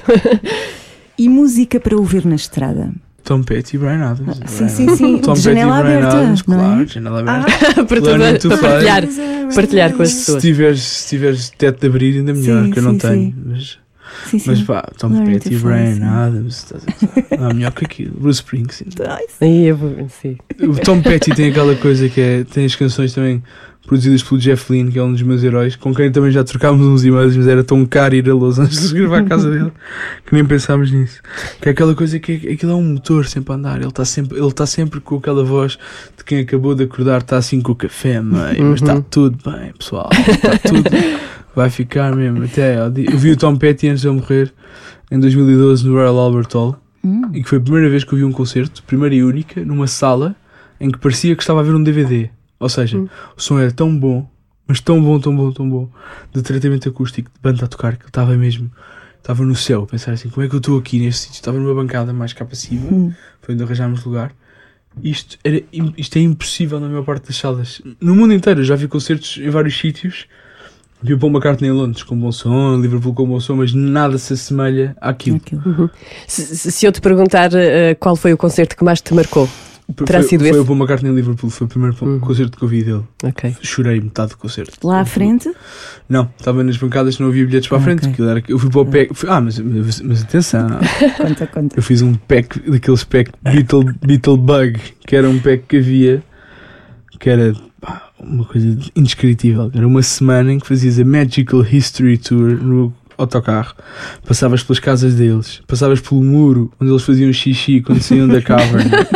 E 1.17 1.29
música 1.29 1.79
para 1.79 1.95
ouvir 1.95 2.25
na 2.25 2.35
estrada? 2.35 2.91
Tom 3.23 3.43
Petty 3.43 3.75
e 3.75 3.79
Brian 3.79 4.01
Adams. 4.03 4.39
Ah, 4.41 4.47
sim, 4.47 4.67
sim, 4.67 4.95
sim. 4.95 5.17
Tom 5.19 5.33
De 5.33 5.41
Petty 5.41 5.59
janela 5.59 5.79
e 5.79 5.83
Brian 5.83 5.97
aberta, 5.99 6.17
Adams, 6.17 6.43
não 6.47 6.55
é? 6.55 6.59
claro, 6.59 6.87
janela 6.87 7.19
aberta. 7.19 7.85
para, 7.85 8.01
toda- 8.01 8.17
Learning 8.17 8.39
to 8.39 8.47
para 8.47 8.57
fly. 8.57 8.67
partilhar, 8.69 9.07
partilhar 9.53 9.93
com 9.93 10.01
as 10.03 10.09
Se 10.09 10.15
pessoas. 10.17 10.41
tiveres, 10.41 10.81
se 10.81 11.09
tiveres 11.09 11.49
teto 11.51 11.79
de 11.81 11.87
abrir, 11.87 12.17
ainda 12.17 12.33
melhor, 12.33 12.63
Sim, 12.65 12.71
que 12.71 12.79
eu 12.79 12.83
não 12.83 12.91
sim, 12.93 12.97
tenho. 12.97 13.21
sim. 13.31 13.35
Mas, 13.45 13.79
Sim, 14.25 14.39
sim. 14.39 14.49
mas 14.49 14.61
pá, 14.63 14.81
Tom 14.97 15.07
Learning 15.09 15.33
Petty 15.33 15.53
e 15.53 15.57
Brian 15.57 15.95
sim. 15.95 16.03
Adams, 16.03 16.73
não 17.39 17.49
há 17.49 17.53
melhor 17.53 17.71
que 17.73 17.85
aquilo. 17.85 18.19
Bruce 18.19 18.39
Springsteen. 18.41 18.89
Aí 19.39 19.67
eu 19.67 19.77
vou, 19.77 20.07
sim. 20.21 20.37
O 20.59 20.73
Tom 20.81 21.01
Petty 21.01 21.33
tem 21.35 21.49
aquela 21.51 21.75
coisa 21.75 22.09
que 22.09 22.19
é. 22.19 22.43
Tem 22.43 22.65
as 22.65 22.75
canções 22.75 23.13
também 23.13 23.41
produzidas 23.85 24.21
pelo 24.23 24.39
Jeff 24.39 24.71
Lynne, 24.71 24.91
que 24.91 24.99
é 24.99 25.03
um 25.03 25.11
dos 25.11 25.21
meus 25.21 25.43
heróis, 25.43 25.75
com 25.75 25.93
quem 25.93 26.11
também 26.11 26.31
já 26.31 26.43
trocámos 26.43 26.85
uns 26.85 27.03
e-mails, 27.03 27.35
mas 27.35 27.47
era 27.47 27.63
tão 27.63 27.85
caro 27.85 28.15
ir 28.15 28.29
a 28.29 28.33
Los 28.33 28.59
Angeles 28.59 28.91
gravar 28.93 29.17
a 29.19 29.23
casa 29.23 29.49
dele 29.49 29.71
que 30.25 30.33
nem 30.33 30.45
pensámos 30.45 30.91
nisso. 30.91 31.21
Que 31.61 31.69
é 31.69 31.71
aquela 31.71 31.93
coisa 31.95 32.19
que 32.19 32.41
é, 32.47 32.53
aquilo 32.53 32.71
é 32.71 32.75
um 32.75 32.83
motor 32.93 33.25
sempre 33.25 33.51
a 33.53 33.55
andar, 33.55 33.77
ele 33.79 33.87
está 33.87 34.05
sempre, 34.05 34.37
ele 34.37 34.47
está 34.47 34.65
sempre 34.65 34.99
com 35.01 35.17
aquela 35.17 35.43
voz 35.43 35.77
de 36.17 36.23
quem 36.23 36.39
acabou 36.39 36.73
de 36.75 36.83
acordar, 36.83 37.21
está 37.21 37.37
assim 37.37 37.59
com 37.59 37.71
o 37.71 37.75
café, 37.75 38.21
mãe, 38.21 38.57
mas 38.61 38.81
está 38.81 38.95
Uhum. 38.95 39.01
tudo 39.09 39.37
bem, 39.51 39.73
pessoal, 39.77 40.09
está 40.11 40.57
tudo. 40.59 40.89
Vai 41.55 41.69
ficar 41.69 42.15
mesmo. 42.15 42.43
Até 42.45 42.77
eu 42.79 43.17
vi 43.17 43.31
o 43.31 43.35
Tom 43.37 43.57
Petty 43.57 43.89
antes 43.89 44.01
de 44.01 44.07
eu 44.07 44.13
morrer, 44.13 44.53
em 45.11 45.19
2012, 45.19 45.85
no 45.85 45.93
Royal 45.95 46.17
Albert 46.17 46.47
Hall 46.53 46.77
Hum. 47.03 47.23
e 47.33 47.41
que 47.41 47.49
foi 47.49 47.57
a 47.57 47.61
primeira 47.61 47.89
vez 47.89 48.03
que 48.03 48.13
eu 48.13 48.19
vi 48.19 48.23
um 48.23 48.31
concerto, 48.31 48.83
primeira 48.83 49.15
e 49.15 49.23
única, 49.23 49.65
numa 49.65 49.87
sala 49.87 50.35
em 50.79 50.89
que 50.91 50.99
parecia 50.99 51.35
que 51.35 51.41
estava 51.41 51.59
a 51.59 51.63
ver 51.63 51.73
um 51.73 51.81
DVD. 51.81 52.29
Ou 52.61 52.69
seja, 52.69 52.97
Hum. 52.97 53.09
o 53.35 53.41
som 53.41 53.59
era 53.59 53.71
tão 53.71 53.93
bom, 53.97 54.25
mas 54.67 54.79
tão 54.79 55.01
bom, 55.03 55.19
tão 55.19 55.35
bom, 55.35 55.51
tão 55.51 55.69
bom, 55.69 55.89
de 56.33 56.41
tratamento 56.41 56.87
acústico, 56.87 57.29
de 57.29 57.39
banda 57.41 57.65
a 57.65 57.67
tocar, 57.67 57.97
que 57.97 58.03
eu 58.05 58.07
estava 58.07 58.33
mesmo, 58.37 58.71
estava 59.17 59.43
no 59.43 59.55
céu, 59.55 59.83
a 59.83 59.87
pensar 59.87 60.13
assim, 60.13 60.29
como 60.29 60.45
é 60.45 60.49
que 60.49 60.55
eu 60.55 60.59
estou 60.59 60.77
aqui 60.79 60.99
neste 60.99 61.23
sítio? 61.23 61.35
Estava 61.39 61.57
numa 61.59 61.73
bancada 61.75 62.13
mais 62.13 62.31
cá 62.31 62.45
passiva, 62.45 62.87
Hum. 62.93 63.11
foi 63.41 63.55
onde 63.55 63.63
arranjámos 63.63 64.05
lugar. 64.05 64.31
Isto, 65.03 65.37
era, 65.43 65.61
isto 65.97 66.17
é 66.17 66.21
impossível 66.21 66.79
na 66.79 66.87
maior 66.87 67.03
parte 67.03 67.27
das 67.27 67.37
salas. 67.37 67.81
No 67.99 68.13
mundo 68.15 68.33
inteiro, 68.33 68.63
já 68.63 68.75
vi 68.75 68.87
concertos 68.87 69.37
em 69.37 69.49
vários 69.49 69.77
sítios. 69.77 70.25
Vi 71.03 71.13
o 71.15 71.17
Paul 71.17 71.31
McCartney 71.31 71.69
em 71.69 71.73
Londres 71.73 72.03
com 72.03 72.15
bom 72.15 72.31
som, 72.31 72.77
Liverpool 72.77 73.13
com 73.13 73.25
bom 73.25 73.39
som, 73.39 73.55
mas 73.55 73.73
nada 73.73 74.17
se 74.19 74.33
assemelha 74.33 74.95
àquilo. 75.01 75.37
Aquilo. 75.37 75.89
Se, 76.27 76.71
se- 76.71 76.85
eu 76.85 76.91
te 76.91 77.01
perguntar 77.01 77.49
eh, 77.55 77.95
qual 77.95 78.15
foi 78.15 78.33
o 78.33 78.37
concerto 78.37 78.75
que 78.77 78.83
mais 78.83 79.01
te 79.01 79.11
marcou, 79.13 79.49
Terá 79.93 80.19
foi, 80.19 80.29
sido 80.29 80.41
foi 80.41 80.49
esse? 80.49 80.59
o 80.59 80.65
Paul 80.65 80.77
McCartney 80.77 81.11
em 81.11 81.15
Liverpool, 81.15 81.49
foi 81.49 81.65
o 81.65 81.69
primeiro 81.69 81.95
Uhum. 82.01 82.19
concerto 82.19 82.57
que 82.57 82.63
eu 82.63 82.67
vi 82.67 82.83
dele. 82.83 83.03
ok. 83.23 83.55
Chorei 83.61 83.99
metade 84.01 84.31
do 84.31 84.37
concerto. 84.37 84.85
Lá 84.87 85.01
à 85.01 85.05
frente, 85.05 85.51
Não, 86.09 86.29
estava 86.37 86.63
nas 86.63 86.77
bancadas, 86.77 87.17
não 87.19 87.27
havia 87.27 87.45
bilhetes 87.45 87.67
para 87.69 87.77
a 87.77 87.81
frente. 87.81 87.99
ok. 87.99 88.11
aquilo 88.11 88.29
era- 88.29 88.43
eu 88.47 88.59
fui 88.59 88.69
para 88.69 88.81
o 88.81 88.85
pack. 88.85 89.13
fui- 89.13 89.29
ah, 89.29 89.39
mas, 89.41 89.59
mas, 89.59 90.01
mas 90.01 90.21
atenção, 90.23 90.67
conta, 91.17 91.47
conta. 91.47 91.77
eu 91.79 91.83
fiz 91.83 92.01
um 92.01 92.13
pack 92.13 92.59
daqueles 92.69 93.03
pack 93.03 93.31
Beetle, 93.41 93.93
Beetle 94.05 94.37
Bug, 94.37 94.79
que 95.07 95.15
era 95.15 95.29
um 95.29 95.39
pack 95.39 95.63
que 95.67 95.77
havia, 95.77 96.23
que 97.19 97.29
era 97.29 97.53
pá, 97.79 98.09
uma 98.19 98.45
coisa 98.45 98.77
indescritível. 98.95 99.71
Era 99.73 99.87
uma 99.87 100.01
semana 100.03 100.51
em 100.53 100.59
que 100.59 100.67
fazias 100.67 100.99
a 100.99 101.05
Magical 101.05 101.61
History 101.65 102.17
Tour 102.17 102.57
no 102.61 102.93
autocarro, 103.17 103.75
passavas 104.25 104.63
pelas 104.63 104.79
casas 104.79 105.13
deles, 105.15 105.61
passavas 105.67 105.99
pelo 106.01 106.23
muro 106.23 106.71
onde 106.81 106.91
eles 106.91 107.03
faziam 107.03 107.31
xixi 107.31 107.79
quando 107.81 108.01
saíam 108.01 108.27
da 108.27 108.41
caverna. 108.43 109.07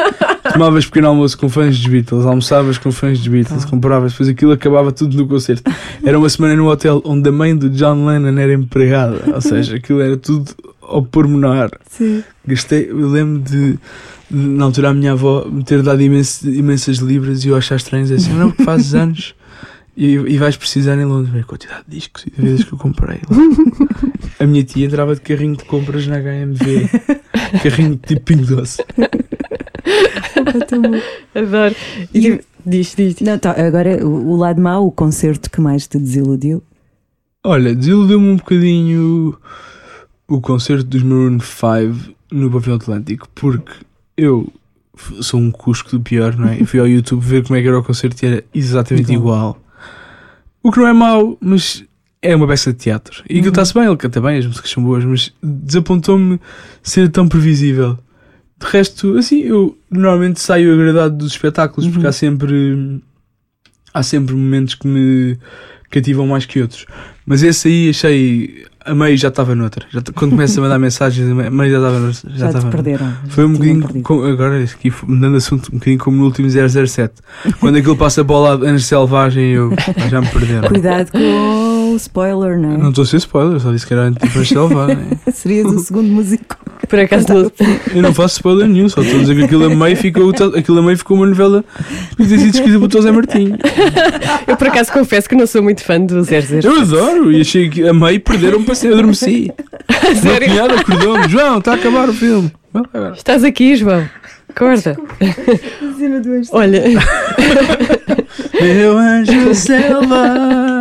Tomavas 0.55 0.85
pequeno 0.85 1.07
almoço 1.09 1.37
com 1.37 1.49
fãs 1.49 1.77
dos 1.77 1.85
Beatles, 1.87 2.25
almoçavas 2.25 2.77
com 2.77 2.89
fãs 2.89 3.17
dos 3.19 3.27
Beatles, 3.27 3.65
compravas, 3.65 4.13
depois 4.13 4.29
aquilo 4.29 4.53
acabava 4.53 4.89
tudo 4.91 5.17
no 5.17 5.27
concerto. 5.27 5.69
Era 6.01 6.17
uma 6.17 6.29
semana 6.29 6.55
no 6.55 6.69
hotel 6.69 7.01
onde 7.03 7.27
a 7.27 7.31
mãe 7.31 7.53
do 7.55 7.69
John 7.69 8.05
Lennon 8.05 8.37
era 8.39 8.53
empregada, 8.53 9.21
ou 9.33 9.41
seja, 9.41 9.75
aquilo 9.75 9.99
era 9.99 10.15
tudo 10.15 10.49
ao 10.81 11.03
pormenor. 11.03 11.71
Sim. 11.89 12.23
Gastei, 12.47 12.87
eu 12.89 13.09
lembro 13.09 13.41
de, 13.41 13.73
de, 13.73 13.77
na 14.31 14.63
altura 14.63 14.89
a 14.91 14.93
minha 14.93 15.11
avó 15.11 15.45
me 15.45 15.61
ter 15.61 15.81
dado 15.81 16.01
imenso- 16.01 16.49
imensas 16.49 16.97
libras 16.99 17.43
e 17.43 17.49
eu 17.49 17.57
achar 17.57 17.75
estranho 17.75 18.05
assim, 18.13 18.31
não, 18.33 18.49
porque 18.49 18.63
fazes 18.63 18.95
anos 18.95 19.35
e, 19.97 20.13
e 20.13 20.37
vais 20.37 20.55
precisar 20.55 20.95
em 20.97 21.03
Londres. 21.03 21.33
Bem, 21.33 21.41
A 21.41 21.45
quantidade 21.45 21.83
de 21.85 21.97
discos 21.97 22.25
e 22.27 22.31
de 22.31 22.41
vezes 22.41 22.63
que 22.63 22.71
eu 22.73 22.77
comprei. 22.77 23.19
A 24.39 24.45
minha 24.45 24.63
tia 24.63 24.85
entrava 24.85 25.15
de 25.15 25.21
carrinho 25.21 25.57
de 25.57 25.65
compras 25.65 26.07
na 26.07 26.17
HMV, 26.17 26.89
carrinho 27.61 27.97
tipo 27.97 28.21
Pingo 28.21 28.45
Doce. 30.45 31.03
Adoro. 31.35 31.75
E, 32.13 32.41
Diz, 32.65 32.95
diz, 32.95 33.15
diz. 33.15 33.27
Não, 33.27 33.37
tá, 33.37 33.51
agora 33.51 34.05
o, 34.05 34.31
o 34.31 34.35
lado 34.35 34.59
mau, 34.59 34.87
o 34.87 34.91
concerto 34.91 35.49
que 35.51 35.61
mais 35.61 35.87
te 35.87 35.99
desiludiu. 35.99 36.63
Olha, 37.43 37.75
desiludiu-me 37.75 38.27
um 38.27 38.37
bocadinho 38.37 39.37
o 40.27 40.41
concerto 40.41 40.85
dos 40.85 41.03
Maroon 41.03 41.39
5 41.39 42.15
no 42.31 42.49
Pavilhão 42.49 42.77
Atlântico, 42.77 43.29
porque 43.35 43.71
eu 44.17 44.51
sou 45.21 45.39
um 45.39 45.51
cusco 45.51 45.91
do 45.91 45.99
pior, 45.99 46.35
não 46.35 46.47
é? 46.49 46.59
Eu 46.59 46.65
fui 46.65 46.79
ao 46.79 46.87
YouTube 46.87 47.21
ver 47.21 47.43
como 47.43 47.55
é 47.55 47.61
que 47.61 47.67
era 47.67 47.77
o 47.77 47.83
concerto 47.83 48.25
e 48.25 48.27
era 48.27 48.43
exatamente 48.53 49.13
igual. 49.13 49.59
O 50.63 50.71
que 50.71 50.79
não 50.79 50.87
é 50.87 50.93
mau, 50.93 51.37
mas 51.39 51.83
é 52.19 52.35
uma 52.35 52.47
peça 52.47 52.73
de 52.73 52.79
teatro. 52.79 53.23
E 53.29 53.33
aquilo 53.33 53.49
está-se 53.49 53.75
bem, 53.75 53.85
ele 53.85 53.97
canta 53.97 54.19
bem, 54.19 54.39
as 54.39 54.47
músicas 54.47 54.71
são 54.71 54.81
boas, 54.81 55.05
mas 55.05 55.31
desapontou-me 55.43 56.39
ser 56.81 57.09
tão 57.09 57.27
previsível. 57.27 57.99
De 58.59 58.67
resto, 58.67 59.17
assim, 59.17 59.41
eu 59.41 59.77
normalmente 59.91 60.39
saio 60.39 60.73
agradado 60.73 61.15
dos 61.17 61.31
espetáculos, 61.33 61.89
porque 61.91 62.07
há 62.07 62.11
sempre 62.11 63.01
há 63.93 64.01
sempre 64.03 64.33
momentos 64.35 64.75
que 64.75 64.87
me 64.87 65.37
cativam 65.89 66.27
mais 66.27 66.45
que 66.45 66.61
outros. 66.61 66.85
Mas 67.25 67.43
esse 67.43 67.67
aí 67.67 67.89
achei. 67.89 68.65
A 68.85 68.93
meio 68.93 69.17
já 69.17 69.29
estava 69.29 69.55
noutra. 69.55 69.87
Já 69.91 69.99
quando 70.13 70.31
começa 70.31 70.59
a 70.59 70.63
mandar 70.63 70.77
mensagens, 70.79 71.27
a 71.27 71.33
meio 71.49 71.71
já 71.71 71.77
estava 71.77 71.99
noutra. 71.99 72.29
Já 72.29 72.37
Já, 72.37 72.47
estava 72.49 72.69
perderam. 72.69 73.13
Foi 73.29 73.43
um 73.45 73.53
bocadinho. 73.53 74.01
com- 74.03 74.23
agora, 74.23 74.63
aqui, 74.63 74.93
mudando 75.07 75.37
assunto, 75.37 75.69
um 75.73 75.79
bocadinho 75.79 75.97
como 75.99 76.17
no 76.17 76.25
último 76.25 76.47
007. 76.49 77.13
Quando 77.59 77.77
aquilo 77.77 77.97
passa 77.97 78.23
para 78.23 78.35
o 78.35 78.41
lado 78.43 78.63
Anjo 78.65 78.83
Selvagem, 78.85 79.53
eu 79.53 79.73
já 80.09 80.21
me 80.21 80.27
perderam. 80.27 80.67
Cuidado 80.69 81.11
com 81.11 81.17
spoiler, 81.97 82.59
não 82.59 82.71
é? 82.73 82.77
Não 82.77 82.89
estou 82.89 83.03
a 83.03 83.05
ser 83.07 83.17
spoiler, 83.17 83.59
só 83.59 83.71
disse 83.71 83.85
que 83.87 83.93
era 83.93 84.11
tipo 84.11 84.39
Anjo 84.39 84.45
Selvagem. 84.45 84.97
Serias 85.33 85.65
o 85.67 85.79
segundo 85.79 86.07
músico. 86.09 86.57
Por 86.87 86.99
acaso 86.99 87.25
não. 87.29 87.51
Eu 87.95 88.01
não 88.01 88.13
faço 88.13 88.35
spoiler 88.35 88.67
nenhum, 88.67 88.87
só 88.89 89.01
estou 89.01 89.17
a 89.17 89.21
dizer 89.21 89.35
que 89.35 89.43
aquilo 89.45 89.65
a 89.65 89.69
meio 89.75 89.97
ficou, 89.97 90.29
aquilo 90.55 90.79
a 90.79 90.81
meio 90.81 90.97
ficou 90.97 91.17
uma 91.17 91.25
novela 91.25 91.63
que 92.15 92.27
ter 92.27 92.37
sido 92.37 92.55
escrita 92.55 92.79
por 92.79 92.91
José 92.91 93.11
Martinho. 93.11 93.57
Eu 94.47 94.55
por 94.55 94.67
acaso 94.67 94.91
confesso 94.91 95.27
que 95.27 95.35
não 95.35 95.47
sou 95.47 95.63
muito 95.63 95.83
fã 95.83 95.99
do 95.99 96.23
00. 96.23 96.61
Eu 96.63 96.81
adoro 96.81 97.31
e 97.31 97.41
achei 97.41 97.69
que 97.69 97.87
a 97.87 97.93
meio 97.93 98.19
perderam 98.21 98.63
para 98.63 98.75
ser 98.75 98.93
adormeci. 98.93 99.51
Uma 99.89 100.15
Sério? 100.15 100.49
cunhada 100.49 100.75
acordou-me, 100.79 101.27
João, 101.29 101.57
está 101.59 101.71
a 101.71 101.75
acabar 101.75 102.09
o 102.09 102.13
filme. 102.13 102.51
Estás 103.15 103.43
aqui, 103.43 103.75
João. 103.75 104.07
Acorda. 104.49 104.97
Olha, 106.51 106.83
Meu 108.61 108.97
anjo 108.97 109.53
selvagem. 109.55 110.74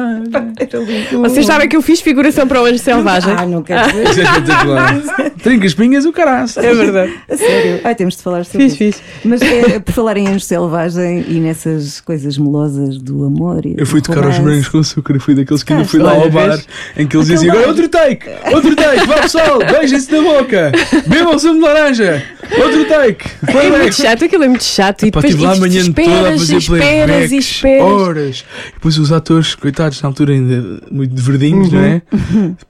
Vocês 1.20 1.47
sabem 1.47 1.68
que 1.68 1.77
eu 1.77 1.83
fiz 1.83 2.01
figuração 2.01 2.47
para 2.47 2.62
o 2.62 2.64
Anjo 2.64 2.79
Selvagem. 2.79 3.35
Ah, 3.37 3.47
não 3.47 3.62
quero 3.62 3.87
dizer. 3.89 4.09
Isso 4.11 4.20
é 4.20 4.25
espetacular. 4.25 5.03
Trinca 5.43 5.66
espinhas 5.66 6.05
o 6.05 6.12
caraço. 6.12 6.61
É 6.61 6.75
verdade. 6.75 7.12
A 7.31 7.37
sério. 7.37 7.81
Ai, 7.85 7.95
temos 7.95 8.16
de 8.16 8.22
falar 8.22 8.45
sobre 8.45 8.68
Fiz, 8.68 8.72
isso. 8.72 8.79
fiz. 8.79 9.03
Mas 9.25 9.43
é, 9.43 9.79
por 9.79 9.93
falar 9.93 10.16
em 10.16 10.29
anjo 10.29 10.41
selvagem 10.41 11.25
e 11.29 11.41
nessas 11.41 12.01
coisas 12.01 12.39
melosas 12.39 12.99
do 12.99 13.25
amor. 13.25 13.64
E 13.66 13.75
Eu 13.79 13.87
fui 13.87 14.01
tocar 14.01 14.25
aos 14.25 14.39
brancos 14.39 14.68
com 14.68 14.79
açúcar 14.79 15.16
e 15.16 15.18
fui 15.18 15.35
daqueles 15.35 15.62
que 15.62 15.72
ainda 15.72 15.85
fui 15.85 16.01
lá 16.01 16.12
ao 16.12 16.31
bar 16.31 16.59
em 16.97 17.07
que 17.07 17.16
eles 17.16 17.27
diziam 17.29 17.53
agora 17.55 17.68
outro 17.68 17.89
take, 17.89 18.27
outro 18.53 18.77
take, 18.77 19.07
vá 19.07 19.20
pessoal, 19.20 19.59
beijem-se 19.59 20.12
na 20.12 20.22
boca, 20.22 20.72
bebam 21.07 21.39
sumo 21.39 21.55
de 21.55 21.61
laranja, 21.61 22.22
outro 22.59 22.85
take. 22.87 23.25
É 23.47 23.70
muito 23.79 23.95
chato, 23.95 24.25
aquilo 24.25 24.45
é 24.45 24.49
muito 24.49 24.64
chato. 24.64 25.03
E 25.03 25.07
depois 25.07 25.25
estive 25.25 25.43
lá 25.45 25.53
a 25.53 25.57
e 25.57 25.61
manhã 25.61 25.85
toda 25.85 26.01
a 26.01 26.35
esperas, 26.35 26.41
fazer 26.41 26.55
e 26.55 26.59
esperas 26.59 27.33
e 27.33 27.37
esperas. 27.37 27.83
horas. 27.83 28.45
E 28.68 28.72
depois 28.75 28.99
os 28.99 29.12
atores, 29.12 29.55
coitados, 29.55 30.01
na 30.03 30.09
altura 30.15 30.33
ainda 30.33 30.81
muito 30.91 31.15
de 31.15 31.21
verdinhos, 31.23 31.73
Uhum. 31.73 31.79
não 31.79 31.85
é? 31.85 32.03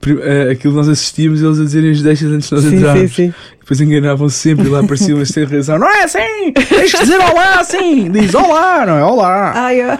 Pri- 0.01 0.19
eh, 0.21 0.49
Aquilo 0.51 0.73
nós 0.73 0.89
assistíamos 0.89 1.41
eles 1.41 1.59
a 1.59 1.63
dizerem 1.63 1.91
as 1.91 2.01
deixas 2.01 2.31
antes 2.31 2.49
de 2.49 2.55
nós 2.55 2.63
Sim, 2.63 2.69
sim, 2.71 2.75
entrarmos. 2.77 3.15
sim. 3.15 3.33
Depois 3.59 3.81
enganavam-se 3.81 4.35
sempre 4.37 4.65
e 4.67 4.69
lá 4.69 4.79
apareciam 4.81 5.19
as 5.19 5.29
sem 5.29 5.43
razão. 5.43 5.79
Não 5.79 5.89
é 5.89 6.03
assim! 6.03 6.51
Tens 6.53 6.91
que 6.91 6.99
dizer 6.99 7.17
olá 7.19 7.59
assim! 7.59 8.11
Diz 8.11 8.33
olá, 8.35 8.85
não 8.85 8.97
é 8.97 9.03
olá! 9.03 9.53
Ai, 9.55 9.79
ó. 9.89 9.97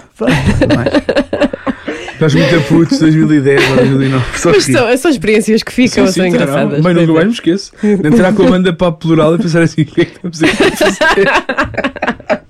Estás 2.14 2.34
muito 2.34 2.56
a 2.56 2.60
putos, 2.62 3.00
2010 3.00 3.70
ou 3.72 3.76
2009. 3.78 4.26
Só 4.38 4.52
Mas 4.52 4.64
são, 4.66 4.98
são 4.98 5.12
experiências 5.12 5.64
que 5.64 5.72
ficam, 5.74 6.06
Sim, 6.06 6.12
sim, 6.14 6.20
são 6.20 6.28
engraçadas. 6.28 6.82
Bem, 6.84 6.94
nunca 6.94 7.12
é. 7.12 7.14
mais 7.16 7.26
me 7.28 7.34
esqueço. 7.34 7.72
De 7.82 8.08
entrar 8.08 8.34
com 8.34 8.44
a 8.44 8.50
banda 8.52 8.72
para 8.72 8.88
a 8.88 8.92
plural 8.92 9.36
e 9.36 9.40
pensar 9.40 9.62
assim: 9.64 9.82
o 9.82 9.86
que 9.86 10.02
é 10.02 10.06
que 10.06 10.12
estamos 10.16 10.42
a 10.44 10.48
fazer? 10.48 11.26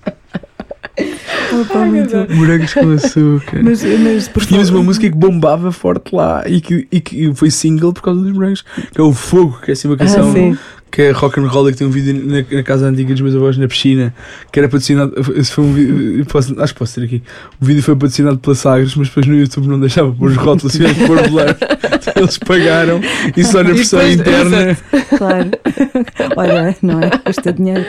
Opa, 1.62 1.86
muito 1.86 2.12
bom. 2.12 2.36
Morangos 2.36 2.74
com 2.74 2.92
açúcar. 2.92 3.64
Mas, 3.64 3.84
mas 3.84 4.28
por 4.28 4.46
Tínhamos 4.46 4.70
uma 4.70 4.84
música 4.84 5.10
que 5.10 5.16
bombava 5.16 5.72
forte 5.72 6.14
lá 6.16 6.44
e 6.48 6.62
que, 6.62 6.88
e 6.92 7.00
que 7.00 7.34
foi 7.34 7.50
single 7.52 7.94
por 7.94 8.02
causa 8.04 8.22
dos 8.22 8.32
morangos, 8.32 8.64
que 8.92 9.00
é 9.00 9.04
o 9.04 9.14
Fogo, 9.14 9.60
que 9.64 9.72
é 9.72 9.74
assim 9.74 9.88
uma 9.88 9.98
canção 9.98 10.30
Ah, 10.30 10.34
sim. 10.34 10.58
Que 10.92 11.02
é 11.02 11.12
rock 11.12 11.40
and 11.42 11.48
roll, 11.48 11.66
que 11.66 11.74
tem 11.78 11.86
um 11.86 11.90
vídeo 11.90 12.14
na, 12.26 12.46
na 12.58 12.64
casa 12.64 12.88
antiga 12.88 13.12
dos 13.14 13.22
meus 13.22 13.36
avós 13.36 13.58
na 13.58 13.68
piscina, 13.68 14.16
que 14.52 14.60
era 14.60 14.70
patrocinado. 14.70 15.14
Esse 15.36 15.52
foi 15.52 15.64
um 15.66 15.74
vídeo, 15.74 16.26
posso- 16.26 16.60
acho 16.62 16.74
que 16.74 16.80
posso 16.80 16.96
ter 16.96 17.06
aqui. 17.06 17.24
O 17.60 17.66
vídeo 17.66 17.84
foi 17.84 17.96
patrocinado 17.96 18.38
pela 18.38 18.56
Sagres, 18.56 18.96
mas 18.96 19.10
depois 19.10 19.26
no 19.28 19.36
YouTube 19.36 19.68
não 19.68 19.80
deixava 19.80 20.12
pôr 20.14 20.30
os 20.30 20.38
rótulos, 20.38 20.72
tivemos 20.74 20.98
que 20.98 21.06
pôr 21.06 21.22
blur. 21.30 21.56
Eles 22.16 22.38
pagaram 22.38 23.02
e 23.36 23.44
só 23.44 23.62
na 23.64 23.72
versão 23.74 24.00
depois- 24.00 24.20
interna. 24.20 24.78
Claro. 25.18 25.52
Olha, 26.38 26.78
não 26.82 27.02
é? 27.02 27.10
Custa 27.10 27.52
dinheiro. 27.52 27.84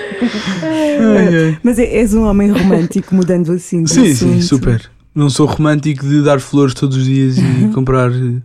Ai, 0.63 1.37
ai. 1.37 1.59
Mas 1.63 1.79
é- 1.79 1.97
és 1.99 2.13
um 2.15 2.23
homem 2.25 2.51
romântico, 2.51 3.15
mudando 3.15 3.53
assim 3.53 3.85
de 3.85 3.91
Sim, 3.91 4.05
sim, 4.15 4.31
assunto. 4.39 4.43
super. 4.43 4.91
Não 5.15 5.31
sou 5.31 5.47
romântico 5.47 6.05
de 6.07 6.23
dar 6.23 6.41
flores 6.41 6.75
todos 6.75 6.97
os 6.97 7.05
dias 7.05 7.39
e 7.39 7.71
comprar 7.73 8.11
eh, 8.11 8.43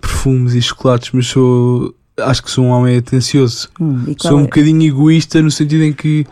perfumes 0.00 0.54
e 0.54 0.60
chocolates, 0.62 1.10
mas 1.12 1.26
sou. 1.28 1.94
Acho 2.18 2.42
que 2.42 2.50
sou 2.50 2.64
um 2.64 2.68
homem 2.70 2.96
atencioso. 2.96 3.68
Hum, 3.80 4.14
Sou 4.18 4.36
um 4.36 4.40
é? 4.40 4.42
bocadinho 4.44 4.82
egoísta 4.82 5.42
no 5.42 5.50
sentido 5.50 5.82
em 5.84 5.92
que 5.92 6.26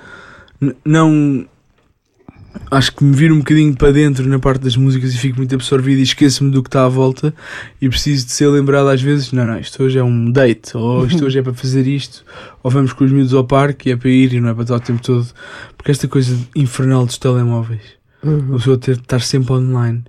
não. 0.84 1.46
Acho 2.70 2.94
que 2.94 3.02
me 3.04 3.14
viro 3.14 3.34
um 3.34 3.38
bocadinho 3.38 3.74
para 3.76 3.92
dentro 3.92 4.26
na 4.28 4.38
parte 4.38 4.62
das 4.62 4.76
músicas 4.76 5.12
e 5.12 5.18
fico 5.18 5.36
muito 5.38 5.52
absorvido 5.54 5.98
e 5.98 6.02
esqueço-me 6.04 6.50
do 6.52 6.62
que 6.62 6.68
está 6.68 6.84
à 6.84 6.88
volta 6.88 7.34
e 7.80 7.88
preciso 7.88 8.26
de 8.26 8.32
ser 8.32 8.46
lembrado 8.46 8.88
às 8.88 9.02
vezes, 9.02 9.32
não, 9.32 9.44
não, 9.44 9.58
isto 9.58 9.82
hoje 9.82 9.98
é 9.98 10.04
um 10.04 10.30
date, 10.30 10.76
ou 10.76 11.04
isto 11.06 11.24
hoje 11.24 11.40
é 11.40 11.42
para 11.42 11.52
fazer 11.52 11.84
isto, 11.86 12.24
ou 12.62 12.70
vamos 12.70 12.92
com 12.92 13.04
os 13.04 13.10
miúdos 13.10 13.34
ao 13.34 13.44
parque 13.44 13.88
e 13.88 13.92
é 13.92 13.96
para 13.96 14.08
ir 14.08 14.32
e 14.34 14.40
não 14.40 14.48
é 14.50 14.54
para 14.54 14.62
estar 14.62 14.76
o 14.76 14.80
tempo 14.80 15.02
todo. 15.02 15.26
Porque 15.76 15.90
esta 15.90 16.06
coisa 16.06 16.38
infernal 16.54 17.04
dos 17.04 17.18
telemóveis, 17.18 17.82
Uhum. 18.22 18.54
a 18.54 18.56
pessoa 18.58 18.78
ter 18.78 18.94
de 18.96 19.02
estar 19.02 19.20
sempre 19.20 19.52
online. 19.52 20.04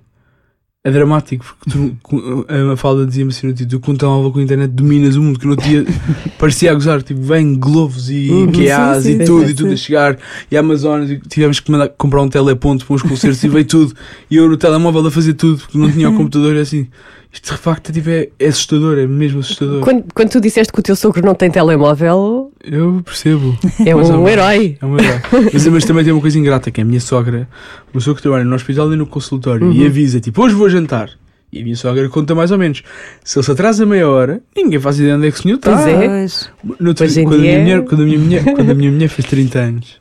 É 0.86 0.90
dramático, 0.92 1.44
porque 1.44 1.76
tu, 1.76 2.46
a 2.48 2.58
Mafalda 2.58 3.04
dizia-me 3.04 3.32
assim 3.32 3.48
no 3.48 3.52
título, 3.52 3.80
com 3.80 3.90
um 3.90 3.96
telemóvel 3.96 4.30
com 4.30 4.38
a 4.38 4.42
internet 4.44 4.70
dominas 4.70 5.16
o 5.16 5.22
mundo, 5.22 5.36
que 5.36 5.44
no 5.44 5.56
dia 5.56 5.84
parecia 6.38 6.70
a 6.70 6.74
gozar, 6.74 7.02
tipo, 7.02 7.20
vem 7.20 7.56
Globos 7.56 8.08
e 8.08 8.30
Uhum, 8.30 8.50
IKEAs 8.50 9.02
sim, 9.02 9.16
sim, 9.16 9.22
e 9.22 9.24
tudo, 9.24 9.46
sim, 9.46 9.50
e 9.50 9.54
tudo 9.54 9.72
a 9.72 9.76
chegar, 9.76 10.16
e 10.48 10.56
Amazonas, 10.56 11.10
e 11.10 11.18
tivemos 11.18 11.58
que 11.58 11.72
mandar, 11.72 11.88
comprar 11.88 12.22
um 12.22 12.28
teleponto 12.28 12.86
para 12.86 12.94
uns 12.94 13.02
concertos 13.02 13.42
e 13.42 13.48
veio 13.48 13.64
tudo, 13.64 13.96
e 14.30 14.36
eu 14.36 14.48
no 14.48 14.56
telemóvel 14.56 15.04
a 15.04 15.10
fazer 15.10 15.34
tudo, 15.34 15.58
porque 15.58 15.76
não 15.76 15.90
tinha 15.90 16.08
o 16.08 16.14
computador, 16.14 16.54
e 16.54 16.60
assim, 16.60 16.86
isto 17.32 17.52
de 17.52 17.58
facto 17.58 17.92
tipo, 17.92 18.08
é, 18.08 18.28
é 18.38 18.46
assustador, 18.46 18.96
é 18.96 19.08
mesmo 19.08 19.40
assustador. 19.40 19.80
Quando, 19.80 20.04
quando 20.14 20.30
tu 20.30 20.40
disseste 20.40 20.72
que 20.72 20.78
o 20.78 20.82
teu 20.84 20.94
sogro 20.94 21.26
não 21.26 21.34
tem 21.34 21.50
telemóvel, 21.50 22.52
Eu 22.66 23.00
percebo. 23.04 23.56
é 23.84 23.94
Mais 23.94 24.10
ou 24.10 24.24
um 24.24 24.28
herói. 24.28 24.76
É 24.80 24.84
uma 24.84 25.00
herói. 25.00 25.20
mas, 25.52 25.66
mas 25.68 25.84
também 25.84 26.04
tem 26.04 26.12
uma 26.12 26.20
coisa 26.20 26.38
ingrata, 26.38 26.70
que 26.70 26.80
é 26.80 26.82
a 26.82 26.86
minha 26.86 27.00
sogra, 27.00 27.48
o 27.88 27.90
meu 27.94 28.00
sogro 28.00 28.20
trabalha 28.20 28.44
no 28.44 28.54
hospital 28.54 28.92
e 28.92 28.96
no 28.96 29.06
consultório, 29.06 29.72
e 29.72 29.86
avisa, 29.86 30.20
tipo, 30.20 30.42
hoje 30.42 30.54
vou 30.54 30.68
jantar. 30.68 31.10
E 31.52 31.60
a 31.60 31.62
minha 31.62 31.76
sogra 31.76 32.08
conta 32.08 32.34
mais 32.34 32.50
ou 32.50 32.58
menos. 32.58 32.82
Se 33.24 33.38
ele 33.38 33.44
se 33.44 33.52
atrasa 33.52 33.86
meia 33.86 34.08
hora, 34.08 34.42
ninguém 34.54 34.80
faz 34.80 34.98
ideia 34.98 35.16
onde 35.16 35.28
é 35.28 35.30
que 35.30 35.38
o 35.38 35.42
senhor 35.42 35.56
está. 35.56 35.72
Pois 35.72 35.86
é. 35.86 36.84
Outro 36.86 37.04
Hoje 37.04 37.14
dia, 37.14 37.24
quando, 37.24 37.34
a 37.34 37.38
mulher, 37.38 37.84
quando, 37.84 38.02
a 38.02 38.04
minha 38.04 38.18
mulher, 38.18 38.44
quando 38.44 38.70
a 38.70 38.74
minha 38.74 38.90
mulher 38.90 39.08
fez 39.08 39.28
30 39.28 39.58
anos, 39.58 40.00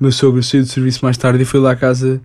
o 0.00 0.02
meu 0.02 0.12
sogro 0.12 0.42
saiu 0.42 0.64
do 0.64 0.68
serviço 0.68 1.04
mais 1.04 1.16
tarde 1.16 1.42
e 1.42 1.46
foi 1.46 1.60
lá 1.60 1.70
à 1.70 1.76
casa 1.76 2.20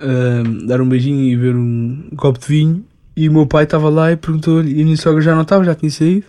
ahm, 0.00 0.66
dar 0.66 0.80
um 0.80 0.88
beijinho 0.88 1.22
e 1.22 1.36
beber 1.36 1.54
um 1.54 2.08
copo 2.16 2.38
de 2.38 2.46
vinho. 2.46 2.84
E 3.14 3.28
o 3.28 3.32
meu 3.32 3.46
pai 3.46 3.64
estava 3.64 3.88
lá 3.90 4.10
e 4.10 4.16
perguntou-lhe, 4.16 4.72
e 4.72 4.80
a 4.80 4.84
minha 4.84 4.96
sogra 4.96 5.20
já 5.20 5.34
não 5.34 5.42
estava, 5.42 5.62
já 5.64 5.74
tinha 5.74 5.90
saído. 5.90 6.24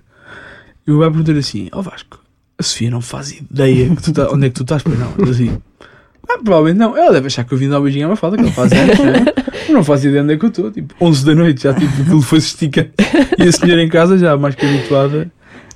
E 0.85 0.91
o 0.91 0.95
meu 0.95 0.99
pai 1.01 1.09
perguntou-lhe 1.11 1.39
assim: 1.39 1.69
Ó 1.71 1.81
Vasco, 1.81 2.19
a 2.59 2.63
Sofia 2.63 2.91
não 2.91 3.01
faz 3.01 3.31
ideia 3.31 3.89
que 3.95 4.01
tu 4.03 4.11
tá- 4.13 4.29
onde 4.31 4.45
é 4.47 4.49
que 4.49 4.55
tu 4.55 4.63
estás, 4.63 4.83
pois 4.83 4.97
não? 4.99 5.13
Assim. 5.29 5.57
Ah, 6.29 6.37
provavelmente 6.43 6.77
não. 6.77 6.95
Ela 6.95 7.13
deve 7.13 7.27
achar 7.27 7.43
que 7.43 7.53
eu 7.53 7.57
vim 7.57 7.69
dar 7.69 7.79
um 7.79 7.83
beijinho 7.83 8.05
à 8.05 8.09
Mafalda, 8.09 8.37
que 8.37 8.43
ele 8.43 8.51
faz 8.51 8.71
anos, 8.71 8.99
não 8.99 9.07
é? 9.07 9.25
Eu 9.69 9.73
não 9.73 9.83
faço 9.83 10.07
ideia 10.07 10.21
onde 10.23 10.33
é 10.33 10.37
que 10.37 10.45
eu 10.45 10.49
estou. 10.49 10.71
Tipo, 10.71 10.93
11 11.01 11.25
da 11.25 11.33
noite, 11.35 11.63
já 11.63 11.73
tipo, 11.73 12.01
aquilo 12.01 12.21
foi 12.21 12.37
esticando. 12.39 12.89
E 13.37 13.43
a 13.47 13.51
senhora 13.51 13.81
em 13.83 13.89
casa, 13.89 14.17
já 14.17 14.37
mais 14.37 14.53
que 14.55 14.65
habituada, 14.65 15.31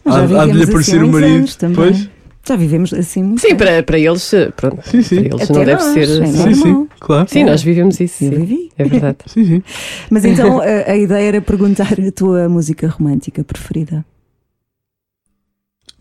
já 0.05 0.23
há, 0.41 0.45
de 0.45 0.51
lhe 0.53 0.63
aparecer 0.63 0.97
assim 0.97 1.03
o 1.03 1.11
marido. 1.11 1.35
anos 1.37 1.55
também. 1.55 1.75
Pois, 1.75 2.09
Já 2.47 2.55
vivemos 2.57 2.93
assim 2.93 3.23
muito 3.23 3.41
Sim, 3.41 3.55
para, 3.55 3.81
para 3.83 3.97
eles, 3.97 4.33
eh, 4.33 4.51
pronto. 4.55 4.79
sim, 4.87 5.01
sim. 5.01 5.15
Para 5.23 5.25
eles 5.37 5.41
Até 5.43 5.53
não 5.53 5.65
deve 5.65 5.83
nós, 5.83 5.93
ser. 5.93 5.99
é 6.09 6.23
assim. 6.23 6.33
Sim, 6.43 6.53
sim, 6.55 6.87
claro. 6.99 7.27
Sim, 7.29 7.43
nós 7.45 7.63
vivemos 7.63 7.99
isso. 8.01 8.23
Eu 8.25 8.29
sim. 8.31 8.37
vivi. 8.39 8.69
É 8.77 8.83
verdade. 8.83 9.17
Sim, 9.27 9.45
sim. 9.45 9.63
Mas 10.09 10.25
então 10.25 10.59
a, 10.59 10.91
a 10.91 10.95
ideia 10.97 11.27
era 11.29 11.41
perguntar 11.41 11.93
a 11.93 12.11
tua 12.11 12.47
música 12.49 12.87
romântica 12.87 13.43
preferida. 13.43 14.05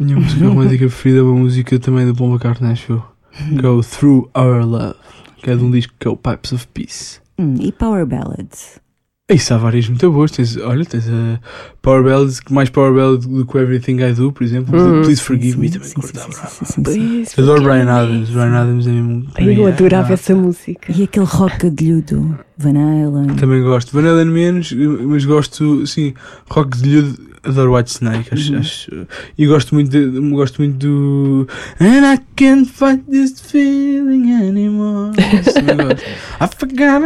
A 0.02 0.04
minha 0.04 0.16
música 0.18 0.44
romântica 0.48 0.86
preferida 0.86 1.20
é 1.20 1.22
uma 1.22 1.34
música 1.36 1.78
também 1.78 2.04
do 2.06 2.14
Paul 2.14 2.30
McCartney, 2.30 2.72
acho 2.72 2.92
eu, 2.92 3.02
que 3.58 3.64
é 3.66 3.82
Through 3.98 4.28
Our 4.36 4.66
Love, 4.66 4.94
que 5.42 5.48
é 5.50 5.54
de 5.54 5.62
um 5.62 5.70
disco 5.70 5.92
que 5.98 6.08
é 6.08 6.10
o 6.10 6.16
Pipes 6.16 6.52
of 6.52 6.66
Peace. 6.74 7.20
Hum, 7.38 7.54
e 7.60 7.70
Power 7.70 8.04
Ballads? 8.04 8.80
Isso 9.30 9.54
há 9.54 9.56
várias 9.56 9.88
muito 9.88 10.10
boas. 10.10 10.30
Tens, 10.32 10.56
olha, 10.58 10.84
tens 10.84 11.08
a 11.08 11.38
Power 11.80 12.02
Ballad, 12.02 12.36
mais 12.50 12.68
Power 12.68 12.92
Ballad 12.92 13.26
do 13.26 13.46
que 13.46 13.56
Everything 13.56 14.00
I 14.02 14.12
Do, 14.12 14.32
por 14.32 14.42
exemplo. 14.42 14.76
Hum. 14.78 15.02
Please 15.02 15.22
Forgive 15.22 15.56
Me 15.58 15.68
Sim, 15.68 15.74
também 15.74 15.88
sim, 15.88 15.94
curto, 15.94 16.08
sim, 16.08 16.12
bravo. 16.14 16.32
sim, 16.34 16.64
sim, 16.64 16.64
sim, 16.64 16.92
sim. 16.92 17.20
Isso, 17.22 17.40
Adoro 17.40 17.62
Brian 17.62 17.88
Adams. 17.88 18.28
Brian 18.28 18.52
Adams 18.60 18.86
é 18.86 18.90
mesmo. 18.90 19.26
Eu 19.38 19.66
adorava 19.68 20.10
Ah, 20.10 20.14
essa 20.14 20.34
música. 20.34 20.92
E 20.92 21.04
aquele 21.04 21.24
rocadilhudo, 21.24 22.36
Van 22.58 22.70
Halen. 22.76 23.36
Também 23.36 23.62
gosto. 23.62 23.92
Van 23.92 24.06
Halen 24.06 24.26
menos, 24.26 24.72
mas 24.72 25.24
gosto, 25.24 25.86
sim, 25.86 26.12
rock 26.50 26.76
de 26.76 26.88
lhe 27.00 27.31
adoro 27.44 27.74
White 27.76 27.90
Snake, 27.90 28.28
acho, 28.32 28.52
Uhum. 28.52 28.58
acho- 28.60 29.06
e 29.36 29.46
gosto 29.46 29.74
muito, 29.74 29.90
de, 29.90 30.06
gosto 30.30 30.60
muito 30.62 30.76
do 30.76 31.48
And 31.80 32.14
I 32.14 32.18
can't 32.36 32.70
fight 32.70 33.02
this 33.10 33.40
feeling 33.40 34.32
anymore. 34.32 35.12
I 35.18 36.46
forgot 36.56 37.02
what 37.02 37.04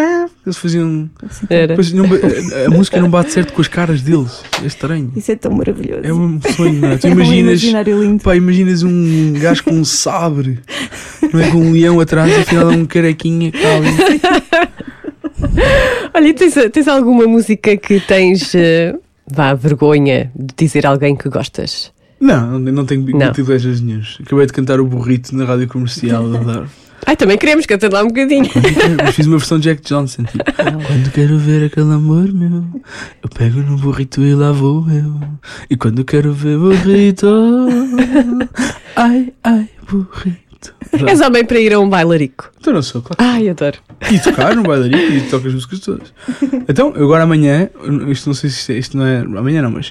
I- 0.00 0.28
Eles 0.46 0.56
faziam. 0.56 1.10
Era. 1.50 1.66
Depois 1.68 1.92
não 1.92 2.04
a, 2.06 2.66
a 2.66 2.70
música 2.70 3.00
não 3.00 3.10
bate 3.10 3.32
certo 3.32 3.52
com 3.52 3.60
as 3.60 3.68
caras 3.68 4.00
deles. 4.00 4.42
É 4.62 4.66
estranho. 4.66 5.12
Isso 5.14 5.30
é 5.32 5.36
tão 5.36 5.52
maravilhoso. 5.52 6.00
É 6.04 6.12
um 6.14 6.40
sonho, 6.56 6.80
não 6.80 6.88
é? 6.88 6.96
Tu 6.96 7.06
É 7.08 7.10
um 7.10 7.12
imaginas. 7.12 7.60
lindo. 7.62 8.22
Pá, 8.22 8.34
imaginas 8.34 8.82
um 8.82 9.34
gajo 9.34 9.64
com 9.64 9.72
um 9.72 9.84
sabre, 9.84 10.58
não 11.32 11.40
é? 11.40 11.50
Com 11.50 11.58
um 11.58 11.72
leão 11.72 12.00
atrás, 12.00 12.32
afinal 12.38 12.70
é 12.70 12.74
um 12.76 12.86
carequinha. 12.86 13.52
Olha, 16.14 16.28
e 16.28 16.32
tens, 16.34 16.54
tens 16.72 16.88
alguma 16.88 17.26
música 17.26 17.76
que 17.76 18.00
tens, 18.00 18.54
eh, 18.54 18.94
vá, 19.30 19.54
vergonha 19.54 20.30
de 20.34 20.54
dizer 20.56 20.86
a 20.86 20.90
alguém 20.90 21.16
que 21.16 21.28
gostas? 21.28 21.92
Não, 22.20 22.58
não 22.58 22.84
tenho 22.84 23.04
Não. 23.16 23.32
privilégios 23.32 23.80
nenhums. 23.80 24.18
Acabei 24.20 24.46
de 24.46 24.52
cantar 24.52 24.80
o 24.80 24.86
burrito 24.86 25.34
na 25.36 25.44
rádio 25.44 25.68
comercial. 25.68 26.24
adoro. 26.34 26.68
Ai, 27.06 27.16
também 27.16 27.38
queremos 27.38 27.64
cantar 27.64 27.92
lá 27.92 28.02
um 28.02 28.08
bocadinho. 28.08 28.50
Mas 29.02 29.14
fiz 29.14 29.26
uma 29.26 29.38
versão 29.38 29.58
de 29.58 29.68
Jack 29.68 29.82
Johnson. 29.82 30.24
Tipo, 30.24 30.44
quando 30.44 31.12
quero 31.12 31.38
ver 31.38 31.66
aquele 31.66 31.92
amor 31.92 32.32
meu, 32.32 32.64
eu 33.22 33.28
pego 33.34 33.60
no 33.60 33.78
burrito 33.78 34.20
e 34.22 34.34
lá 34.34 34.50
vou 34.50 34.84
eu. 34.90 35.14
E 35.70 35.76
quando 35.76 36.04
quero 36.04 36.32
ver 36.32 36.58
burrito, 36.58 37.28
ai, 38.96 39.32
ai, 39.44 39.68
burrito. 39.88 40.47
És 41.06 41.20
homem 41.20 41.44
para 41.44 41.58
ir 41.60 41.72
a 41.72 41.80
um 41.80 41.88
bailarico. 41.88 42.50
Então 42.60 42.72
não 42.72 42.82
sou, 42.82 43.02
claro. 43.02 43.16
Ai, 43.22 43.48
adoro. 43.48 43.78
E 44.10 44.18
tocar 44.18 44.54
no 44.56 44.62
bailarico 44.62 45.12
e 45.12 45.20
toco 45.22 45.46
as 45.48 45.54
músicas 45.54 45.80
todas. 45.80 46.12
Então, 46.68 46.92
eu 46.96 47.04
agora 47.04 47.24
amanhã, 47.24 47.68
isto 48.08 48.26
não 48.28 48.34
sei 48.34 48.50
se 48.50 48.78
isto, 48.78 48.96
é- 49.02 49.22
não 49.24 49.34
é. 49.34 49.38
Amanhã 49.40 49.62
não, 49.62 49.70
mas 49.70 49.90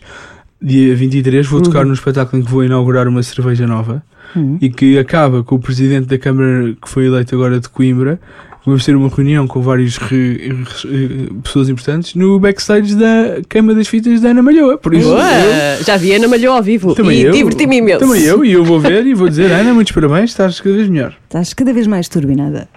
dia 0.61 0.95
23 0.95 1.45
vou 1.45 1.61
tocar 1.61 1.85
num 1.85 1.93
espetáculo 1.93 2.41
em 2.41 2.45
que 2.45 2.51
vou 2.51 2.63
inaugurar 2.63 3.07
uma 3.07 3.21
cerveja 3.21 3.67
nova 3.67 4.01
Hum. 4.35 4.57
e 4.59 4.69
que 4.69 4.97
acaba 4.99 5.43
com 5.43 5.55
o 5.55 5.59
presidente 5.59 6.07
da 6.07 6.17
Câmara 6.17 6.73
que 6.81 6.89
foi 6.89 7.05
eleito 7.05 7.33
agora 7.35 7.59
de 7.59 7.69
Coimbra. 7.69 8.19
Vamos 8.67 8.83
ter 8.85 8.95
uma 8.97 9.07
reunião 9.07 9.47
com 9.47 9.61
várias 9.61 9.95
re- 9.95 10.51
re- 10.83 11.29
pessoas 11.41 11.69
importantes 11.69 12.15
no 12.15 12.37
backstage 12.37 12.95
da 12.95 13.37
Queima 13.49 13.73
das 13.73 13.87
Fitas 13.87 14.19
da 14.19 14.29
Ana 14.31 14.43
Malhoa. 14.43 14.77
Por 14.77 14.93
isso, 14.93 15.07
eu, 15.07 15.13
Boa! 15.15 15.83
Já 15.85 15.95
vi 15.95 16.13
Ana 16.13 16.27
Malhou 16.27 16.53
ao 16.53 16.61
vivo 16.61 16.93
também 16.93 17.19
e 17.19 17.23
eu, 17.23 17.31
diverti-me 17.31 17.77
imenso. 17.77 17.99
Também 17.99 18.21
eu, 18.23 18.43
e 18.43 18.51
eu 18.51 18.65
vou 18.65 18.77
ver 18.77 19.07
e 19.07 19.13
vou 19.13 19.29
dizer: 19.29 19.49
Ana, 19.53 19.73
muitos 19.73 19.93
parabéns, 19.93 20.31
estás 20.31 20.59
cada 20.59 20.75
vez 20.75 20.89
melhor. 20.89 21.15
Estás 21.23 21.53
cada 21.53 21.71
vez 21.73 21.87
mais 21.87 22.09
turbinada. 22.09 22.67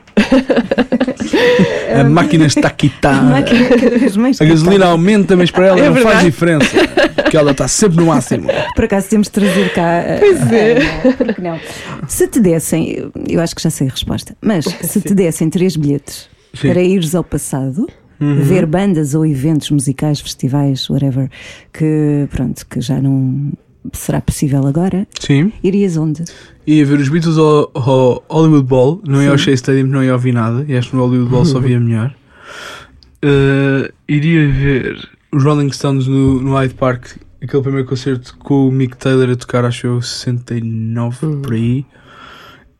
A 2.00 2.04
máquina 2.04 2.46
está 2.46 2.70
quitada. 2.70 3.36
A 4.40 4.44
gasolina 4.44 4.86
aumenta, 4.86 5.36
mas 5.36 5.50
para 5.50 5.66
ela 5.68 5.80
É 5.80 5.86
não 5.88 5.92
faz 5.94 6.04
verdade. 6.04 6.24
diferença. 6.24 6.76
Porque 7.16 7.36
ela 7.36 7.50
está 7.52 7.68
sempre 7.68 7.98
no 7.98 8.06
máximo. 8.06 8.48
Por 8.74 8.84
acaso 8.84 9.08
temos 9.08 9.26
de 9.28 9.32
trazer 9.32 9.72
cá. 9.72 10.00
a- 10.00 10.18
Pois 10.18 10.52
é. 10.52 10.72
Ana, 11.04 11.16
porque 11.16 11.40
não? 11.42 11.60
Se 12.08 12.26
te 12.26 12.40
dessem, 12.40 13.10
eu- 13.28 13.40
acho 13.40 13.54
que 13.54 13.62
já 13.62 13.70
sei 13.70 13.88
a 13.88 13.90
resposta, 13.90 14.36
mas 14.40 14.64
se 14.64 15.00
te 15.00 15.14
dessem 15.14 15.48
três 15.48 15.76
bilhetes 15.76 16.28
Sim. 16.54 16.68
para 16.68 16.80
ires 16.82 17.14
ao 17.14 17.22
passado, 17.24 17.86
ver 18.20 18.66
bandas 18.66 19.14
ou 19.14 19.24
eventos 19.24 19.70
musicais, 19.70 20.20
festivais, 20.20 20.88
whatever, 20.90 21.28
que 21.72 22.26
pronto, 22.30 22.66
que 22.66 22.80
já 22.80 23.00
não 23.00 23.52
será 23.92 24.20
possível 24.20 24.66
agora, 24.66 25.06
Sim. 25.18 25.52
irias 25.62 25.96
onde? 25.96 26.24
Ia 26.66 26.84
ver 26.84 26.98
os 26.98 27.08
Beatles 27.08 27.38
ao, 27.38 27.70
ao 27.74 28.24
Hollywood 28.28 28.66
Bowl. 28.66 29.02
Não 29.06 29.22
ia 29.22 29.30
ao 29.30 29.38
Shea 29.38 29.54
Stadium, 29.54 29.86
não 29.86 30.04
ia 30.04 30.12
ouvir 30.12 30.32
nada. 30.32 30.64
E 30.68 30.76
acho 30.76 30.90
que 30.90 30.96
no 30.96 31.02
Hollywood 31.04 31.30
Bowl 31.30 31.44
só 31.44 31.58
via 31.58 31.80
melhor. 31.80 32.14
Uh, 33.24 33.92
iria 34.08 34.48
ver 34.48 35.08
os 35.32 35.42
Rolling 35.42 35.72
Stones 35.72 36.06
no, 36.06 36.40
no 36.40 36.54
Hyde 36.54 36.74
Park. 36.74 37.16
Aquele 37.42 37.62
primeiro 37.62 37.88
concerto 37.88 38.36
com 38.38 38.68
o 38.68 38.72
Mick 38.72 38.96
Taylor 38.96 39.30
a 39.30 39.36
tocar, 39.36 39.64
acho 39.64 39.86
eu, 39.86 40.02
69 40.02 41.36
por 41.42 41.54
aí. 41.54 41.86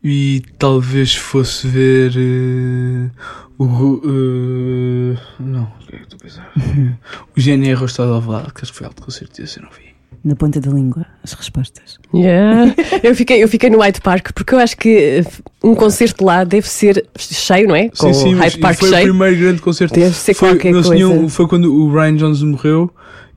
E 0.03 0.42
talvez 0.59 1.14
fosse 1.14 1.66
ver 1.66 2.12
uh, 2.16 3.11
o. 3.59 3.64
Uh, 3.64 5.18
não, 5.38 5.64
o 5.64 5.86
que 5.86 5.96
é 5.96 5.98
que 5.98 6.05
estou 6.05 6.18
a 6.18 6.22
pensar? 6.22 6.53
o 7.36 7.40
GNR 7.40 7.74
Rostado 7.74 8.12
Alvalade, 8.12 8.53
que 8.55 8.62
acho 8.62 8.72
que 8.72 8.78
foi 8.78 8.86
alto 8.86 9.03
concerto 9.03 9.40
desse, 9.40 9.59
eu 9.59 9.64
não 9.64 9.70
vi. 9.70 9.89
Na 10.22 10.36
ponta 10.36 10.60
da 10.60 10.70
língua, 10.70 11.06
as 11.24 11.32
respostas. 11.32 11.98
Yeah. 12.14 12.74
Eu, 13.02 13.14
fiquei, 13.14 13.42
eu 13.42 13.48
fiquei 13.48 13.70
no 13.70 13.78
Hyde 13.78 14.02
Park 14.02 14.32
porque 14.34 14.54
eu 14.54 14.58
acho 14.58 14.76
que 14.76 14.88
eh, 14.90 15.24
um 15.64 15.74
concerto 15.74 16.24
lá 16.24 16.44
deve 16.44 16.68
ser 16.68 17.06
cheio, 17.18 17.66
não 17.68 17.74
é? 17.74 17.88
Com 17.88 18.12
sim, 18.12 18.22
sim, 18.24 18.34
o 18.34 18.38
Hyde 18.38 18.58
Park 18.58 18.78
foi 18.80 18.88
o 18.90 18.92
cheio. 18.92 19.04
primeiro 19.08 19.36
grande 19.38 19.62
concerto. 19.62 19.94
Deve 19.98 20.14
ser 20.14 20.34
foi, 20.34 20.50
qualquer 20.50 20.72
coisa. 20.72 20.94
tinham- 20.94 21.26
foi 21.28 21.48
quando 21.48 21.74
o 21.74 21.90
Brian 21.90 22.16
Jones 22.16 22.42
morreu 22.42 22.90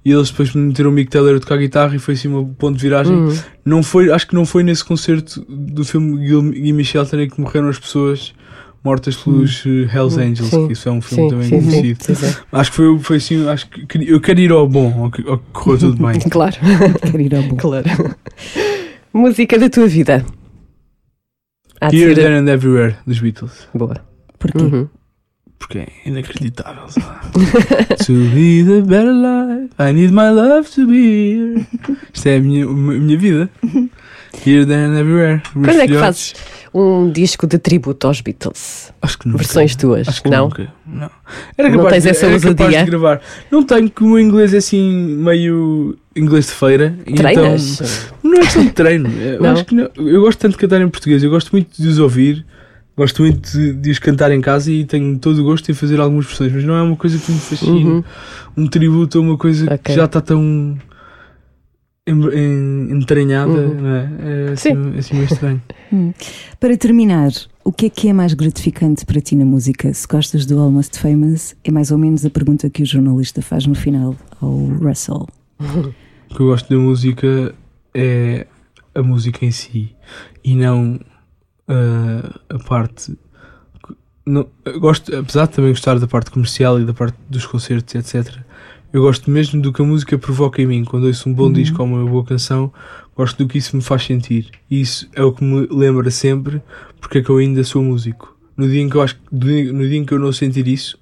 e 0.03 0.11
eles 0.11 0.29
depois 0.29 0.53
meteram 0.53 0.89
o 0.89 0.93
Mick 0.93 1.09
Taylor 1.09 1.37
a 1.37 1.39
tocar 1.39 1.55
guitarra 1.57 1.95
e 1.95 1.99
foi 1.99 2.15
assim 2.15 2.27
um 2.27 2.53
ponto 2.53 2.75
de 2.75 2.81
viragem. 2.83 3.15
Hum. 3.15 3.33
Não 3.63 3.81
foi, 3.81 4.11
acho 4.11 4.27
que 4.27 4.35
não 4.35 4.45
foi 4.45 4.61
nesse 4.61 4.83
concerto 4.83 5.45
do 5.47 5.85
filme 5.85 6.27
Gil- 6.27 6.53
Gimme 6.53 6.83
Shelter 6.83 7.21
em 7.21 7.29
que 7.29 7.39
morreram 7.39 7.69
as 7.69 7.79
pessoas 7.79 8.33
mortas 8.83 9.15
pelos 9.15 9.63
eh, 9.65 9.87
Hells 9.95 10.19
Angels, 10.19 10.49
Sim. 10.49 10.67
que 10.67 10.73
isso 10.73 10.89
é 10.89 10.91
um 10.91 11.01
filme 11.01 11.23
Sim, 11.23 11.29
também 11.29 11.47
sim, 11.49 11.61
sim. 11.61 11.69
conhecido. 11.69 12.03
Sim, 12.03 12.15
sim. 12.15 12.35
Acho 12.51 12.69
que 12.71 12.75
foi, 12.75 12.99
foi 12.99 13.17
assim, 13.17 13.47
acho 13.47 13.69
que 13.69 13.87
eu 14.11 14.19
quero 14.19 14.39
ir 14.41 14.51
ao 14.51 14.67
bom, 14.67 15.03
ao 15.05 15.11
que, 15.11 15.27
ao 15.27 15.37
que 15.37 15.43
correu 15.53 15.79
tudo 15.79 16.05
bem. 16.07 16.19
Claro, 16.29 16.55
Quero 17.01 17.21
ir 17.21 17.35
ao 17.35 17.43
bom. 17.43 17.55
claro. 17.55 17.85
Música 19.13 19.57
da 19.57 19.69
tua 19.69 19.87
vida. 19.87 20.25
Há 21.79 21.87
Here, 21.87 22.15
ser 22.15 22.15
There 22.15 22.35
and 22.35 22.47
Everywhere 22.49 22.95
dos 23.05 23.19
Beatles. 23.19 23.67
boa. 23.73 23.95
Porquê? 24.39 24.57
Uhum. 24.57 24.87
Porque 25.59 25.77
é 25.79 25.87
inacreditável. 26.05 26.89
sei 26.89 27.03
lá. 27.03 27.21
to 28.05 28.11
lead 28.11 28.69
a 28.69 28.81
better 28.81 29.13
life, 29.13 29.73
I 29.79 29.93
need 29.93 30.11
my 30.11 30.29
love 30.29 30.69
to 30.71 30.85
be 30.85 31.35
here. 31.35 31.67
Isto 32.13 32.27
é 32.27 32.35
a 32.37 32.39
minha, 32.41 32.65
a 32.65 32.73
minha 32.73 33.17
vida. 33.17 33.49
Here, 34.45 34.65
there 34.65 34.85
and 34.85 34.97
everywhere. 34.99 35.41
Quando 35.53 35.69
é 35.81 35.87
que 35.87 35.97
fazes 35.97 36.33
um 36.73 37.09
disco 37.11 37.45
de 37.47 37.57
tributo 37.57 38.07
aos 38.07 38.19
Beatles? 38.21 38.91
Acho 39.01 39.19
que 39.19 39.27
nunca. 39.27 39.37
Versões 39.39 39.75
tuas? 39.75 40.07
Acho 40.07 40.23
que 40.23 40.29
não? 40.29 40.45
nunca. 40.45 40.73
Não. 40.85 41.09
Era 41.57 41.69
Não 41.69 41.77
capaz, 41.77 41.93
tens 41.93 42.03
de, 42.03 42.09
essa 42.09 42.25
era 42.25 42.39
capaz 42.39 42.77
de 42.77 42.85
gravar. 42.85 43.21
Não 43.51 43.63
tenho, 43.63 43.89
que 43.89 44.03
o 44.03 44.07
meu 44.07 44.19
inglês 44.19 44.53
é 44.53 44.57
assim 44.57 44.91
meio 45.17 45.97
inglês 46.15 46.47
de 46.47 46.51
feira. 46.53 46.97
e 47.05 47.13
Treinas? 47.13 47.79
Então, 47.79 48.31
não 48.31 48.37
é 48.39 48.41
questão 48.41 48.65
de 48.65 48.71
treino. 48.71 49.09
Eu, 49.09 49.41
Não? 49.41 49.51
acho 49.51 49.65
que 49.65 49.75
não. 49.75 49.89
eu 49.95 50.21
gosto 50.21 50.39
tanto 50.39 50.51
de 50.53 50.57
cantar 50.57 50.81
em 50.81 50.89
português. 50.89 51.23
Eu 51.23 51.29
gosto 51.29 51.51
muito 51.51 51.81
de 51.81 51.87
os 51.87 51.99
ouvir. 51.99 52.45
Gosto 52.97 53.23
muito 53.23 53.51
de, 53.51 53.73
de 53.73 53.89
os 53.91 53.97
cantar 53.97 54.31
em 54.31 54.39
casa 54.39 54.71
e 54.71 54.85
tenho 54.85 55.17
todo 55.17 55.39
o 55.39 55.43
gosto 55.43 55.69
em 55.71 55.73
fazer 55.73 55.99
algumas 55.99 56.25
versões, 56.25 56.51
mas 56.53 56.63
não 56.63 56.75
é 56.75 56.81
uma 56.83 56.95
coisa 56.95 57.17
que 57.17 57.31
me 57.31 57.39
fascina. 57.39 57.71
Uhum. 57.89 58.03
Um 58.55 58.67
tributo 58.67 59.17
a 59.17 59.21
uma 59.21 59.35
coisa 59.37 59.65
Ok. 59.65 59.79
que 59.85 59.93
já 59.93 60.05
está 60.05 60.21
tão 60.21 60.77
entranhada, 62.05 63.51
Uhum. 63.51 63.81
não 63.81 63.89
é? 63.89 64.09
É 64.49 64.51
assim, 64.53 64.69
Sim. 64.71 64.95
é 64.95 64.99
assim 64.99 65.13
meio 65.15 65.25
estranho. 65.25 65.61
Para 66.59 66.77
terminar, 66.77 67.31
o 67.63 67.71
que 67.71 67.85
é 67.85 67.89
que 67.89 68.09
é 68.09 68.13
mais 68.13 68.33
gratificante 68.33 69.05
para 69.05 69.21
ti 69.21 69.35
na 69.35 69.45
música? 69.45 69.93
Se 69.93 70.07
gostas 70.07 70.45
do 70.45 70.59
Almost 70.59 70.99
Famous, 70.99 71.55
é 71.63 71.71
mais 71.71 71.91
ou 71.91 71.97
menos 71.97 72.25
a 72.25 72.29
pergunta 72.29 72.69
que 72.69 72.83
o 72.83 72.85
jornalista 72.85 73.41
faz 73.41 73.65
no 73.65 73.75
final 73.75 74.15
ao 74.41 74.51
Russell. 74.51 75.27
O 76.31 76.35
que 76.35 76.41
eu 76.41 76.47
gosto 76.47 76.67
da 76.67 76.79
música 76.81 77.53
é 77.93 78.47
a 78.95 79.03
música 79.03 79.45
em 79.45 79.51
si 79.51 79.95
e 80.43 80.55
não 80.55 80.99
ah, 81.67 82.39
a 82.49 82.57
parte. 82.57 83.15
Não, 84.25 84.47
gosto, 84.79 85.15
apesar 85.15 85.45
de 85.45 85.51
também 85.53 85.69
gostar 85.69 85.99
da 85.99 86.07
parte 86.07 86.31
comercial 86.31 86.79
e 86.81 86.85
da 86.85 86.93
parte 86.93 87.15
dos 87.29 87.45
concertos, 87.45 87.93
etc. 87.93 88.39
Eu 88.93 89.01
gosto 89.01 89.31
mesmo 89.31 89.59
do 89.59 89.73
que 89.73 89.81
a 89.81 89.85
música 89.85 90.19
provoca 90.19 90.61
em 90.61 90.67
mim. 90.67 90.85
Quando 90.85 91.05
ouço 91.05 91.27
um 91.27 91.33
bom 91.33 91.51
disco 91.51 91.81
ou 91.81 91.87
uma 91.87 92.05
boa 92.05 92.23
canção, 92.23 92.71
gosto 93.17 93.43
do 93.43 93.49
que 93.49 93.57
isso 93.57 93.75
me 93.75 93.81
faz 93.81 94.05
sentir. 94.05 94.51
E 94.69 94.79
isso 94.79 95.09
é 95.13 95.23
o 95.23 95.33
que 95.33 95.43
me 95.43 95.67
lembra 95.71 96.11
sempre 96.11 96.61
porque 97.01 97.17
é 97.17 97.21
que 97.23 97.29
eu 97.31 97.37
ainda 97.37 97.63
sou 97.63 97.81
músico. 97.81 98.37
No 98.55 98.69
dia 98.69 98.79
em 98.79 98.87
que 98.87 98.95
eu 98.95 99.01
acho 99.01 99.17
no 99.31 99.87
dia 99.87 99.97
em 99.97 100.05
que 100.05 100.13
eu 100.13 100.19
não 100.19 100.31
sentir 100.31 100.67
isso, 100.67 100.99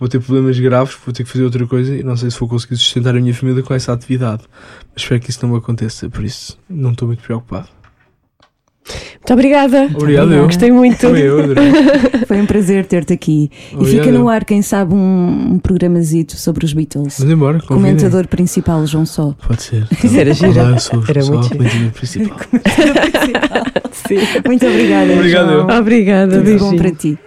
vou 0.00 0.08
ter 0.08 0.18
problemas 0.18 0.58
graves, 0.58 0.96
vou 1.04 1.12
ter 1.12 1.24
que 1.24 1.30
fazer 1.30 1.44
outra 1.44 1.66
coisa 1.66 1.94
e 1.94 2.02
não 2.02 2.16
sei 2.16 2.30
se 2.30 2.40
vou 2.40 2.48
conseguir 2.48 2.76
sustentar 2.76 3.14
a 3.14 3.20
minha 3.20 3.34
família 3.34 3.62
com 3.62 3.74
essa 3.74 3.92
atividade. 3.92 4.44
Mas 4.94 5.02
espero 5.02 5.20
que 5.20 5.28
isso 5.28 5.40
não 5.42 5.52
me 5.52 5.58
aconteça, 5.58 6.08
por 6.08 6.24
isso 6.24 6.58
não 6.70 6.92
estou 6.92 7.06
muito 7.06 7.22
preocupado. 7.22 7.68
Muito 8.88 9.32
obrigada. 9.32 9.88
Obrigado, 9.94 10.32
eu. 10.32 10.44
Gostei 10.44 10.70
muito. 10.70 11.04
Eu. 11.06 11.38
Foi 12.28 12.40
um 12.40 12.46
prazer 12.46 12.86
ter-te 12.86 13.12
aqui. 13.12 13.50
E 13.72 13.74
Obrigado. 13.74 14.04
fica 14.04 14.12
no 14.18 14.28
ar, 14.28 14.44
quem 14.44 14.62
sabe, 14.62 14.94
um, 14.94 15.54
um 15.54 15.58
programazito 15.58 16.36
sobre 16.36 16.64
os 16.64 16.72
Beatles. 16.72 17.16
Vamos 17.18 17.34
embora, 17.34 17.58
convidem. 17.60 17.96
Comentador 17.96 18.28
principal, 18.28 18.86
João 18.86 19.04
Só. 19.04 19.34
Pode 19.46 19.62
ser. 19.62 19.86
Isso 20.04 20.16
era 20.16 20.32
gira. 20.32 20.62
Olá, 20.62 20.70
eu 20.70 20.78
sou, 20.78 21.02
Era 21.08 21.22
sou 21.22 21.34
muito 21.34 21.48
comentador 21.50 21.90
principal. 21.90 22.38
Sim. 23.92 24.18
Muito 24.46 24.66
obrigada. 24.66 25.12
Obrigado, 25.12 25.50
João. 25.50 25.78
Obrigada, 25.80 26.42
Tudo 26.42 26.58
bom 26.58 26.76
para 26.76 26.90
ti. 26.92 27.18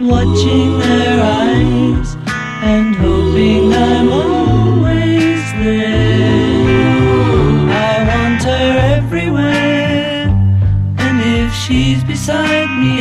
watching 0.00 0.78
their 0.80 1.20
eyes 1.22 2.16
and 2.62 2.94
hoping 2.96 3.72
I'm 3.72 4.10
always 4.12 5.42
there. 5.62 6.03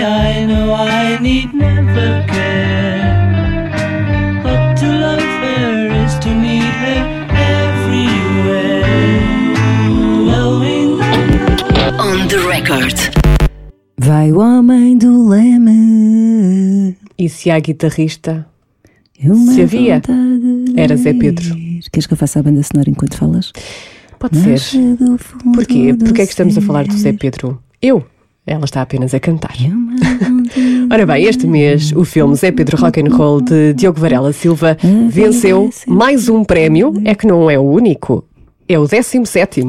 I 0.03 0.45
know 0.45 0.73
I 0.75 1.17
need 1.21 1.53
never 1.53 2.25
care. 2.27 3.71
But 4.43 4.75
to 4.79 4.85
love 4.85 5.21
her 5.21 6.05
is 6.05 6.19
to 6.19 6.29
meet 6.29 6.61
her 6.83 7.03
everywhere. 7.31 8.83
On 11.99 12.27
the 12.27 12.39
record. 12.47 12.97
Vai 13.97 14.31
o 14.33 14.39
homem 14.39 14.97
do 14.97 15.29
leme. 15.29 16.97
E 17.17 17.29
se 17.29 17.49
há 17.49 17.59
guitarrista? 17.59 18.45
Uma 19.23 19.53
Se 19.53 19.61
havia, 19.61 20.01
era 20.75 20.97
Zé 20.97 21.13
Pedro. 21.13 21.55
Queres 21.89 22.07
que 22.07 22.13
eu 22.13 22.17
faça 22.17 22.39
a 22.39 22.43
banda 22.43 22.61
sonora 22.61 22.89
enquanto 22.89 23.15
falas? 23.15 23.53
Pode 24.19 24.35
ser. 24.37 24.95
Do 24.97 25.17
fundo 25.17 25.53
Porquê? 25.53 25.93
Porquê 25.93 26.23
é 26.23 26.25
que 26.25 26.31
estamos 26.31 26.57
a 26.57 26.61
falar 26.61 26.85
do 26.85 26.93
Zé 26.93 27.11
ser. 27.11 27.17
Pedro? 27.17 27.63
Eu? 27.81 28.05
Ela 28.45 28.65
está 28.65 28.81
apenas 28.81 29.13
a 29.13 29.19
cantar. 29.19 29.53
É 29.55 29.71
Ora 30.93 31.05
bem, 31.05 31.23
este 31.25 31.47
mês 31.47 31.93
o 31.95 32.03
filme 32.03 32.35
Zé 32.35 32.51
Pedro 32.51 32.77
Rock 32.77 32.99
and 33.01 33.15
Roll 33.15 33.41
de 33.41 33.73
Diogo 33.73 33.99
Varela 33.99 34.33
Silva 34.33 34.77
venceu 35.09 35.69
mais 35.87 36.27
um 36.27 36.43
prémio, 36.43 36.93
é 37.05 37.15
que 37.15 37.25
não 37.25 37.49
é 37.49 37.57
o 37.57 37.63
único, 37.63 38.25
é 38.67 38.77
o 38.77 38.85
17 38.85 39.61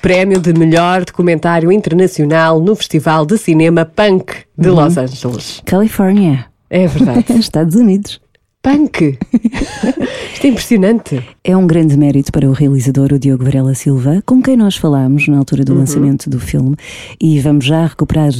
Prémio 0.00 0.40
de 0.40 0.52
melhor 0.54 1.04
documentário 1.04 1.70
internacional 1.70 2.60
no 2.60 2.74
Festival 2.74 3.26
de 3.26 3.36
Cinema 3.36 3.84
Punk 3.84 4.32
de 4.56 4.68
Los 4.68 4.96
Angeles. 4.96 5.60
Califórnia, 5.64 6.46
É 6.70 6.86
verdade. 6.86 7.24
Estados 7.38 7.74
Unidos. 7.74 8.20
Punk! 8.62 9.18
Isto 10.38 10.46
é 10.46 10.50
impressionante. 10.50 11.28
É 11.42 11.56
um 11.56 11.66
grande 11.66 11.96
mérito 11.96 12.30
para 12.30 12.48
o 12.48 12.52
realizador, 12.52 13.12
o 13.12 13.18
Diogo 13.18 13.42
Varela 13.42 13.74
Silva, 13.74 14.22
com 14.24 14.40
quem 14.40 14.56
nós 14.56 14.76
falámos 14.76 15.26
na 15.26 15.36
altura 15.36 15.62
Uhum. 15.62 15.64
do 15.64 15.74
lançamento 15.74 16.30
do 16.30 16.38
filme. 16.38 16.76
E 17.20 17.40
vamos 17.40 17.64
já 17.64 17.84
recuperar 17.86 18.30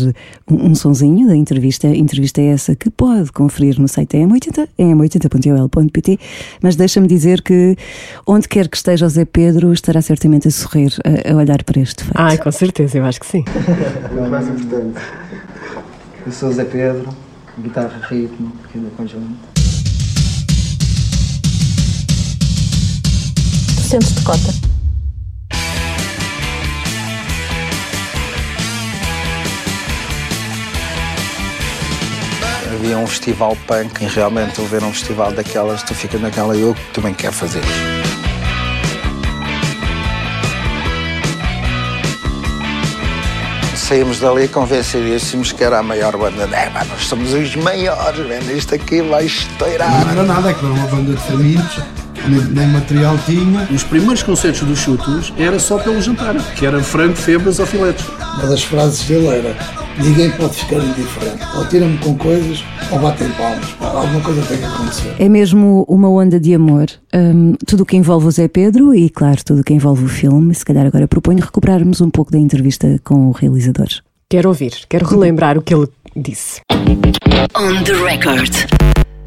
um, 0.49 0.68
um 0.68 0.74
sonzinho 0.76 1.26
da 1.26 1.34
entrevista. 1.34 1.88
Entrevista 1.88 2.40
essa 2.40 2.76
que 2.76 2.88
pode 2.88 3.32
conferir 3.32 3.80
no 3.80 3.88
site 3.88 4.16
da 4.16 4.24
M80, 4.24 4.68
m80.ol.pt. 4.78 6.20
Mas 6.62 6.76
deixa-me 6.76 7.09
dizer 7.09 7.42
que 7.42 7.74
onde 8.24 8.46
quer 8.46 8.68
que 8.68 8.76
esteja 8.76 9.05
o 9.05 9.09
Zé 9.09 9.24
Pedro, 9.24 9.72
estará 9.72 10.01
certamente 10.01 10.46
a 10.46 10.53
sorrir 10.53 10.94
a, 11.05 11.32
a 11.32 11.34
olhar 11.36 11.64
para 11.64 11.80
este 11.80 12.05
feito. 12.05 12.16
Ai, 12.16 12.38
com 12.38 12.53
certeza, 12.53 12.96
eu 12.99 13.05
acho 13.05 13.18
que 13.18 13.26
sim. 13.26 13.44
É 14.16 14.20
o 14.20 14.30
mais 14.30 14.46
importante. 14.46 15.01
Eu 16.24 16.30
sou 16.30 16.51
o 16.51 16.53
Zé 16.53 16.64
Pedro, 16.64 17.09
guitarra, 17.61 17.99
ritmo, 18.09 18.53
pequeno 18.62 18.88
conjunto. 18.96 19.58
Sentes-te 23.89 24.20
cota. 24.20 24.53
Havia 32.70 32.99
um 32.99 33.07
festival 33.07 33.57
punk 33.66 34.05
e 34.05 34.07
realmente 34.09 34.61
houver 34.61 34.82
um 34.84 34.93
festival 34.93 35.32
daquelas, 35.32 35.82
tu 35.84 35.95
fica 35.95 36.18
naquela, 36.18 36.55
eu 36.55 36.76
também 36.93 37.14
quero 37.14 37.32
fazer. 37.32 37.62
Saímos 43.74 44.20
dali 44.20 44.49
convencidíssimos 44.49 45.53
que 45.53 45.64
era 45.64 45.78
a 45.78 45.82
maior 45.82 46.14
banda. 46.18 46.45
É, 46.55 46.68
pá, 46.68 46.84
nós 46.84 47.07
somos 47.07 47.32
os 47.32 47.57
maiores, 47.57 48.28
velho. 48.28 48.55
Isto 48.55 48.74
aqui 48.74 49.01
vai 49.01 49.24
estourar. 49.24 50.05
Não 50.05 50.11
era 50.11 50.22
nada, 50.24 50.51
aquilo 50.51 50.74
era 50.74 50.80
uma 50.82 50.89
banda 50.89 51.14
de 51.14 51.22
famintos, 51.22 51.82
nem, 52.29 52.41
nem 52.41 52.66
material 52.68 53.18
tinha. 53.24 53.68
Os 53.70 53.83
primeiros 53.83 54.22
concertos 54.22 54.62
dos 54.62 54.79
chutos 54.79 55.33
era 55.39 55.59
só 55.59 55.79
pelo 55.79 56.01
jantar, 56.01 56.37
que 56.55 56.66
era 56.66 56.81
frango, 56.81 57.16
febras 57.16 57.59
ou 57.59 57.66
filetes. 57.66 58.07
Uma 58.39 58.47
das 58.47 58.62
frases 58.62 59.07
dele 59.07 59.26
era: 59.26 59.57
ninguém 60.03 60.31
pode 60.33 60.55
ficar 60.55 60.76
indiferente. 60.76 61.45
Ou 61.57 61.66
tiram-me 61.66 61.99
com 61.99 62.16
coisas 62.16 62.62
ou 62.91 62.99
batem 62.99 63.29
palmas. 63.31 63.66
Alguma 63.81 64.20
coisa 64.20 64.43
tem 64.43 64.59
que 64.59 64.64
acontecer. 64.64 65.14
É 65.18 65.29
mesmo 65.29 65.85
uma 65.89 66.09
onda 66.09 66.39
de 66.39 66.55
amor. 66.55 66.87
Hum, 67.14 67.55
tudo 67.66 67.83
o 67.83 67.87
que 67.87 67.97
envolve 67.97 68.26
o 68.26 68.31
Zé 68.31 68.49
Pedro 68.49 68.95
e, 68.95 69.11
claro, 69.11 69.43
tudo 69.45 69.61
o 69.61 69.64
que 69.64 69.74
envolve 69.74 70.05
o 70.05 70.09
filme. 70.09 70.55
Se 70.55 70.64
calhar 70.64 70.87
agora 70.87 71.09
proponho 71.09 71.41
recuperarmos 71.41 72.01
um 72.01 72.11
pouco 72.11 72.31
da 72.31 72.39
entrevista 72.39 73.01
com 73.05 73.29
o 73.29 73.33
realizador. 73.33 73.89
Quero 74.31 74.49
ouvir, 74.49 74.72
quero 74.89 75.07
relembrar 75.07 75.57
o 75.57 75.62
que 75.62 75.74
ele 75.74 75.89
disse. 76.14 76.61
On 77.57 77.83
the 77.85 77.95
record. 77.95 78.53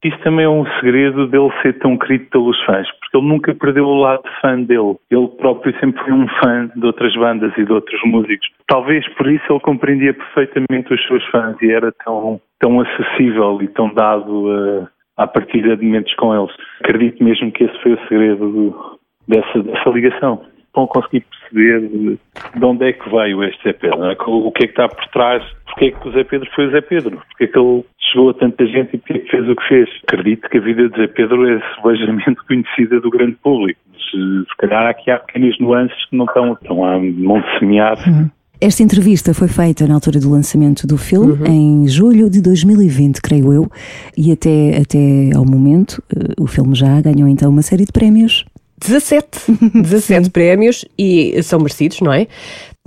Isso 0.04 0.18
também 0.20 0.46
é 0.46 0.50
um 0.50 0.66
segredo 0.80 1.28
dele 1.28 1.52
ser 1.62 1.78
tão 1.80 1.96
querido 1.98 2.26
pelos 2.32 2.60
fãs, 2.66 2.88
porque 3.00 3.18
ele 3.18 3.28
nunca 3.28 3.54
perdeu 3.54 3.86
o 3.86 4.00
lado 4.00 4.24
fã 4.42 4.60
dele. 4.60 4.96
Ele 5.12 5.28
próprio 5.38 5.78
sempre 5.80 6.04
foi 6.04 6.12
um 6.14 6.28
fã 6.28 6.70
de 6.76 6.86
outras 6.86 7.16
bandas 7.16 7.54
e 7.58 7.64
de 7.64 7.72
outros 7.72 8.02
músicos. 8.06 8.48
Talvez 8.68 9.08
por 9.16 9.28
isso 9.32 9.44
ele 9.50 9.60
compreendia 9.60 10.14
perfeitamente 10.14 10.92
os 10.92 11.08
seus 11.08 11.24
fãs 11.28 11.56
e 11.62 11.72
era 11.72 11.92
tão, 12.04 12.42
tão 12.60 12.80
acessível 12.82 13.60
e 13.62 13.68
tão 13.68 13.94
dado 13.94 14.90
a, 15.18 15.24
à 15.24 15.28
partida 15.28 15.78
de 15.78 15.86
momentos 15.86 16.16
com 16.16 16.34
eles. 16.36 16.56
Acredito 16.80 17.24
mesmo 17.24 17.52
que 17.52 17.66
esse 17.66 17.78
foi 17.84 17.94
o 17.94 18.08
segredo 18.08 18.50
do- 18.50 19.00
dessa, 19.28 19.62
dessa 19.62 19.90
ligação. 19.92 20.42
A 20.74 20.88
conseguir 20.88 21.26
perceber 21.30 21.82
de, 21.90 22.18
de 22.56 22.66
onde 22.66 22.86
é 22.88 22.94
que 22.94 23.10
veio 23.10 23.44
este 23.44 23.76
não 23.98 24.10
é? 24.10 24.16
o 24.26 24.52
que 24.52 24.64
é 24.64 24.68
que 24.68 24.72
está 24.72 24.88
por 24.88 25.06
trás, 25.10 25.44
porque 25.72 25.86
é 25.86 25.92
que 25.92 26.08
o 26.08 26.12
Zé 26.12 26.24
Pedro 26.24 26.50
foi 26.54 26.68
o 26.68 26.72
Zé 26.72 26.82
Pedro, 26.82 27.22
porque 27.30 27.46
é 27.46 27.48
que 27.48 27.58
ele 27.58 27.84
chegou 28.12 28.30
a 28.30 28.34
tanta 28.34 28.66
gente 28.66 28.90
e 28.94 28.98
porque 28.98 29.14
é 29.14 29.20
que 29.20 29.32
fez 29.32 29.50
o 29.50 29.56
que 29.56 29.68
fez. 29.68 29.90
Acredito 30.04 30.50
que 30.50 30.58
a 30.58 30.62
vida 30.62 30.90
de 30.90 30.98
Zé 30.98 31.08
Pedro 31.08 31.50
é 31.50 31.62
sebejamente 31.76 32.40
conhecida 32.48 33.00
do 33.00 33.10
grande 33.10 33.38
público, 33.44 33.80
mas 33.92 34.02
eh, 34.02 34.44
se 34.50 34.58
calhar 34.58 34.88
aqui 34.88 35.10
há 35.10 35.20
pequenas 35.20 35.58
nuances 35.60 36.06
que 36.10 36.16
não 36.16 36.26
estão, 36.26 36.54
estão 36.54 36.86
a 36.86 37.00
monte 37.00 37.60
semear. 37.60 37.98
Esta 38.60 38.84
entrevista 38.84 39.34
foi 39.34 39.48
feita 39.48 39.88
na 39.88 39.96
altura 39.96 40.20
do 40.20 40.30
lançamento 40.30 40.86
do 40.86 40.96
filme, 40.96 41.50
em 41.50 41.88
julho 41.88 42.30
de 42.30 42.42
2020, 42.44 43.20
creio 43.20 43.52
eu, 43.52 43.68
e 44.16 44.32
até, 44.32 44.78
até 44.78 45.36
ao 45.36 45.46
momento 45.46 46.04
eh, 46.16 46.34
o 46.40 46.46
filme 46.46 46.76
já 46.76 47.02
ganhou 47.02 47.28
então 47.28 47.50
uma 47.50 47.62
série 47.62 47.86
de 47.86 47.92
prémios. 47.92 48.46
17, 48.78 49.28
17 49.76 50.30
prémios 50.32 50.86
e 50.98 51.42
são 51.44 51.60
merecidos, 51.60 52.02
não 52.02 52.12
é? 52.12 52.28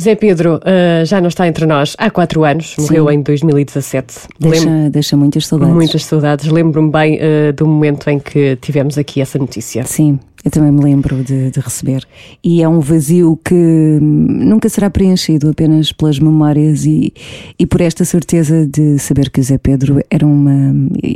Zé 0.00 0.16
Pedro 0.16 0.58
ah, 0.64 1.04
já 1.04 1.20
não 1.20 1.28
está 1.28 1.46
entre 1.46 1.66
nós 1.66 1.94
há 1.98 2.10
4 2.10 2.42
anos, 2.44 2.74
morreu 2.80 3.08
Sim. 3.08 3.14
em 3.14 3.22
2017. 3.22 4.14
Deixa, 4.40 4.64
Lembro- 4.68 4.90
deixa 4.90 5.16
muitas 5.16 5.46
saudades. 5.46 5.74
muitas 5.74 6.04
saudades. 6.04 6.46
Lembro-me 6.50 6.90
bem 6.90 7.18
ah, 7.20 7.52
do 7.52 7.64
momento 7.66 8.08
em 8.10 8.18
que 8.18 8.56
tivemos 8.60 8.98
aqui 8.98 9.20
essa 9.20 9.38
notícia. 9.38 9.84
Sim, 9.86 10.18
eu 10.44 10.50
também 10.50 10.72
me 10.72 10.82
lembro 10.82 11.22
de, 11.22 11.48
de 11.52 11.60
receber. 11.60 12.04
E 12.42 12.60
é 12.60 12.68
um 12.68 12.80
vazio 12.80 13.38
que 13.44 13.54
hum, 13.54 14.00
nunca 14.00 14.68
será 14.68 14.90
preenchido 14.90 15.48
apenas 15.50 15.92
pelas 15.92 16.18
memórias 16.18 16.84
e, 16.84 17.12
e 17.56 17.64
por 17.64 17.80
esta 17.80 18.04
certeza 18.04 18.66
de 18.66 18.98
saber 18.98 19.30
que 19.30 19.38
o 19.38 19.44
Zé 19.44 19.58
Pedro 19.58 20.00
era 20.10 20.26
uma. 20.26 20.74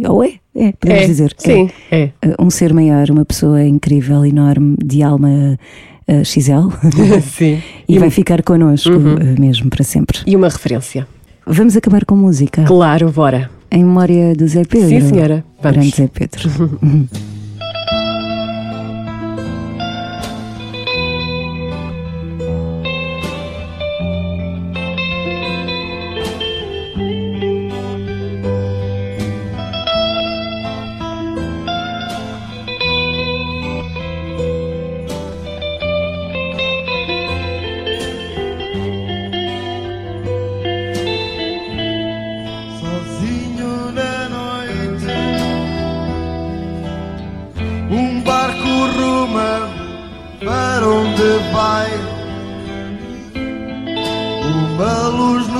Ou 0.08 0.22
é, 0.22 0.34
é, 0.54 0.70
podemos 0.70 1.02
É, 1.02 1.06
dizer. 1.06 1.34
sim, 1.36 1.68
é. 1.90 2.10
Uh, 2.24 2.44
Um 2.44 2.48
ser 2.48 2.72
maior, 2.72 3.10
uma 3.10 3.24
pessoa 3.24 3.60
incrível, 3.64 4.24
enorme, 4.24 4.76
de 4.84 5.02
alma 5.02 5.58
uh, 6.08 6.24
XL. 6.24 6.68
Sim. 7.22 7.62
e 7.88 7.98
vai 7.98 8.10
ficar 8.10 8.42
connosco 8.42 8.90
uh, 8.90 9.40
mesmo 9.40 9.70
para 9.70 9.84
sempre. 9.84 10.18
E 10.26 10.34
uma 10.34 10.48
referência. 10.48 11.06
Vamos 11.46 11.76
acabar 11.76 12.04
com 12.04 12.14
música. 12.16 12.64
Claro, 12.64 13.10
bora. 13.10 13.50
Em 13.70 13.84
memória 13.84 14.34
do 14.34 14.46
Zé 14.46 14.64
Pedro. 14.64 14.88
Sim, 14.88 15.00
senhora. 15.08 15.44
Vamos. 15.62 15.78
Grande 15.78 15.96
Zé 15.96 16.08
Pedro. 16.08 16.78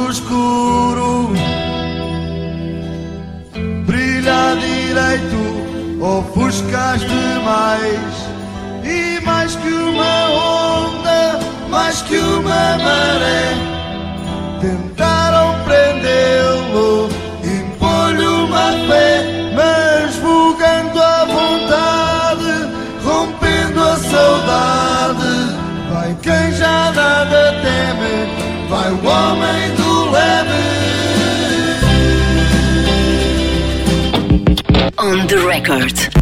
no 0.08 0.12
escuro 0.12 1.30
brilha 3.84 4.56
direito, 4.58 6.00
ofuscaste 6.00 7.06
mais. 7.44 8.28
E 8.84 9.20
mais 9.22 9.54
que 9.56 9.68
uma 9.68 10.30
onda, 10.30 11.38
mais 11.68 12.00
que 12.02 12.16
uma 12.16 12.78
maré. 12.78 13.52
Tentaram 14.62 15.54
prendê-lo, 15.64 17.08
On 35.08 35.26
the 35.26 35.38
record. 35.38 36.17